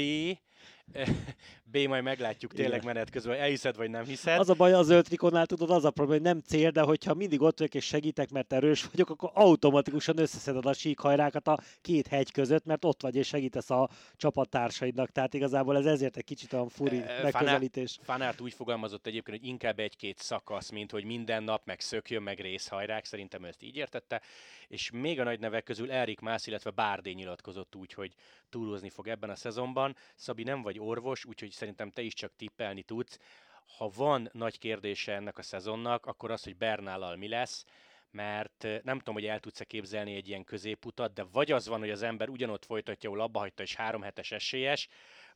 B, 1.72 1.76
majd 1.88 2.02
meglátjuk 2.02 2.52
tényleg 2.52 2.84
menet 2.84 3.10
közben, 3.10 3.38
elhiszed 3.38 3.76
vagy 3.76 3.90
nem 3.90 4.04
hiszed. 4.04 4.38
Az 4.38 4.48
a 4.48 4.54
baj 4.54 4.72
az 4.72 4.86
zöld 4.86 5.04
trikonál, 5.04 5.46
tudod, 5.46 5.70
az 5.70 5.84
a 5.84 5.90
probléma, 5.90 6.20
hogy 6.20 6.32
nem 6.32 6.40
cél, 6.40 6.70
de 6.70 6.80
hogyha 6.80 7.14
mindig 7.14 7.42
ott 7.42 7.58
vagyok 7.58 7.74
és 7.74 7.84
segítek, 7.84 8.30
mert 8.30 8.52
erős 8.52 8.84
vagyok, 8.84 9.10
akkor 9.10 9.30
automatikusan 9.34 10.18
összeszeded 10.18 10.66
a 10.66 10.72
síkhajrákat 10.72 11.48
a 11.48 11.58
két 11.80 12.06
hegy 12.06 12.32
között, 12.32 12.64
mert 12.64 12.84
ott 12.84 13.02
vagy 13.02 13.16
és 13.16 13.26
segítesz 13.26 13.70
a 13.70 13.88
csapattársaidnak. 14.16 15.10
Tehát 15.10 15.34
igazából 15.34 15.76
ez 15.76 15.86
ezért 15.86 16.16
egy 16.16 16.24
kicsit 16.24 16.52
olyan 16.52 16.68
furi 16.68 17.02
megközelítés. 17.22 17.98
Fanárt 18.02 18.40
úgy 18.40 18.54
fogalmazott 18.54 19.06
egyébként, 19.06 19.38
hogy 19.38 19.48
inkább 19.48 19.78
egy-két 19.78 20.18
szakasz, 20.18 20.70
mint 20.70 20.90
hogy 20.90 21.04
minden 21.04 21.42
nap 21.42 21.62
meg 21.64 21.80
szökjön, 21.80 22.22
meg 22.22 22.40
részhajrák, 22.40 23.04
szerintem 23.04 23.44
ezt 23.44 23.62
így 23.62 23.76
értette. 23.76 24.22
És 24.68 24.90
még 24.90 25.20
a 25.20 25.24
nagy 25.24 25.40
nevek 25.40 25.64
közül 25.64 25.92
Erik 25.92 26.20
Mász, 26.20 26.46
illetve 26.46 26.70
Bárdé 26.70 27.10
nyilatkozott 27.10 27.74
úgy, 27.74 27.92
hogy 27.92 28.12
túlozni 28.50 28.90
fog 28.90 29.08
ebben 29.08 29.30
a 29.30 29.34
szezonban. 29.34 29.96
Szabi 30.14 30.42
nem 30.42 30.62
vagy 30.62 30.78
orvos, 30.78 31.24
úgyhogy 31.24 31.50
szerintem 31.50 31.90
te 31.90 32.02
is 32.02 32.14
csak 32.14 32.36
tippelni 32.36 32.82
tudsz. 32.82 33.18
Ha 33.78 33.90
van 33.96 34.28
nagy 34.32 34.58
kérdése 34.58 35.14
ennek 35.14 35.38
a 35.38 35.42
szezonnak, 35.42 36.06
akkor 36.06 36.30
az, 36.30 36.42
hogy 36.42 36.56
Bernállal 36.56 37.16
mi 37.16 37.28
lesz, 37.28 37.64
mert 38.10 38.66
nem 38.82 38.98
tudom, 38.98 39.14
hogy 39.14 39.26
el 39.26 39.40
tudsz-e 39.40 39.64
képzelni 39.64 40.14
egy 40.14 40.28
ilyen 40.28 40.44
középutat, 40.44 41.12
de 41.12 41.22
vagy 41.32 41.52
az 41.52 41.66
van, 41.66 41.78
hogy 41.78 41.90
az 41.90 42.02
ember 42.02 42.28
ugyanott 42.28 42.64
folytatja, 42.64 43.08
ahol 43.10 43.22
abba 43.22 43.38
hagyta, 43.38 43.62
és 43.62 43.74
három 43.74 44.02
hetes 44.02 44.32
esélyes, 44.32 44.88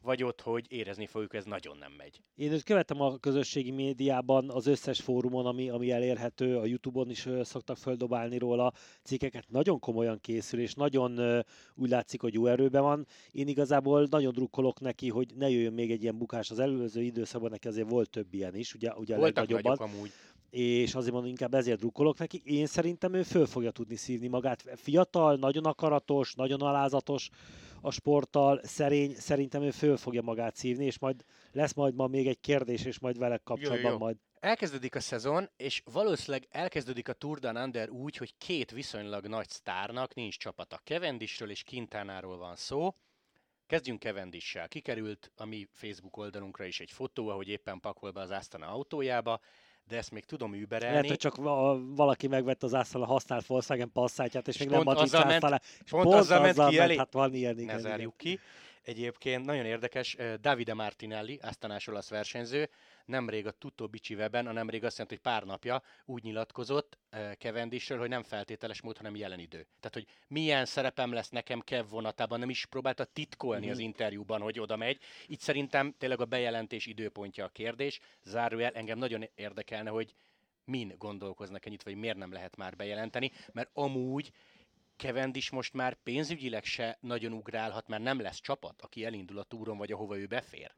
vagy 0.02 0.22
ott, 0.22 0.40
hogy 0.40 0.66
érezni 0.68 1.06
fogjuk, 1.06 1.34
ez 1.34 1.44
nagyon 1.44 1.76
nem 1.76 1.92
megy. 1.92 2.20
Én 2.34 2.52
őt 2.52 2.62
követem 2.62 3.00
a 3.00 3.16
közösségi 3.16 3.70
médiában, 3.70 4.50
az 4.50 4.66
összes 4.66 5.00
fórumon, 5.00 5.46
ami, 5.46 5.70
ami 5.70 5.90
elérhető, 5.90 6.58
a 6.58 6.64
Youtube-on 6.64 7.10
is 7.10 7.28
szoktak 7.42 7.76
földobálni 7.76 8.38
róla 8.38 8.72
cikkeket, 9.02 9.44
nagyon 9.48 9.78
komolyan 9.78 10.20
készül, 10.20 10.60
és 10.60 10.74
nagyon 10.74 11.42
úgy 11.74 11.90
látszik, 11.90 12.20
hogy 12.20 12.34
jó 12.34 12.46
erőben 12.46 12.82
van. 12.82 13.06
Én 13.30 13.48
igazából 13.48 14.06
nagyon 14.10 14.32
drukkolok 14.32 14.80
neki, 14.80 15.08
hogy 15.08 15.34
ne 15.34 15.48
jöjjön 15.50 15.72
még 15.72 15.90
egy 15.90 16.02
ilyen 16.02 16.18
bukás. 16.18 16.50
Az 16.50 16.58
előző 16.58 17.02
időszakban 17.02 17.50
neki 17.50 17.68
azért 17.68 17.90
volt 17.90 18.10
több 18.10 18.34
ilyen 18.34 18.54
is, 18.54 18.74
ugye, 18.74 18.92
ugye 18.94 19.16
Voltak 19.16 19.36
a 19.36 19.40
legnagyobban. 19.40 19.88
amúgy 19.88 20.10
és 20.54 20.94
azért 20.94 21.12
mondom, 21.12 21.30
inkább 21.30 21.54
ezért 21.54 21.78
drukkolok 21.78 22.18
neki. 22.18 22.42
Én 22.44 22.66
szerintem 22.66 23.14
ő 23.14 23.22
föl 23.22 23.46
fogja 23.46 23.70
tudni 23.70 23.96
szívni 23.96 24.28
magát. 24.28 24.64
Fiatal, 24.76 25.36
nagyon 25.36 25.64
akaratos, 25.64 26.34
nagyon 26.34 26.60
alázatos, 26.60 27.30
a 27.80 27.90
sporttal, 27.90 28.60
szerény, 28.62 29.14
szerintem 29.14 29.62
ő 29.62 29.70
föl 29.70 29.96
fogja 29.96 30.22
magát 30.22 30.56
szívni, 30.56 30.84
és 30.84 30.98
majd 30.98 31.24
lesz 31.52 31.72
majd 31.72 31.94
ma 31.94 32.06
még 32.06 32.26
egy 32.26 32.40
kérdés, 32.40 32.84
és 32.84 32.98
majd 32.98 33.18
vele 33.18 33.38
kapcsolatban 33.38 33.90
jó, 33.90 33.96
jó. 33.96 33.98
majd. 33.98 34.16
Elkezdődik 34.40 34.94
a 34.94 35.00
szezon, 35.00 35.50
és 35.56 35.82
valószínűleg 35.92 36.46
elkezdődik 36.50 37.08
a 37.08 37.12
Tour 37.12 37.38
de 37.38 37.50
Under 37.50 37.90
úgy, 37.90 38.16
hogy 38.16 38.34
két 38.38 38.70
viszonylag 38.70 39.26
nagy 39.26 39.48
sztárnak 39.48 40.14
nincs 40.14 40.38
csapata. 40.38 40.80
Cavendishről 40.84 41.50
és 41.50 41.64
Quintánáról 41.64 42.36
van 42.36 42.56
szó. 42.56 42.94
Kezdjünk 43.66 43.98
Kevendissel. 43.98 44.68
Kikerült 44.68 45.32
a 45.36 45.44
mi 45.44 45.68
Facebook 45.72 46.16
oldalunkra 46.16 46.64
is 46.64 46.80
egy 46.80 46.90
fotó, 46.90 47.28
ahogy 47.28 47.48
éppen 47.48 47.80
pakol 47.80 48.10
be 48.10 48.20
az 48.20 48.30
Astana 48.30 48.66
autójába, 48.66 49.40
de 49.88 49.96
ezt 49.96 50.10
még 50.10 50.24
tudom 50.24 50.54
überelni. 50.54 50.94
Lehet, 50.94 51.08
hogy 51.08 51.16
csak 51.16 51.36
valaki 51.94 52.26
megvett 52.26 52.62
az 52.62 52.74
Astana 52.74 53.06
használt 53.06 53.46
Volkswagen 53.46 53.92
passzátját, 53.92 54.48
és, 54.48 54.54
és 54.54 54.60
még 54.60 54.70
nem 54.70 54.82
matricázta 54.82 55.48
le. 55.48 55.60
És 55.84 55.90
pont, 55.90 56.04
pont 56.04 56.16
azzal, 56.16 56.44
azzal 56.44 56.70
ment 56.70 56.90
ki. 56.90 56.96
Hát 56.98 57.12
van 57.12 57.34
ilyen, 57.34 57.58
igen. 57.58 57.74
Ne 57.74 57.80
zárjuk 57.80 58.16
ki. 58.16 58.38
Egyébként 58.82 59.44
nagyon 59.44 59.64
érdekes, 59.64 60.16
Davide 60.40 60.74
Martinelli, 60.74 61.38
Asztanás 61.42 61.86
olasz 61.86 62.08
versenyző, 62.08 62.68
nemrég 63.04 63.46
a 63.46 63.50
Tutto 63.50 63.88
Bicsi 63.88 64.14
weben, 64.14 64.46
a 64.46 64.52
nemrég 64.52 64.84
azt 64.84 64.98
jelenti, 64.98 65.20
hogy 65.22 65.32
pár 65.32 65.44
napja 65.44 65.82
úgy 66.04 66.22
nyilatkozott 66.22 66.98
Kevendisről, 67.38 67.98
hogy 67.98 68.08
nem 68.08 68.22
feltételes 68.22 68.80
mód, 68.80 68.96
hanem 68.96 69.16
jelen 69.16 69.38
idő. 69.38 69.66
Tehát, 69.80 69.92
hogy 69.92 70.06
milyen 70.28 70.64
szerepem 70.64 71.12
lesz 71.12 71.28
nekem 71.28 71.60
Kev 71.60 71.88
vonatában, 71.88 72.38
nem 72.38 72.50
is 72.50 72.66
próbálta 72.66 73.04
titkolni 73.04 73.70
az 73.70 73.76
mhm. 73.76 73.86
interjúban, 73.86 74.40
hogy 74.40 74.60
oda 74.60 74.76
megy. 74.76 75.00
Itt 75.26 75.40
szerintem 75.40 75.94
tényleg 75.98 76.20
a 76.20 76.24
bejelentés 76.24 76.86
időpontja 76.86 77.44
a 77.44 77.48
kérdés. 77.48 78.00
Zárójel, 78.22 78.72
engem 78.72 78.98
nagyon 78.98 79.28
érdekelne, 79.34 79.90
hogy 79.90 80.14
min 80.64 80.94
gondolkoznak 80.98 81.66
ennyit, 81.66 81.82
vagy 81.82 81.94
miért 81.94 82.16
nem 82.16 82.32
lehet 82.32 82.56
már 82.56 82.76
bejelenteni, 82.76 83.32
mert 83.52 83.70
amúgy 83.72 84.32
Kevendis 84.96 85.50
most 85.50 85.72
már 85.72 85.94
pénzügyileg 86.02 86.64
se 86.64 86.98
nagyon 87.00 87.32
ugrálhat, 87.32 87.88
mert 87.88 88.02
nem 88.02 88.20
lesz 88.20 88.40
csapat, 88.40 88.82
aki 88.82 89.04
elindul 89.04 89.38
a 89.38 89.42
túron, 89.42 89.78
vagy 89.78 89.92
ahova 89.92 90.18
ő 90.18 90.26
befér. 90.26 90.74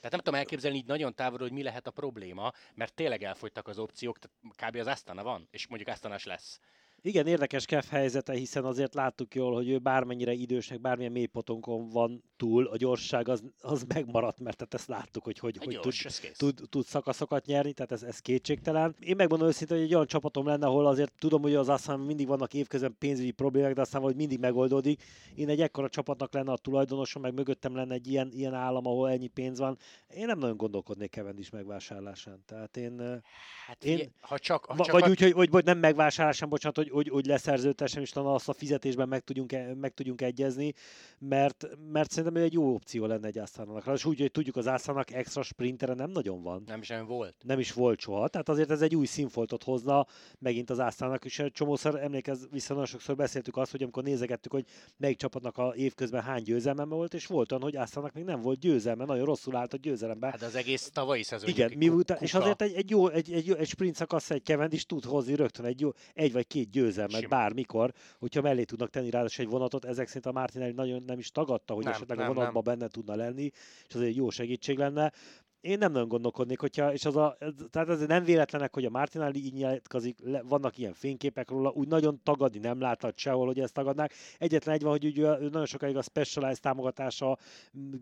Tehát 0.00 0.12
nem 0.12 0.20
tudom 0.20 0.38
elképzelni 0.38 0.76
így 0.76 0.86
nagyon 0.86 1.14
távolról, 1.14 1.48
hogy 1.48 1.56
mi 1.56 1.62
lehet 1.62 1.86
a 1.86 1.90
probléma, 1.90 2.52
mert 2.74 2.94
tényleg 2.94 3.22
elfogytak 3.22 3.68
az 3.68 3.78
opciók, 3.78 4.18
tehát 4.18 4.70
kb. 4.70 4.80
az 4.80 4.86
Astana 4.86 5.22
van, 5.22 5.48
és 5.50 5.66
mondjuk 5.66 5.90
Astanas 5.90 6.24
lesz. 6.24 6.60
Igen, 7.00 7.26
érdekes 7.26 7.64
Kev 7.64 7.84
helyzete, 7.90 8.32
hiszen 8.32 8.64
azért 8.64 8.94
láttuk 8.94 9.34
jól, 9.34 9.54
hogy 9.54 9.68
ő 9.68 9.78
bármennyire 9.78 10.32
idősnek, 10.32 10.80
bármilyen 10.80 11.12
mélypotonkon 11.12 11.88
van 11.88 12.22
túl, 12.38 12.66
a 12.66 12.76
gyorság 12.76 13.28
az, 13.28 13.42
az 13.60 13.84
megmaradt, 13.94 14.40
mert 14.40 14.56
tehát 14.56 14.74
ezt 14.74 14.88
láttuk, 14.88 15.24
hogy 15.24 15.38
hogy, 15.38 15.56
hogy 15.56 15.78
gyors, 15.82 16.02
tud, 16.36 16.54
tud, 16.54 16.68
tud, 16.68 16.84
szakaszokat 16.84 17.46
nyerni, 17.46 17.72
tehát 17.72 17.92
ez, 17.92 18.02
ez 18.02 18.18
kétségtelen. 18.18 18.96
Én 19.00 19.16
megmondom 19.16 19.48
őszintén, 19.48 19.76
hogy 19.76 19.86
egy 19.86 19.94
olyan 19.94 20.06
csapatom 20.06 20.46
lenne, 20.46 20.66
ahol 20.66 20.86
azért 20.86 21.12
tudom, 21.18 21.42
hogy 21.42 21.54
az 21.54 21.68
aztán 21.68 22.00
mindig 22.00 22.26
vannak 22.26 22.54
évközben 22.54 22.96
pénzügyi 22.98 23.30
problémák, 23.30 23.74
de 23.74 23.80
aztán 23.80 24.02
hogy 24.02 24.16
mindig 24.16 24.38
megoldódik. 24.38 25.02
Én 25.34 25.48
egy 25.48 25.60
ekkora 25.60 25.88
csapatnak 25.88 26.32
lenne 26.32 26.52
a 26.52 26.56
tulajdonosom, 26.56 27.22
meg 27.22 27.34
mögöttem 27.34 27.74
lenne 27.74 27.94
egy 27.94 28.06
ilyen, 28.06 28.30
ilyen 28.32 28.54
állam, 28.54 28.86
ahol 28.86 29.10
ennyi 29.10 29.28
pénz 29.28 29.58
van. 29.58 29.78
Én 30.14 30.26
nem 30.26 30.38
nagyon 30.38 30.56
gondolkodnék 30.56 31.20
is 31.36 31.50
megvásárlásán. 31.50 32.42
Tehát 32.46 32.76
én... 32.76 33.22
Hát, 33.66 33.84
én, 33.84 34.12
ha 34.20 34.38
csak, 34.38 34.64
ha 34.64 34.76
csak 34.76 34.92
vagy 34.92 35.02
a... 35.02 35.08
úgy, 35.08 35.20
hogy, 35.20 35.32
hogy, 35.32 35.48
hogy, 35.50 35.64
nem 35.64 35.78
megvásárlásán, 35.78 36.48
bocsánat, 36.48 36.76
hogy, 36.76 36.90
hogy, 36.90 37.08
hogy 37.08 37.26
leszerződtessem, 37.26 38.02
és 38.02 38.10
talán 38.10 38.34
azt 38.34 38.48
a 38.48 38.52
fizetésben 38.52 39.08
meg 39.08 39.20
tudjunk, 39.20 39.52
e- 39.52 39.74
meg 39.74 39.94
tudjunk 39.94 40.22
egyezni, 40.22 40.74
mert, 41.18 41.68
mert 41.92 42.10
szerintem 42.10 42.27
egy 42.36 42.52
jó 42.52 42.74
opció 42.74 43.06
lenne 43.06 43.26
egy 43.26 43.38
Ászának. 43.38 43.86
És 43.94 44.04
úgy, 44.04 44.20
hogy 44.20 44.30
tudjuk, 44.30 44.56
az 44.56 44.66
Ászának 44.66 45.12
extra 45.12 45.42
sprintere 45.42 45.94
nem 45.94 46.10
nagyon 46.10 46.42
van. 46.42 46.62
Nem 46.66 46.80
is 46.80 46.92
volt. 47.06 47.34
Nem 47.44 47.58
is 47.58 47.72
volt 47.72 48.00
soha. 48.00 48.28
Tehát 48.28 48.48
azért 48.48 48.70
ez 48.70 48.82
egy 48.82 48.96
új 48.96 49.06
színfoltot 49.06 49.62
hozna 49.62 50.06
megint 50.38 50.70
az 50.70 50.80
Ászának, 50.80 51.24
és 51.24 51.44
csomószor 51.52 52.02
emlékez 52.02 52.48
vissza, 52.50 52.72
nagyon 52.72 52.86
sokszor 52.86 53.16
beszéltük 53.16 53.56
azt, 53.56 53.70
hogy 53.70 53.82
amikor 53.82 54.02
nézegettük, 54.02 54.52
hogy 54.52 54.64
melyik 54.96 55.16
csapatnak 55.16 55.58
a 55.58 55.72
évközben 55.76 56.22
hány 56.22 56.42
győzelme 56.42 56.84
volt, 56.84 57.14
és 57.14 57.26
volt 57.26 57.52
olyan, 57.52 57.62
hogy 57.62 57.76
Ászának 57.76 58.12
még 58.12 58.24
nem 58.24 58.40
volt 58.40 58.58
győzelme, 58.58 59.04
nagyon 59.04 59.24
rosszul 59.24 59.56
állt 59.56 59.72
a 59.72 59.76
győzelemben. 59.76 60.30
Hát 60.30 60.42
az 60.42 60.54
egész 60.54 60.90
tavalyi 60.92 61.22
szezon. 61.22 61.48
Igen, 61.48 61.72
miután, 61.76 62.18
és 62.20 62.34
azért 62.34 62.62
egy, 62.62 62.74
egy 62.74 62.90
jó, 62.90 63.08
egy, 63.08 63.32
egy, 63.32 63.50
egy 63.50 63.68
sprint 63.68 63.94
szakasz, 63.94 64.30
egy 64.30 64.42
kevend 64.42 64.72
is 64.72 64.86
tud 64.86 65.04
hozni 65.04 65.34
rögtön 65.34 65.64
egy, 65.64 65.80
jó, 65.80 65.90
egy 66.14 66.32
vagy 66.32 66.46
két 66.46 66.70
győzelmet 66.70 67.20
Simán. 67.20 67.38
bármikor, 67.38 67.92
hogyha 68.18 68.40
mellé 68.40 68.64
tudnak 68.64 68.90
tenni 68.90 69.10
ráadásul 69.10 69.44
egy 69.44 69.50
vonatot, 69.50 69.84
ezek 69.84 70.06
szerint 70.06 70.26
a 70.26 70.32
Martinelli 70.32 70.72
nagyon 70.72 71.02
nem 71.06 71.18
is 71.18 71.30
tagadta, 71.30 71.74
hogy 71.74 71.84
nem, 71.84 71.92
esetleg 71.92 72.17
nem, 72.18 72.30
a 72.30 72.34
vonatban 72.34 72.62
nem. 72.64 72.78
benne 72.78 72.90
tudna 72.90 73.14
lenni, 73.14 73.50
és 73.88 73.94
az 73.94 74.00
egy 74.00 74.16
jó 74.16 74.30
segítség 74.30 74.78
lenne 74.78 75.12
én 75.60 75.78
nem 75.78 75.92
nagyon 75.92 76.08
gondolkodnék, 76.08 76.60
hogyha, 76.60 76.92
és 76.92 77.04
az 77.04 77.16
a, 77.16 77.38
tehát 77.70 77.88
ez 77.88 78.00
nem 78.00 78.24
véletlenek, 78.24 78.74
hogy 78.74 78.84
a 78.84 78.90
Martinelli 78.90 79.44
így 79.44 79.52
nyilatkozik, 79.52 80.18
vannak 80.42 80.78
ilyen 80.78 80.92
fényképek 80.92 81.50
róla, 81.50 81.70
úgy 81.70 81.88
nagyon 81.88 82.20
tagadni 82.22 82.58
nem 82.58 82.80
láthat 82.80 83.18
sehol, 83.18 83.46
hogy 83.46 83.60
ezt 83.60 83.72
tagadnák. 83.72 84.14
Egyetlen 84.38 84.74
egy 84.74 84.82
van, 84.82 84.90
hogy 84.90 85.04
ugye 85.04 85.28
nagyon 85.28 85.66
sokáig 85.66 85.96
a 85.96 86.02
Specialized 86.02 86.60
támogatása 86.60 87.38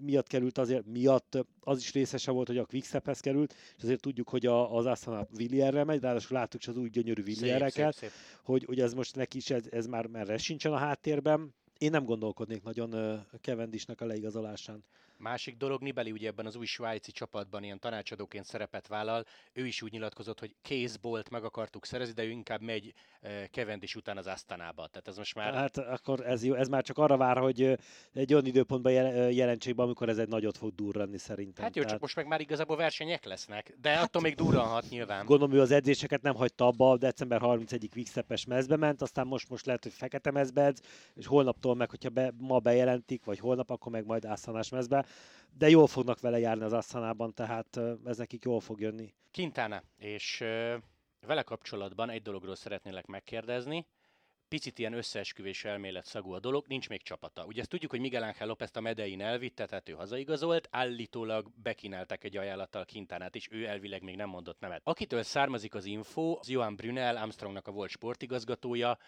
miatt 0.01 0.27
került 0.27 0.59
azért, 0.59 0.87
miatt 0.87 1.39
az 1.61 1.79
is 1.79 1.93
részese 1.93 2.31
volt, 2.31 2.47
hogy 2.47 2.59
a 2.59 2.65
Quickstephez 2.65 3.21
került, 3.21 3.55
és 3.77 3.83
azért 3.83 4.01
tudjuk, 4.01 4.29
hogy 4.29 4.47
a, 4.47 4.77
az 4.77 4.87
Astana 4.87 5.27
Villierre 5.37 5.85
megy, 5.85 6.01
ráadásul 6.01 6.37
láttuk 6.37 6.61
is 6.61 6.69
az 6.69 6.77
új 6.77 6.89
gyönyörű 6.89 7.23
Villierreket, 7.23 8.13
hogy, 8.43 8.65
hogy 8.65 8.81
ez 8.81 8.95
most 8.95 9.17
neki 9.17 9.37
is, 9.37 9.51
ez, 9.51 9.65
ez 9.71 9.87
már 9.87 10.07
merre 10.07 10.39
sincsen 10.39 10.73
a 10.73 10.77
háttérben. 10.77 11.55
Én 11.79 11.91
nem 11.91 12.05
gondolkodnék 12.05 12.63
nagyon 12.63 13.21
Kevendisnek 13.41 14.01
a 14.01 14.05
leigazolásán. 14.07 14.85
Másik 15.19 15.57
dolog, 15.57 15.83
Nibeli 15.83 16.11
ugye 16.13 16.29
ebben 16.29 16.47
az 16.47 16.57
új 16.57 16.67
svájci 16.67 17.13
csapatban 17.13 17.63
ilyen 17.63 17.79
tanácsadóként 17.79 18.45
szerepet 18.45 18.87
vállal, 18.87 19.25
ő 19.53 19.67
is 19.67 19.83
úgy 19.83 19.93
nyilatkozott, 19.93 20.41
hogy 20.41 20.55
kézbolt 20.63 21.31
meg 21.31 21.45
akartuk 21.45 21.87
szerezni, 21.87 22.15
de 22.15 22.25
ő 22.25 22.31
inkább 22.31 22.61
megy 22.61 22.93
uh, 23.57 23.77
is 23.81 23.97
után 23.97 24.17
az 24.17 24.27
Asztanába. 24.27 24.87
Tehát 24.87 25.09
ez 25.09 25.17
most 25.17 25.35
már... 25.35 25.55
Hát 25.55 25.77
akkor 25.77 26.27
ez, 26.27 26.45
jó, 26.45 26.55
ez 26.55 26.69
már 26.69 26.83
csak 26.83 26.99
arra 26.99 27.17
vár, 27.17 27.39
hogy 27.39 27.79
egy 28.13 28.33
olyan 28.33 28.47
időpontban 28.47 28.93
jel- 28.93 29.33
jelentsék 29.33 29.75
be, 29.75 29.83
amikor 29.83 30.09
ez 30.09 30.19
egy 30.19 30.29
nagyot 30.29 30.57
fog 30.57 30.75
durranni 30.75 31.19
szerintem. 31.19 31.65
Hát 31.65 31.75
jó, 31.75 31.83
Tehát... 31.83 31.91
csak 31.91 32.01
most 32.01 32.17
meg 32.17 32.27
már 32.27 32.41
igazából 32.41 32.77
versenyek 32.77 33.25
lesznek, 33.25 33.77
de 33.81 33.91
hát, 33.91 34.05
attól 34.05 34.23
még 34.23 34.35
durranhat 34.35 34.89
nyilván. 34.89 35.25
Gondolom, 35.27 35.55
ő 35.55 35.61
az 35.61 35.71
edzéseket 35.71 36.23
nem 36.23 36.35
hagyta 36.35 36.67
abba, 36.67 36.97
december 36.97 37.41
31-ig 37.43 37.89
Quickstep-es 37.93 38.45
mezbe 38.45 38.77
ment, 38.77 39.03
aztán 39.03 39.27
most, 39.27 39.49
most 39.49 39.67
lehet, 39.67 39.83
hogy 39.83 39.93
fekete 39.93 40.31
mezbe 40.31 40.63
edz, 40.63 40.81
és 41.15 41.27
holnaptól 41.27 41.75
meg, 41.75 41.91
hogyha 41.91 42.09
be, 42.09 42.33
ma 42.39 42.59
bejelentik, 42.59 43.25
vagy 43.25 43.39
holnap, 43.39 43.71
akkor 43.71 43.93
meg 43.93 44.07
majd 44.07 44.25
Asztanás 44.25 44.69
mezbe 44.69 45.06
de 45.59 45.69
jól 45.69 45.87
fognak 45.87 46.21
vele 46.21 46.39
járni 46.39 46.65
az 46.65 46.73
Asztanában, 46.73 47.35
tehát 47.35 47.81
ez 48.05 48.17
nekik 48.17 48.45
jól 48.45 48.61
fog 48.61 48.81
jönni. 48.81 49.15
Quintana, 49.33 49.83
és 49.97 50.39
vele 51.27 51.43
kapcsolatban 51.43 52.11
egy 52.11 52.23
dologról 52.23 52.55
szeretnélek 52.55 53.07
megkérdezni, 53.07 53.87
picit 54.49 54.79
ilyen 54.79 54.93
összeesküvés 54.93 55.65
elmélet 55.65 56.05
szagú 56.05 56.33
a 56.33 56.41
dolog, 56.41 56.67
nincs 56.67 56.89
még 56.89 57.03
csapata. 57.03 57.45
Ugye 57.45 57.61
ezt 57.61 57.71
tudjuk, 57.71 57.91
hogy 57.91 58.01
Miguel 58.01 58.23
Ángel 58.23 58.47
López 58.47 58.71
a 58.75 58.81
Medein 58.81 59.23
elvitte, 59.23 59.67
tehát 59.67 59.89
ő 59.89 59.93
hazaigazolt, 59.93 60.69
állítólag 60.71 61.51
bekínáltak 61.63 62.25
egy 62.25 62.37
ajánlattal 62.37 62.85
Kintánát, 62.85 63.35
és 63.35 63.49
ő 63.51 63.67
elvileg 63.67 64.03
még 64.03 64.17
nem 64.17 64.29
mondott 64.29 64.61
nemet. 64.61 64.81
Akitől 64.85 65.23
származik 65.23 65.75
az 65.75 65.85
info, 65.85 66.37
az 66.41 66.49
Johan 66.49 66.77
Brunel, 66.77 67.17
Armstrongnak 67.17 67.69
a 67.69 67.73
volt 67.73 67.91
sportigazgatója, 67.91 68.99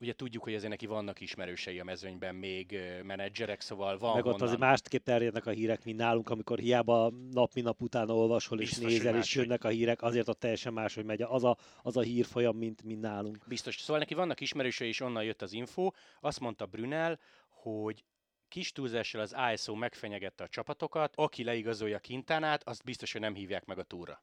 Ugye 0.00 0.12
tudjuk, 0.12 0.42
hogy 0.42 0.54
azért 0.54 0.70
neki 0.70 0.86
vannak 0.86 1.20
ismerősei 1.20 1.80
a 1.80 1.84
mezőnyben, 1.84 2.34
még 2.34 2.78
menedzserek, 3.02 3.60
szóval 3.60 3.98
van 3.98 4.14
Meg 4.14 4.24
ott 4.24 4.40
azért 4.40 4.58
másképp 4.58 5.04
terjednek 5.04 5.46
a 5.46 5.50
hírek, 5.50 5.84
mint 5.84 5.98
nálunk, 5.98 6.30
amikor 6.30 6.58
hiába 6.58 7.12
nap, 7.30 7.54
mint 7.54 7.66
nap 7.66 7.82
utána 7.82 8.14
olvasol 8.14 8.60
és 8.60 8.68
Biztos, 8.68 8.92
nézel, 8.92 9.16
és 9.16 9.34
jönnek 9.34 9.64
a 9.64 9.68
hírek, 9.68 10.02
azért 10.02 10.28
ott 10.28 10.40
teljesen 10.40 10.72
más, 10.72 10.94
hogy 10.94 11.04
megy 11.04 11.22
az 11.22 11.44
a, 11.44 11.56
az 11.82 11.96
a 11.96 12.00
hírfolyam, 12.00 12.56
mint, 12.56 12.82
mint 12.82 13.00
nálunk. 13.00 13.44
Biztos. 13.46 13.76
Szóval 13.80 13.98
neki 13.98 14.14
vannak 14.14 14.40
ismerősei, 14.40 14.88
és 14.88 15.00
onnan 15.00 15.24
jött 15.24 15.42
az 15.42 15.52
info. 15.52 15.90
Azt 16.20 16.40
mondta 16.40 16.66
Brunel, 16.66 17.18
hogy 17.48 18.04
kis 18.48 18.72
túlzással 18.72 19.20
az 19.20 19.36
ISO 19.52 19.74
megfenyegette 19.74 20.44
a 20.44 20.48
csapatokat, 20.48 21.12
aki 21.16 21.44
leigazolja 21.44 21.98
Kintánát, 21.98 22.68
azt 22.68 22.84
biztos, 22.84 23.12
hogy 23.12 23.20
nem 23.20 23.34
hívják 23.34 23.64
meg 23.64 23.78
a 23.78 23.82
túra. 23.82 24.22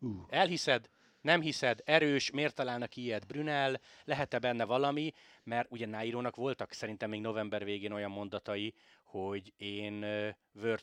Uh. 0.00 0.10
Elhiszed? 0.28 0.90
Nem 1.20 1.40
hiszed, 1.40 1.80
erős, 1.84 2.30
miért 2.30 2.54
találnak 2.54 2.96
ilyet 2.96 3.26
Brunel, 3.26 3.80
lehet-e 4.04 4.38
benne 4.38 4.64
valami, 4.64 5.12
mert 5.44 5.70
ugye 5.70 5.86
Nairónak 5.86 6.36
voltak 6.36 6.72
szerintem 6.72 7.10
még 7.10 7.20
november 7.20 7.64
végén 7.64 7.92
olyan 7.92 8.10
mondatai, 8.10 8.74
hogy 9.04 9.52
én 9.56 10.06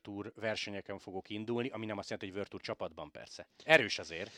Tour 0.01 0.31
versenyeken 0.35 0.99
fogok 0.99 1.29
indulni, 1.29 1.69
ami 1.69 1.85
nem 1.85 1.97
azt 1.97 2.09
jelenti, 2.09 2.37
hogy 2.37 2.47
Tour 2.47 2.61
csapatban 2.61 3.11
persze. 3.11 3.47
Erős 3.63 3.99
azért. 3.99 4.31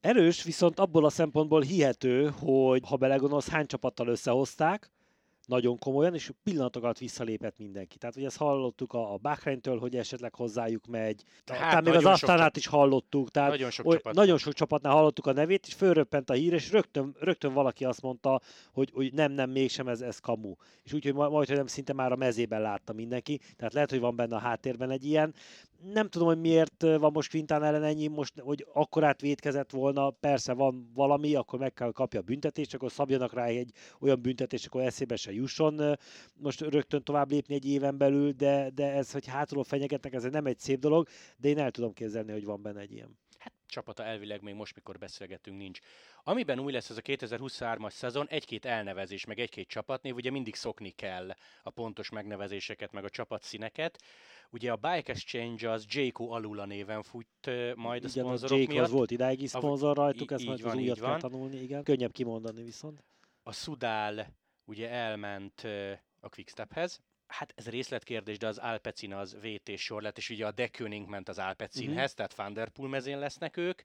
Erős, 0.00 0.42
viszont 0.42 0.78
abból 0.78 1.04
a 1.04 1.10
szempontból 1.10 1.62
hihető, 1.62 2.28
hogy 2.28 2.82
ha 2.88 2.96
belegondolsz, 2.96 3.48
hány 3.48 3.66
csapattal 3.66 4.08
összehozták, 4.08 4.90
nagyon 5.46 5.78
komolyan, 5.78 6.14
és 6.14 6.30
pillanatokat 6.42 6.98
visszalépett 6.98 7.58
mindenki. 7.58 7.98
Tehát, 7.98 8.14
hogy 8.14 8.24
ezt 8.24 8.36
hallottuk 8.36 8.92
a, 8.92 9.12
a 9.12 9.16
Bahreintől, 9.16 9.78
hogy 9.78 9.96
esetleg 9.96 10.34
hozzájuk 10.34 10.86
megy. 10.86 11.22
Hát, 11.46 11.84
még 11.84 11.94
az 11.94 12.04
Asztánát 12.04 12.56
is 12.56 12.66
hallottuk. 12.66 13.30
Tehát 13.30 13.50
nagyon 13.50 13.70
sok, 13.70 13.86
oly, 13.86 13.96
csapat. 13.96 14.14
nagyon 14.14 14.38
sok 14.38 14.52
csapatnál 14.52 14.92
hallottuk 14.92 15.26
a 15.26 15.32
nevét, 15.32 15.66
és 15.66 15.74
fölröppent 15.74 16.30
a 16.30 16.34
hír, 16.34 16.52
és 16.52 16.70
rögtön, 16.70 17.16
rögtön 17.18 17.52
valaki 17.52 17.84
azt 17.84 18.02
mondta, 18.02 18.40
hogy, 18.72 18.90
hogy 18.94 19.12
nem, 19.12 19.32
nem, 19.32 19.50
mégsem 19.50 19.88
ez, 19.88 20.00
ez 20.00 20.18
kamu. 20.18 20.54
És 20.82 20.92
úgyhogy 20.92 21.14
majd, 21.14 21.48
hogy 21.48 21.56
nem 21.56 21.66
szinte 21.66 21.92
már 21.92 22.12
a 22.12 22.16
mezében 22.16 22.60
látta 22.60 22.92
mindenki. 22.92 23.40
Tehát 23.56 23.72
lehet, 23.72 23.90
hogy 23.90 24.00
van 24.00 24.16
benne 24.16 24.36
a 24.36 24.38
háttérben 24.38 24.90
egy 24.90 25.04
ilyen 25.04 25.34
nem 25.92 26.08
tudom, 26.08 26.28
hogy 26.28 26.40
miért 26.40 26.82
van 26.82 27.12
most 27.12 27.30
Quintán 27.30 27.62
ellen 27.62 27.82
ennyi, 27.82 28.06
most, 28.06 28.38
hogy 28.38 28.66
akkorát 28.72 29.20
vétkezett 29.20 29.70
volna, 29.70 30.10
persze 30.10 30.52
van 30.52 30.90
valami, 30.94 31.34
akkor 31.34 31.58
meg 31.58 31.72
kell 31.72 31.92
kapja 31.92 32.20
a 32.20 32.22
büntetést, 32.22 32.74
akkor 32.74 32.92
szabjanak 32.92 33.32
rá 33.32 33.44
egy 33.44 33.72
olyan 34.00 34.20
büntetést, 34.22 34.66
akkor 34.66 34.82
eszébe 34.82 35.16
se 35.16 35.32
jusson 35.32 35.98
most 36.34 36.60
rögtön 36.60 37.02
tovább 37.02 37.30
lépni 37.30 37.54
egy 37.54 37.66
éven 37.66 37.98
belül, 37.98 38.32
de, 38.32 38.70
de 38.74 38.92
ez, 38.92 39.12
hogy 39.12 39.26
hátulról 39.26 39.64
fenyegetnek, 39.64 40.12
ez 40.12 40.22
nem 40.22 40.46
egy 40.46 40.58
szép 40.58 40.78
dolog, 40.78 41.08
de 41.36 41.48
én 41.48 41.58
el 41.58 41.70
tudom 41.70 41.92
képzelni, 41.92 42.32
hogy 42.32 42.44
van 42.44 42.62
benne 42.62 42.80
egy 42.80 42.92
ilyen. 42.92 43.23
Csapata 43.74 44.04
elvileg 44.04 44.42
még 44.42 44.54
most, 44.54 44.74
mikor 44.74 44.98
beszélgetünk, 44.98 45.58
nincs. 45.58 45.78
Amiben 46.22 46.58
új 46.58 46.72
lesz 46.72 46.90
ez 46.90 46.96
a 46.96 47.00
2023-as 47.00 47.90
szezon, 47.90 48.26
egy-két 48.28 48.64
elnevezés, 48.64 49.24
meg 49.24 49.38
egy-két 49.38 49.68
csapatnév, 49.68 50.14
ugye 50.14 50.30
mindig 50.30 50.54
szokni 50.54 50.90
kell 50.90 51.34
a 51.62 51.70
pontos 51.70 52.10
megnevezéseket, 52.10 52.92
meg 52.92 53.04
a 53.04 53.08
csapatszíneket. 53.08 54.02
Ugye 54.50 54.72
a 54.72 54.76
Bike 54.76 55.12
Exchange 55.12 55.70
az 55.70 55.84
Jayco 55.88 56.30
Alula 56.30 56.64
néven 56.64 57.02
fut 57.02 57.46
majd 57.74 58.04
a 58.04 58.08
igen, 58.08 58.24
szponzorok 58.24 58.58
Jayco 58.58 58.72
miatt. 58.72 58.84
az 58.84 58.90
volt 58.90 59.10
idáig 59.10 59.42
is 59.42 59.50
szponzor 59.50 59.96
rajtuk, 59.96 60.30
ezt 60.30 60.44
majd 60.44 60.62
van, 60.62 60.70
az 60.70 60.78
újat 60.78 61.00
kell 61.00 61.18
tanulni, 61.18 61.62
igen. 61.62 61.82
Könnyebb 61.82 62.12
kimondani 62.12 62.62
viszont. 62.62 63.04
A 63.42 63.52
Sudál 63.52 64.36
ugye 64.64 64.88
elment 64.90 65.60
a 66.20 66.28
Quickstephez, 66.28 67.00
hát 67.26 67.52
ez 67.56 67.68
részletkérdés, 67.68 68.38
de 68.38 68.46
az 68.46 68.58
Alpecin 68.58 69.14
az 69.14 69.36
VT 69.42 69.78
sor 69.78 70.02
lett, 70.02 70.16
és 70.16 70.30
ugye 70.30 70.46
a 70.46 70.52
Deköning 70.52 71.08
ment 71.08 71.28
az 71.28 71.38
Alpecinhez, 71.38 71.96
uh-huh. 71.96 72.10
tehát 72.16 72.34
Vanderpool 72.34 72.88
mezén 72.88 73.18
lesznek 73.18 73.56
ők, 73.56 73.82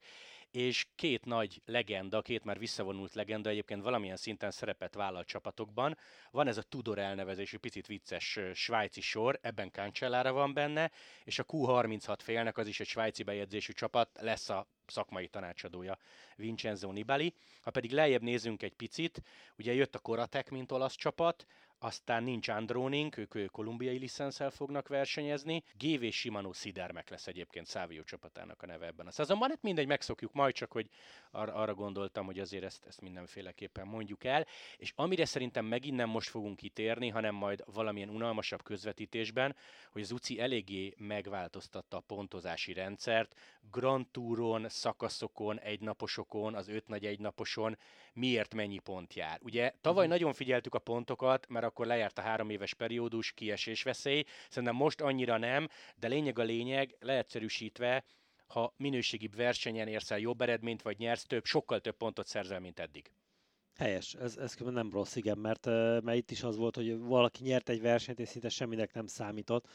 és 0.52 0.88
két 0.96 1.26
nagy 1.26 1.62
legenda, 1.66 2.22
két 2.22 2.44
már 2.44 2.60
visszavonult 2.60 3.14
legenda 3.14 3.50
egyébként 3.50 3.84
valamilyen 3.84 4.16
szinten 4.16 4.52
szerepet 4.52 4.96
vállal 4.96 5.24
csapatokban. 5.24 5.98
Van 6.32 6.48
ez 6.48 6.58
a 6.58 6.62
Tudor 6.62 6.98
elnevezésű 6.98 7.58
picit 7.58 7.88
vicces 7.88 8.40
svájci 8.54 9.02
sor, 9.02 9.40
ebben 9.42 9.72
Cancellára 9.72 10.32
van 10.32 10.54
benne, 10.54 10.92
és 11.24 11.40
a 11.40 11.44
Q36 11.46 12.18
félnek 12.22 12.58
az 12.58 12.68
is 12.68 12.80
egy 12.80 12.88
svájci 12.88 13.24
bejegyzésű 13.24 13.74
csapat, 13.74 14.10
lesz 14.22 14.50
a 14.50 14.68
szakmai 14.86 15.28
tanácsadója 15.28 15.98
Vincenzo 16.36 16.92
Nibali. 16.92 17.34
Ha 17.62 17.72
pedig 17.72 17.92
lejjebb 17.92 18.22
nézünk 18.22 18.64
egy 18.64 18.74
picit, 18.74 19.22
ugye 19.58 19.74
jött 19.74 19.96
a 19.96 20.00
Koratek, 20.00 20.50
mint 20.50 20.72
olasz 20.72 20.96
csapat, 20.96 21.46
aztán 21.80 22.24
nincs 22.24 22.48
Androning, 22.48 23.18
ők, 23.18 23.36
ők 23.36 23.52
kolumbiai 23.52 23.98
licenszel 23.98 24.50
fognak 24.50 24.88
versenyezni. 24.88 25.64
GV 25.78 26.10
Shimano 26.10 26.54
Sidermek 26.54 27.10
lesz 27.10 27.28
egyébként 27.28 27.66
Szávio 27.66 28.04
csapatának 28.04 28.62
a 28.62 28.66
neve 28.66 28.86
ebben 28.86 29.08
a 29.08 29.12
szezonban. 29.12 29.50
Hát 29.50 29.62
mindegy, 29.62 29.88
megszokjuk 29.88 30.34
majd, 30.34 30.54
csak 30.54 30.72
hogy 30.72 30.90
ar- 31.32 31.54
arra 31.54 31.74
gondoltam, 31.74 32.26
hogy 32.26 32.40
azért 32.40 32.64
ezt, 32.64 32.86
ezt 32.86 33.02
mindenféleképpen 33.02 33.88
mondjuk 33.88 34.24
el. 34.24 34.46
És 34.78 34.94
amire 34.96 35.26
szerintem 35.26 35.66
megint 35.66 35.96
nem 35.96 36.10
most 36.10 36.30
fogunk 36.30 36.56
kitérni, 36.56 37.10
hanem 37.10 37.36
majd 37.36 37.64
valamilyen 37.74 38.10
unalmasabb 38.10 38.64
közvetítésben, 38.64 39.56
hogy 39.92 40.02
az 40.02 40.12
UCI 40.12 40.40
eléggé 40.40 40.94
megváltoztatta 40.98 41.98
a 41.98 42.04
pontozási 42.08 42.74
rendszert. 42.74 43.36
Grand 43.72 44.08
Touron, 44.08 44.70
szakaszokon, 44.70 45.60
egynaposokon, 45.60 46.56
az 46.56 46.68
öt 46.68 46.88
nagy 46.88 47.06
egynaposon 47.06 47.78
miért 48.14 48.54
mennyi 48.54 48.80
pont 48.80 49.14
jár. 49.14 49.40
Ugye 49.44 49.74
tavaly 49.82 50.06
uh-huh. 50.06 50.20
nagyon 50.20 50.34
figyeltük 50.34 50.76
a 50.76 50.80
pontokat, 50.80 51.48
mert 51.48 51.66
akkor 51.70 51.86
lejárt 51.86 52.18
a 52.18 52.22
három 52.22 52.50
éves 52.50 52.74
periódus, 52.74 53.32
kiesés 53.32 53.84
veszély. 53.84 54.24
Szerintem 54.50 54.78
most 54.78 55.02
annyira 55.02 55.38
nem, 55.38 55.68
de 55.96 56.08
lényeg 56.08 56.40
a 56.40 56.44
lényeg, 56.44 56.96
leegyszerűsítve, 57.00 58.04
ha 58.48 58.74
minőségibb 58.78 59.36
versenyen 59.36 59.88
érsz 59.88 60.12
el 60.12 60.20
jobb 60.20 60.42
eredményt, 60.42 60.82
vagy 60.82 60.98
nyersz 60.98 61.24
több, 61.24 61.46
sokkal 61.46 61.80
több 61.80 61.98
pontot 61.98 62.28
szerzel, 62.28 62.60
mint 62.60 62.80
eddig. 62.80 63.12
Helyes, 63.76 64.14
ez, 64.14 64.38
ez 64.38 64.56
nem 64.60 64.92
rossz, 64.92 65.16
igen, 65.16 65.38
mert, 65.38 65.66
mert 66.04 66.18
itt 66.18 66.32
is 66.32 66.44
az 66.44 66.58
volt, 66.58 66.76
hogy 66.76 66.98
valaki 66.98 67.44
nyert 67.44 67.70
egy 67.70 67.82
versenyt, 67.82 68.20
és 68.20 68.28
szinte 68.28 68.50
semminek 68.50 68.94
nem 68.94 69.08
számított 69.08 69.68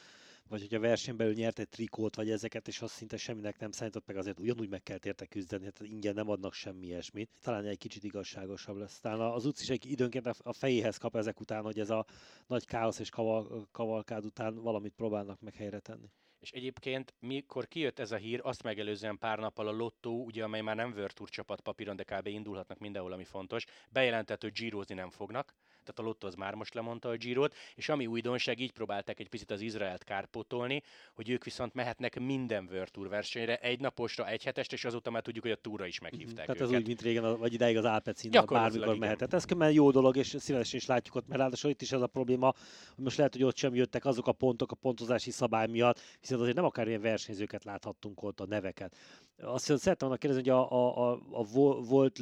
vagy 0.48 0.74
a 0.74 0.78
versenyen 0.78 1.16
belül 1.16 1.32
nyert 1.32 1.58
egy 1.58 1.68
trikót, 1.68 2.16
vagy 2.16 2.30
ezeket, 2.30 2.68
és 2.68 2.82
az 2.82 2.90
szinte 2.90 3.16
semminek 3.16 3.58
nem 3.58 3.70
számított, 3.70 4.06
meg 4.06 4.16
azért 4.16 4.40
ugyanúgy 4.40 4.68
meg 4.68 4.82
kell 4.82 4.98
érte 5.02 5.26
küzdeni, 5.26 5.70
tehát 5.70 5.92
ingyen 5.92 6.14
nem 6.14 6.28
adnak 6.28 6.52
semmi 6.52 6.86
ilyesmit. 6.86 7.30
Talán 7.42 7.64
egy 7.64 7.78
kicsit 7.78 8.04
igazságosabb 8.04 8.76
lesz. 8.76 9.00
Talán 9.00 9.20
az 9.20 9.46
utc 9.46 9.60
is 9.60 9.68
egy 9.68 9.90
időnként 9.90 10.26
a 10.26 10.52
fejéhez 10.52 10.96
kap 10.96 11.16
ezek 11.16 11.40
után, 11.40 11.62
hogy 11.62 11.78
ez 11.78 11.90
a 11.90 12.06
nagy 12.46 12.64
káosz 12.64 12.98
és 12.98 13.10
kaval, 13.10 13.68
kavalkád 13.70 14.24
után 14.24 14.54
valamit 14.54 14.92
próbálnak 14.92 15.40
meg 15.40 15.54
helyre 15.54 15.78
tenni. 15.78 16.10
És 16.40 16.50
egyébként, 16.50 17.14
mikor 17.18 17.68
kijött 17.68 17.98
ez 17.98 18.12
a 18.12 18.16
hír, 18.16 18.40
azt 18.42 18.62
megelőzően 18.62 19.18
pár 19.18 19.38
nappal 19.38 19.68
a 19.68 19.72
Lotto, 19.72 20.10
ugye, 20.10 20.44
amely 20.44 20.60
már 20.60 20.76
nem 20.76 20.92
World 20.92 21.12
Tour 21.12 21.28
csapat 21.28 21.60
papíron, 21.60 21.96
de 21.96 22.04
kb. 22.04 22.26
indulhatnak 22.26 22.78
mindenhol, 22.78 23.12
ami 23.12 23.24
fontos, 23.24 23.64
bejelentett, 23.90 24.42
hogy 24.42 24.52
gyírozni 24.52 24.94
nem 24.94 25.10
fognak 25.10 25.54
tehát 25.84 25.98
a 25.98 26.02
Lotto 26.02 26.26
az 26.26 26.34
már 26.34 26.54
most 26.54 26.74
lemondta 26.74 27.08
a 27.08 27.16
Girot, 27.16 27.54
és 27.74 27.88
ami 27.88 28.06
újdonság, 28.06 28.60
így 28.60 28.72
próbálták 28.72 29.20
egy 29.20 29.28
picit 29.28 29.50
az 29.50 29.60
Izraelt 29.60 30.04
kárpótolni, 30.04 30.82
hogy 31.14 31.30
ők 31.30 31.44
viszont 31.44 31.74
mehetnek 31.74 32.20
minden 32.20 32.68
World 32.70 32.90
Tour 32.90 33.08
versenyre, 33.08 33.56
egy 33.56 33.80
naposra, 33.80 34.28
egy 34.28 34.44
hetest, 34.44 34.72
és 34.72 34.84
azóta 34.84 35.10
már 35.10 35.22
tudjuk, 35.22 35.44
hogy 35.44 35.52
a 35.52 35.56
túra 35.60 35.86
is 35.86 36.00
meghívták 36.00 36.46
Tehát 36.46 36.60
őket. 36.60 36.72
ez 36.72 36.78
úgy, 36.80 36.86
mint 36.86 37.02
régen, 37.02 37.38
vagy 37.38 37.52
idáig 37.52 37.76
az 37.76 37.84
Alpecin, 37.84 38.30
bármikor 38.46 38.96
mehetett. 38.96 39.32
Ez 39.32 39.44
kömmel 39.44 39.70
jó 39.70 39.90
dolog, 39.90 40.16
és 40.16 40.36
szívesen 40.38 40.78
is 40.78 40.86
látjuk 40.86 41.14
ott, 41.14 41.26
mert 41.26 41.40
ráadásul 41.40 41.70
itt 41.70 41.82
is 41.82 41.92
ez 41.92 42.00
a 42.00 42.06
probléma, 42.06 42.54
hogy 42.94 43.04
most 43.04 43.16
lehet, 43.16 43.32
hogy 43.32 43.42
ott 43.42 43.56
sem 43.56 43.74
jöttek 43.74 44.04
azok 44.04 44.26
a 44.26 44.32
pontok 44.32 44.70
a 44.72 44.74
pontozási 44.74 45.30
szabály 45.30 45.66
miatt, 45.66 46.00
hiszen 46.20 46.40
azért 46.40 46.56
nem 46.56 46.64
akár 46.64 46.88
ilyen 46.88 47.00
versenyzőket 47.00 47.64
láthattunk 47.64 48.22
ott, 48.22 48.40
a 48.40 48.46
neveket. 48.46 48.96
Azt 49.42 49.64
szerettem 49.64 50.08
volna 50.08 50.16
kérdezni, 50.16 50.50
hogy 50.50 50.60
a, 50.60 50.72
a, 50.72 51.10
a, 51.10 51.20
a 51.30 51.42
volt 51.88 52.18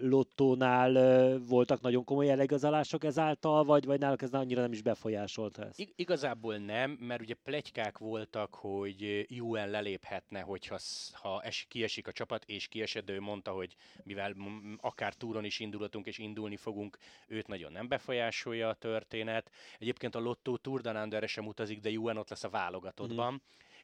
lottónál 0.00 0.92
voltak 1.38 1.80
nagyon 1.80 2.04
komoly 2.04 2.30
elegazalások 2.30 3.04
ezáltal, 3.04 3.64
vagy, 3.64 3.84
vagy 3.84 3.98
náluk 4.00 4.22
ez 4.22 4.32
annyira 4.32 4.60
nem 4.60 4.72
is 4.72 4.82
befolyásolta 4.82 5.64
ezt? 5.64 5.92
Igazából 5.96 6.56
nem, 6.56 6.90
mert 6.90 7.20
ugye 7.20 7.34
plegykák 7.34 7.98
voltak, 7.98 8.54
hogy 8.54 9.26
UN 9.40 9.70
leléphetne, 9.70 10.40
hogyha 10.40 10.78
ha 11.12 11.42
es, 11.42 11.66
kiesik 11.68 12.06
a 12.06 12.12
csapat, 12.12 12.44
és 12.44 12.68
kiesett, 12.68 13.04
de 13.04 13.12
ő 13.12 13.20
mondta, 13.20 13.50
hogy 13.50 13.76
mivel 14.04 14.34
akár 14.80 15.14
túron 15.14 15.44
is 15.44 15.60
indulhatunk, 15.60 16.06
és 16.06 16.18
indulni 16.18 16.56
fogunk, 16.56 16.98
őt 17.28 17.46
nagyon 17.46 17.72
nem 17.72 17.88
befolyásolja 17.88 18.68
a 18.68 18.74
történet. 18.74 19.50
Egyébként 19.78 20.14
a 20.14 20.20
Lotto 20.20 20.56
Tour 20.56 20.80
de 20.80 21.26
sem 21.26 21.46
utazik, 21.46 21.80
de 21.80 21.90
UN 21.90 22.16
ott 22.16 22.30
lesz 22.30 22.44
a 22.44 22.48
válogatottban. 22.48 23.32
Mm 23.32 23.36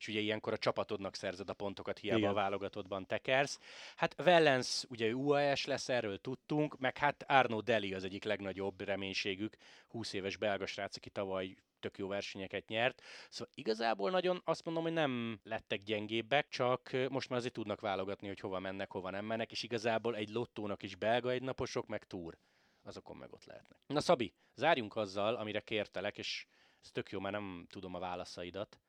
és 0.03 0.09
ugye 0.09 0.21
ilyenkor 0.21 0.53
a 0.53 0.59
csapatodnak 0.59 1.15
szerzed 1.15 1.49
a 1.49 1.55
pontokat, 1.55 1.99
hiába 1.99 2.19
Igen. 2.19 2.31
a 2.31 2.35
válogatottban 2.35 3.07
tekersz. 3.07 3.59
Hát 3.97 4.15
Wellens 4.19 4.85
ugye 4.89 5.15
UAS 5.15 5.65
lesz, 5.65 5.89
erről 5.89 6.19
tudtunk, 6.21 6.79
meg 6.79 6.99
hát 6.99 7.25
Arno 7.29 7.61
Deli 7.61 7.95
az 7.95 8.05
egyik 8.05 8.25
legnagyobb 8.25 8.81
reménységük, 8.81 9.57
20 9.89 10.13
éves 10.13 10.37
belga 10.37 10.67
srác, 10.67 10.97
aki 10.97 11.11
tavaly 11.11 11.57
tök 11.81 11.99
jó 11.99 12.09
versenyeket 12.09 12.69
nyert. 12.69 13.03
Szóval 13.29 13.53
igazából 13.55 14.11
nagyon 14.11 14.43
azt 14.45 14.65
mondom, 14.65 14.83
hogy 14.83 14.93
nem 14.93 15.41
lettek 15.43 15.83
gyengébbek, 15.83 16.49
csak 16.49 16.91
most 17.09 17.29
már 17.29 17.39
azért 17.39 17.55
tudnak 17.55 17.81
válogatni, 17.81 18.27
hogy 18.27 18.41
hova 18.41 18.59
mennek, 18.59 18.91
hova 18.91 19.11
nem 19.11 19.25
mennek, 19.25 19.51
és 19.51 19.63
igazából 19.63 20.17
egy 20.17 20.29
lottónak 20.29 20.83
is 20.83 20.95
belga 20.95 21.31
egy 21.31 21.43
naposok, 21.43 21.87
meg 21.87 22.05
túr. 22.05 22.39
Azokon 22.83 23.17
meg 23.17 23.33
ott 23.33 23.45
lehetnek. 23.45 23.79
Na 23.87 24.01
Szabi, 24.01 24.35
zárjunk 24.55 24.97
azzal, 24.97 25.35
amire 25.35 25.61
kértelek, 25.61 26.19
és 26.19 26.47
ez 26.83 26.91
tök 26.91 27.11
jó, 27.11 27.21
mert 27.21 27.35
nem 27.35 27.67
tudom 27.71 27.95
a 27.95 27.99
válaszaidat. 27.99 28.81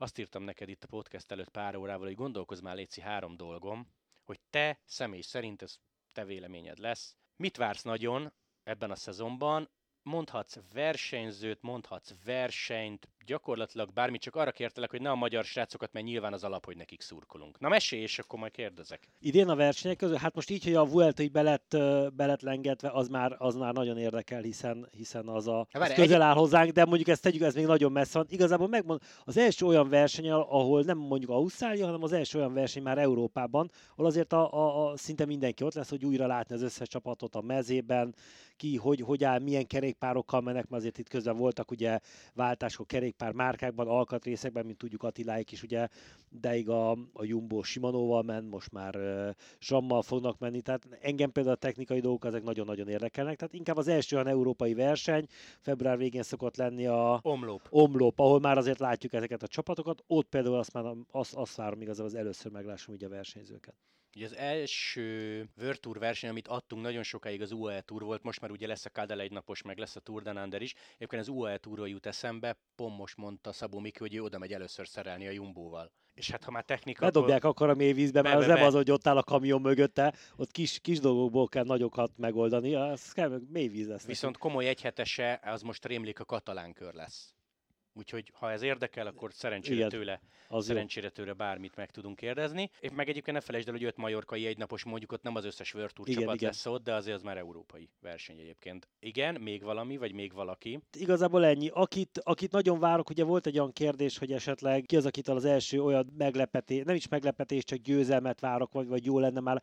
Azt 0.00 0.18
írtam 0.18 0.42
neked 0.42 0.68
itt 0.68 0.84
a 0.84 0.86
podcast 0.86 1.32
előtt 1.32 1.48
pár 1.48 1.76
órával, 1.76 2.06
hogy 2.06 2.16
gondolkozz 2.16 2.60
már 2.60 2.76
Léci 2.76 3.00
három 3.00 3.36
dolgom, 3.36 3.92
hogy 4.24 4.40
te 4.50 4.80
személy 4.84 5.20
szerint 5.20 5.62
ez 5.62 5.78
te 6.12 6.24
véleményed 6.24 6.78
lesz. 6.78 7.16
Mit 7.36 7.56
vársz 7.56 7.82
nagyon 7.82 8.32
ebben 8.62 8.90
a 8.90 8.94
szezonban? 8.94 9.70
Mondhatsz 10.02 10.58
versenyzőt, 10.72 11.62
mondhatsz 11.62 12.14
versenyt, 12.24 13.08
gyakorlatilag 13.28 13.92
bármit, 13.92 14.20
csak 14.20 14.36
arra 14.36 14.50
kértelek, 14.50 14.90
hogy 14.90 15.00
ne 15.00 15.10
a 15.10 15.14
magyar 15.14 15.44
srácokat, 15.44 15.92
mert 15.92 16.06
nyilván 16.06 16.32
az 16.32 16.44
alap, 16.44 16.64
hogy 16.64 16.76
nekik 16.76 17.00
szurkolunk. 17.00 17.58
Na 17.58 17.68
mesélj, 17.68 18.02
és 18.02 18.18
akkor 18.18 18.38
majd 18.38 18.52
kérdezek. 18.52 19.08
Idén 19.20 19.48
a 19.48 19.56
versenyek 19.56 19.96
közül, 19.96 20.16
hát 20.16 20.34
most 20.34 20.50
így, 20.50 20.64
hogy 20.64 20.74
a 20.74 20.84
Vuelta 20.84 21.22
így 21.22 21.30
belet, 21.30 21.76
belet 22.14 22.42
lengetve, 22.42 22.90
az 22.90 23.08
már, 23.08 23.36
az 23.38 23.54
már 23.54 23.74
nagyon 23.74 23.98
érdekel, 23.98 24.42
hiszen, 24.42 24.88
hiszen 24.92 25.28
az 25.28 25.48
a 25.48 25.66
az 25.72 25.92
közel 25.92 26.22
áll 26.22 26.34
hozzánk, 26.34 26.70
de 26.70 26.84
mondjuk 26.84 27.08
ezt 27.08 27.22
tegyük, 27.22 27.42
ez 27.42 27.54
még 27.54 27.66
nagyon 27.66 27.92
messze 27.92 28.18
van. 28.18 28.26
Igazából 28.30 28.68
megmond, 28.68 29.00
az 29.24 29.36
első 29.36 29.66
olyan 29.66 29.88
verseny, 29.88 30.30
ahol 30.30 30.82
nem 30.82 30.98
mondjuk 30.98 31.30
Ausztrália, 31.30 31.84
hanem 31.84 32.02
az 32.02 32.12
első 32.12 32.38
olyan 32.38 32.52
verseny 32.52 32.82
már 32.82 32.98
Európában, 32.98 33.70
ahol 33.92 34.06
azért 34.06 34.32
a, 34.32 34.52
a, 34.52 34.90
a 34.90 34.96
szinte 34.96 35.26
mindenki 35.26 35.64
ott 35.64 35.74
lesz, 35.74 35.90
hogy 35.90 36.04
újra 36.04 36.26
látni 36.26 36.54
az 36.54 36.62
összes 36.62 36.88
csapatot 36.88 37.34
a 37.34 37.40
mezében, 37.40 38.14
ki, 38.58 38.76
hogy, 38.76 39.00
hogy 39.00 39.24
áll, 39.24 39.38
milyen 39.38 39.66
kerékpárokkal 39.66 40.40
mennek, 40.40 40.68
mert 40.68 40.82
azért 40.82 40.98
itt 40.98 41.08
közben 41.08 41.36
voltak 41.36 41.70
ugye 41.70 41.98
váltások 42.34 42.86
kerékpár 43.18 43.32
márkákban, 43.32 43.88
alkatrészekben, 43.88 44.66
mint 44.66 44.78
tudjuk 44.78 45.02
Attiláik 45.02 45.52
is 45.52 45.62
ugye, 45.62 45.88
deig 46.30 46.68
a, 46.68 46.90
a 46.90 47.24
Jumbo 47.24 47.62
Simanóval 47.62 48.22
ment, 48.22 48.50
most 48.50 48.72
már 48.72 48.96
uh, 48.96 49.30
Zsammal 49.60 50.02
fognak 50.02 50.38
menni, 50.38 50.60
tehát 50.60 50.88
engem 51.00 51.32
például 51.32 51.54
a 51.54 51.58
technikai 51.58 52.00
dolgok 52.00 52.24
ezek 52.24 52.42
nagyon-nagyon 52.42 52.88
érdekelnek, 52.88 53.36
tehát 53.36 53.54
inkább 53.54 53.76
az 53.76 53.88
első 53.88 54.16
olyan 54.16 54.28
európai 54.28 54.74
verseny, 54.74 55.26
február 55.60 55.96
végén 55.96 56.22
szokott 56.22 56.56
lenni 56.56 56.86
a 56.86 57.20
Omlop, 57.22 57.66
Omlop 57.70 58.18
ahol 58.18 58.40
már 58.40 58.58
azért 58.58 58.78
látjuk 58.78 59.12
ezeket 59.12 59.42
a 59.42 59.48
csapatokat, 59.48 60.02
ott 60.06 60.28
például 60.28 60.56
azt, 60.56 60.72
már, 60.72 60.84
azt, 61.10 61.34
azt 61.34 61.56
várom 61.56 61.80
igazából 61.80 62.10
az 62.10 62.14
először 62.14 62.52
meglássam 62.52 62.94
ugye 62.94 63.06
a 63.06 63.10
versenyzőket. 63.10 63.74
Ugye 64.16 64.24
az 64.24 64.36
első 64.36 65.48
World 65.56 65.80
Tour 65.80 65.98
verseny, 65.98 66.30
amit 66.30 66.48
adtunk 66.48 66.82
nagyon 66.82 67.02
sokáig 67.02 67.42
az 67.42 67.52
UAE 67.52 67.80
Tour 67.80 68.02
volt, 68.02 68.22
most 68.22 68.40
már 68.40 68.50
ugye 68.50 68.66
lesz 68.66 68.84
a 68.84 68.90
Kadel 68.90 69.20
egy 69.20 69.32
napos, 69.32 69.62
meg 69.62 69.78
lesz 69.78 69.96
a 69.96 70.00
Tour 70.00 70.22
de 70.22 70.32
Nander 70.32 70.62
is. 70.62 70.74
Egyébként 70.96 71.22
az 71.22 71.28
UAE 71.28 71.56
Tourról 71.56 71.88
jut 71.88 72.06
eszembe, 72.06 72.58
pont 72.74 72.96
most 72.96 73.16
mondta 73.16 73.52
Szabó 73.52 73.78
Miki, 73.78 73.98
hogy 73.98 74.14
ő 74.14 74.22
oda 74.22 74.38
megy 74.38 74.52
először 74.52 74.88
szerelni 74.88 75.26
a 75.26 75.30
Jumbóval. 75.30 75.92
És 76.14 76.30
hát 76.30 76.44
ha 76.44 76.50
már 76.50 76.64
technika... 76.64 77.04
Bedobják 77.04 77.44
akkor 77.44 77.68
a 77.68 77.74
mélyvízbe, 77.74 78.22
mert 78.22 78.38
be, 78.38 78.46
be, 78.46 78.52
az 78.52 78.58
nem 78.58 78.66
az, 78.66 78.74
hogy 78.74 78.90
ott 78.90 79.06
áll 79.06 79.16
a 79.16 79.22
kamion 79.22 79.60
mögötte, 79.60 80.14
ott 80.36 80.50
kis, 80.50 80.80
kis 80.80 81.00
dolgokból 81.00 81.48
kell 81.48 81.64
nagyokat 81.64 82.10
megoldani, 82.16 82.74
az 82.74 83.12
kell, 83.12 83.40
mélyvíz 83.48 83.86
lesz. 83.86 84.06
Viszont 84.06 84.38
komoly 84.38 84.68
egyhetese, 84.68 85.40
az 85.42 85.62
most 85.62 85.86
rémlik 85.86 86.20
a 86.20 86.24
katalán 86.24 86.72
kör 86.72 86.94
lesz. 86.94 87.37
Úgyhogy 87.92 88.30
ha 88.34 88.50
ez 88.50 88.62
érdekel, 88.62 89.06
akkor 89.06 89.32
szerencsére 89.32 89.76
Igen, 89.76 89.88
tőle, 89.88 90.20
Az 90.48 90.66
jó. 90.68 90.74
szerencsére 90.74 91.08
tőle 91.08 91.32
bármit 91.32 91.76
meg 91.76 91.90
tudunk 91.90 92.16
kérdezni. 92.16 92.70
És 92.80 92.90
meg 92.90 93.08
egyébként 93.08 93.36
ne 93.36 93.42
felejtsd 93.42 93.68
el, 93.68 93.74
hogy 93.74 93.84
öt 93.84 93.96
majorkai 93.96 94.46
egynapos 94.46 94.84
mondjuk 94.84 95.12
ott 95.12 95.22
nem 95.22 95.34
az 95.34 95.44
összes 95.44 95.74
World 95.74 95.92
Tour 95.92 96.08
Igen, 96.08 96.20
csapat 96.20 96.36
igen. 96.36 96.48
lesz 96.48 96.66
ott, 96.66 96.84
de 96.84 96.94
azért 96.94 97.16
az 97.16 97.22
már 97.22 97.36
európai 97.36 97.88
verseny 98.00 98.38
egyébként. 98.38 98.88
Igen, 99.00 99.40
még 99.40 99.62
valami, 99.62 99.96
vagy 99.96 100.12
még 100.12 100.32
valaki. 100.32 100.80
Igazából 100.98 101.44
ennyi. 101.44 101.68
Akit, 101.72 102.20
akit 102.24 102.52
nagyon 102.52 102.78
várok, 102.78 103.10
ugye 103.10 103.24
volt 103.24 103.46
egy 103.46 103.58
olyan 103.58 103.72
kérdés, 103.72 104.18
hogy 104.18 104.32
esetleg 104.32 104.82
ki 104.82 104.96
az, 104.96 105.06
akitől 105.06 105.36
az 105.36 105.44
első 105.44 105.82
olyan 105.82 106.12
meglepetés, 106.16 106.84
nem 106.84 106.94
is 106.94 107.08
meglepetés, 107.08 107.64
csak 107.64 107.78
győzelmet 107.78 108.40
várok, 108.40 108.72
vagy, 108.72 108.86
vagy 108.86 109.04
jó 109.04 109.18
lenne 109.18 109.40
már, 109.40 109.62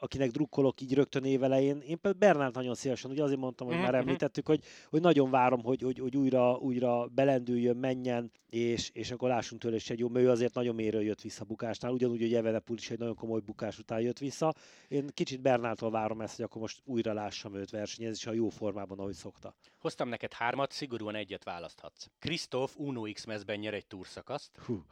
akinek 0.00 0.30
drukkolok 0.30 0.80
így 0.80 0.94
rögtön 0.94 1.24
évelején. 1.24 1.76
Én 1.76 2.00
például 2.00 2.14
Bernált 2.14 2.54
nagyon 2.54 2.74
szívesen, 2.74 3.10
ugye 3.10 3.22
azért 3.22 3.40
mondtam, 3.40 3.66
hogy 3.66 3.76
Mhm, 3.76 3.84
már 3.84 3.94
mhm. 3.94 4.02
említettük, 4.02 4.46
hogy, 4.46 4.64
hogy 4.90 5.00
nagyon 5.00 5.30
várom, 5.30 5.62
hogy, 5.62 5.82
hogy, 5.82 5.98
hogy 5.98 6.16
újra, 6.16 6.56
újra 6.56 7.06
belendüljön, 7.06 7.75
menjen, 7.76 8.30
és, 8.50 8.90
és 8.92 9.10
akkor 9.10 9.28
lássunk 9.28 9.60
tőle 9.60 9.76
is 9.76 9.90
egy 9.90 9.98
jó, 9.98 10.08
mert 10.08 10.24
ő 10.24 10.30
azért 10.30 10.54
nagyon 10.54 10.74
méről 10.74 11.02
jött 11.02 11.20
vissza 11.20 11.44
bukásnál, 11.44 11.92
ugyanúgy, 11.92 12.20
hogy 12.20 12.34
Evenepul 12.34 12.76
is 12.76 12.90
egy 12.90 12.98
nagyon 12.98 13.14
komoly 13.14 13.40
bukás 13.40 13.78
után 13.78 14.00
jött 14.00 14.18
vissza. 14.18 14.54
Én 14.88 15.08
kicsit 15.14 15.40
Bernától 15.40 15.90
várom 15.90 16.20
ezt, 16.20 16.36
hogy 16.36 16.44
akkor 16.44 16.60
most 16.60 16.80
újra 16.84 17.12
lássam 17.12 17.54
őt 17.54 17.70
versenyezni, 17.70 18.18
és 18.18 18.26
a 18.26 18.32
jó 18.32 18.48
formában, 18.48 18.98
ahogy 18.98 19.14
szokta. 19.14 19.54
Hoztam 19.78 20.08
neked 20.08 20.32
hármat, 20.32 20.72
szigorúan 20.72 21.14
egyet 21.14 21.44
választhatsz. 21.44 22.06
Krisztóf 22.18 22.74
Uno 22.76 23.02
X 23.12 23.24
mezben 23.24 23.58
nyer 23.58 23.74
egy 23.74 23.86
túrszakaszt. 23.86 24.50
Hú. 24.56 24.84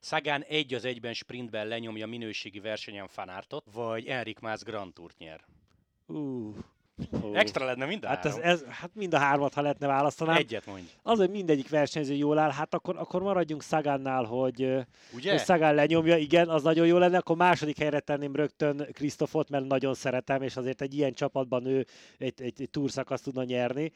Szagán 0.00 0.42
egy 0.42 0.74
az 0.74 0.84
egyben 0.84 1.12
sprintben 1.12 1.66
lenyomja 1.66 2.06
minőségi 2.06 2.60
versenyen 2.60 3.08
fanártot, 3.08 3.64
vagy 3.72 4.06
Enrik 4.06 4.38
Mász 4.38 4.62
Grand 4.62 4.92
Tourt 4.92 5.18
nyer. 5.18 5.44
Uh. 6.06 6.56
Extra 7.32 7.64
lenne 7.64 7.86
mind 7.86 8.04
a 8.04 8.06
Hát 8.06 8.24
ez, 8.24 8.32
három. 8.32 8.48
ez, 8.50 8.64
hát 8.68 8.90
mind 8.94 9.14
a 9.14 9.18
hármat, 9.18 9.54
ha 9.54 9.60
lehetne 9.60 9.86
választanám. 9.86 10.36
Egyet 10.36 10.66
mondj. 10.66 10.86
Az, 11.02 11.18
hogy 11.18 11.30
mindegyik 11.30 11.68
versenyző 11.68 12.14
jól 12.14 12.38
áll, 12.38 12.50
hát 12.50 12.74
akkor, 12.74 12.96
akkor 12.98 13.22
maradjunk 13.22 13.62
Szagánnál, 13.62 14.24
hogy, 14.24 14.62
Ugye? 15.14 15.30
hogy 15.30 15.40
Szagán 15.40 15.74
lenyomja, 15.74 16.16
igen, 16.16 16.48
az 16.48 16.62
nagyon 16.62 16.86
jó 16.86 16.98
lenne, 16.98 17.16
akkor 17.16 17.36
második 17.36 17.78
helyre 17.78 18.00
tenném 18.00 18.36
rögtön 18.36 18.88
Krisztofot, 18.92 19.50
mert 19.50 19.66
nagyon 19.66 19.94
szeretem, 19.94 20.42
és 20.42 20.56
azért 20.56 20.82
egy 20.82 20.94
ilyen 20.94 21.12
csapatban 21.12 21.66
ő 21.66 21.86
egy, 22.18 22.42
egy, 22.42 22.60
egy 22.62 22.70
túrszakaszt 22.70 23.24
tudna 23.24 23.44
nyerni, 23.44 23.92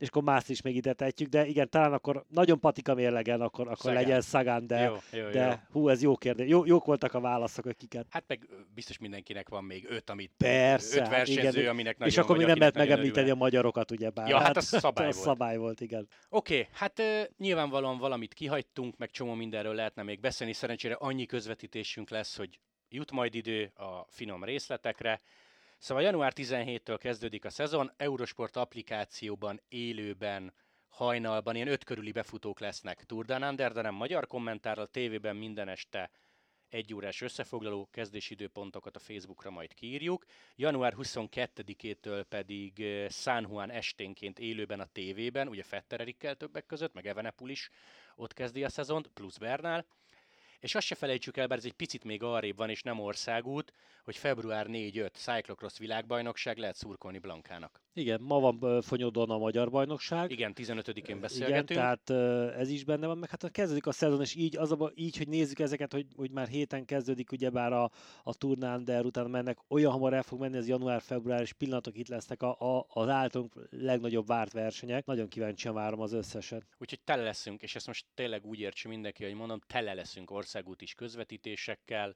és 0.00 0.08
akkor 0.08 0.22
más 0.22 0.48
is 0.48 0.62
még 0.62 0.76
ide 0.76 0.92
tehetjük, 0.92 1.28
de 1.28 1.46
igen, 1.46 1.70
talán 1.70 1.92
akkor 1.92 2.24
nagyon 2.28 2.60
patika 2.60 2.94
mérlegen, 2.94 3.40
akkor, 3.40 3.66
akkor 3.66 3.76
Sagan. 3.76 3.94
legyen 3.94 4.20
Szagán, 4.20 4.66
de, 4.66 4.80
jó, 4.80 4.96
jó, 5.12 5.24
jó. 5.24 5.30
de 5.30 5.66
hú, 5.72 5.88
ez 5.88 6.02
jó 6.02 6.16
kérdés. 6.16 6.48
Jó, 6.48 6.64
jók 6.64 6.84
voltak 6.84 7.14
a 7.14 7.20
válaszok, 7.20 7.64
hogy 7.64 7.76
kiket. 7.76 8.06
Hát 8.10 8.24
meg 8.26 8.48
biztos 8.74 8.98
mindenkinek 8.98 9.48
van 9.48 9.64
még 9.64 9.86
öt, 9.88 10.10
amit 10.10 10.32
Persze, 10.36 10.96
öt 10.96 11.02
hát 11.02 11.10
versenyző, 11.10 11.58
igen. 11.60 11.70
aminek 11.70 11.98
nagyon 11.98 12.12
és 12.12 12.18
akkor 12.18 12.36
még 12.36 12.46
nem 12.46 12.58
lehet 12.58 12.74
megemlíteni 12.74 13.30
a 13.30 13.34
magyarokat, 13.34 13.90
ugye 13.90 14.10
bár. 14.10 14.28
Ja, 14.28 14.38
hát 14.38 14.56
az 14.56 14.66
szabály 14.80 15.06
az 15.08 15.14
volt. 15.14 15.26
szabály 15.26 15.56
volt, 15.56 15.80
igen. 15.80 16.08
Oké, 16.28 16.54
okay, 16.58 16.68
hát 16.72 16.98
ö, 16.98 17.22
nyilvánvalóan 17.38 17.98
valamit 17.98 18.34
kihagytunk, 18.34 18.96
meg 18.96 19.10
csomó 19.10 19.34
mindenről 19.34 19.74
lehetne 19.74 20.02
még 20.02 20.20
beszélni. 20.20 20.52
Szerencsére 20.52 20.94
annyi 20.94 21.26
közvetítésünk 21.26 22.10
lesz, 22.10 22.36
hogy 22.36 22.58
jut 22.88 23.10
majd 23.10 23.34
idő 23.34 23.72
a 23.74 24.06
finom 24.08 24.44
részletekre. 24.44 25.20
Szóval 25.80 26.02
január 26.02 26.32
17-től 26.36 26.96
kezdődik 26.98 27.44
a 27.44 27.50
szezon, 27.50 27.92
Eurosport 27.96 28.56
applikációban, 28.56 29.60
élőben, 29.68 30.52
hajnalban 30.88 31.54
ilyen 31.54 31.68
öt 31.68 31.84
körüli 31.84 32.12
befutók 32.12 32.60
lesznek 32.60 33.04
Tour 33.04 33.24
Down 33.24 33.56
de 33.56 33.68
nem 33.68 33.94
magyar 33.94 34.26
kommentárral, 34.26 34.86
tévében 34.86 35.36
minden 35.36 35.68
este 35.68 36.10
egy 36.68 36.94
órás 36.94 37.20
összefoglaló 37.20 37.88
kezdési 37.90 38.32
időpontokat 38.32 38.96
a 38.96 38.98
Facebookra 38.98 39.50
majd 39.50 39.74
kiírjuk. 39.74 40.24
Január 40.56 40.94
22-től 40.96 42.24
pedig 42.28 42.80
eh, 42.80 43.08
San 43.08 43.46
Juan 43.50 43.70
esténként 43.70 44.38
élőben 44.38 44.80
a 44.80 44.88
tévében, 44.92 45.48
ugye 45.48 45.62
Fetter 45.62 46.00
Erikkel 46.00 46.34
többek 46.34 46.66
között, 46.66 46.94
meg 46.94 47.06
Evenepul 47.06 47.50
is 47.50 47.70
ott 48.16 48.32
kezdi 48.32 48.64
a 48.64 48.68
szezont, 48.68 49.06
plusz 49.06 49.36
Bernál. 49.36 49.86
És 50.60 50.74
azt 50.74 50.86
se 50.86 50.94
felejtsük 50.94 51.36
el, 51.36 51.46
bár 51.46 51.58
ez 51.58 51.64
egy 51.64 51.72
picit 51.72 52.04
még 52.04 52.22
arrébb 52.22 52.56
van, 52.56 52.70
és 52.70 52.82
nem 52.82 52.98
országút, 53.00 53.72
hogy 54.04 54.16
február 54.16 54.66
4-5 54.68 55.12
Cyclocross 55.12 55.78
világbajnokság 55.78 56.58
lehet 56.58 56.76
szurkolni 56.76 57.18
Blankának. 57.18 57.82
Igen, 57.92 58.20
ma 58.20 58.40
van 58.40 58.82
Fonyodon 58.82 59.30
a 59.30 59.38
magyar 59.38 59.70
bajnokság. 59.70 60.30
Igen, 60.30 60.52
15-én 60.56 60.92
Igen, 60.94 61.20
beszélgetünk. 61.20 61.80
tehát 61.80 62.10
ö, 62.10 62.50
ez 62.52 62.68
is 62.68 62.84
benne 62.84 63.06
van, 63.06 63.18
meg 63.18 63.30
hát 63.30 63.50
kezdődik 63.50 63.86
a 63.86 63.92
szezon, 63.92 64.20
és 64.20 64.34
így, 64.34 64.56
az 64.56 64.72
a, 64.72 64.92
így 64.94 65.16
hogy 65.16 65.28
nézzük 65.28 65.58
ezeket, 65.58 65.92
hogy, 65.92 66.06
hogy 66.16 66.30
már 66.30 66.48
héten 66.48 66.84
kezdődik, 66.84 67.32
ugyebár 67.32 67.72
a, 67.72 67.90
a 68.22 68.34
turnán, 68.34 68.84
de 68.84 69.00
utána 69.00 69.28
mennek, 69.28 69.58
olyan 69.68 69.92
hamar 69.92 70.14
el 70.14 70.22
fog 70.22 70.40
menni, 70.40 70.56
ez 70.56 70.68
január-február, 70.68 71.40
és 71.40 71.52
pillanatok 71.52 71.96
itt 71.96 72.08
lesznek 72.08 72.42
a, 72.42 72.76
a, 72.76 72.86
az 72.88 73.08
általunk 73.08 73.54
legnagyobb 73.70 74.26
várt 74.26 74.52
versenyek. 74.52 75.06
Nagyon 75.06 75.28
kíváncsian 75.28 75.74
várom 75.74 76.00
az 76.00 76.12
összeset. 76.12 76.66
Úgyhogy 76.78 77.00
tele 77.00 77.22
leszünk, 77.22 77.62
és 77.62 77.74
ezt 77.74 77.86
most 77.86 78.06
tényleg 78.14 78.46
úgy 78.46 78.60
értse 78.60 78.88
mindenki, 78.88 79.24
hogy 79.24 79.34
mondom, 79.34 79.60
tele 79.66 79.94
leszünk 79.94 80.30
országút 80.50 80.82
is 80.82 80.94
közvetítésekkel. 80.94 82.14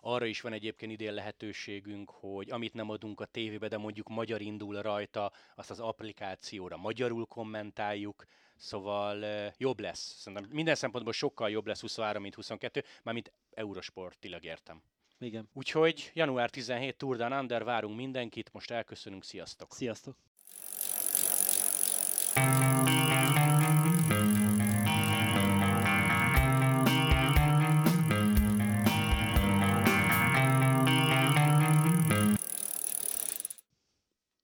Arra 0.00 0.24
is 0.24 0.40
van 0.40 0.52
egyébként 0.52 0.92
idén 0.92 1.12
lehetőségünk, 1.12 2.10
hogy 2.10 2.50
amit 2.50 2.74
nem 2.74 2.90
adunk 2.90 3.20
a 3.20 3.24
tévébe, 3.24 3.68
de 3.68 3.76
mondjuk 3.76 4.08
magyar 4.08 4.40
indul 4.40 4.82
rajta, 4.82 5.32
azt 5.54 5.70
az 5.70 5.80
applikációra 5.80 6.76
magyarul 6.76 7.26
kommentáljuk, 7.26 8.24
szóval 8.56 9.24
jobb 9.56 9.80
lesz. 9.80 10.14
Szerintem 10.18 10.50
minden 10.50 10.74
szempontból 10.74 11.12
sokkal 11.12 11.50
jobb 11.50 11.66
lesz 11.66 11.80
23, 11.80 12.22
mint 12.22 12.34
22, 12.34 12.84
mármint 13.02 13.32
Eurosportilag 13.50 14.44
értem. 14.44 14.82
Igen. 15.18 15.48
Úgyhogy 15.52 16.10
január 16.14 16.50
17 16.50 16.96
Tour 16.96 17.16
Down 17.16 17.32
Under, 17.32 17.64
várunk 17.64 17.96
mindenkit, 17.96 18.52
most 18.52 18.70
elköszönünk, 18.70 19.24
sziasztok! 19.24 19.72
Sziasztok! 19.72 20.16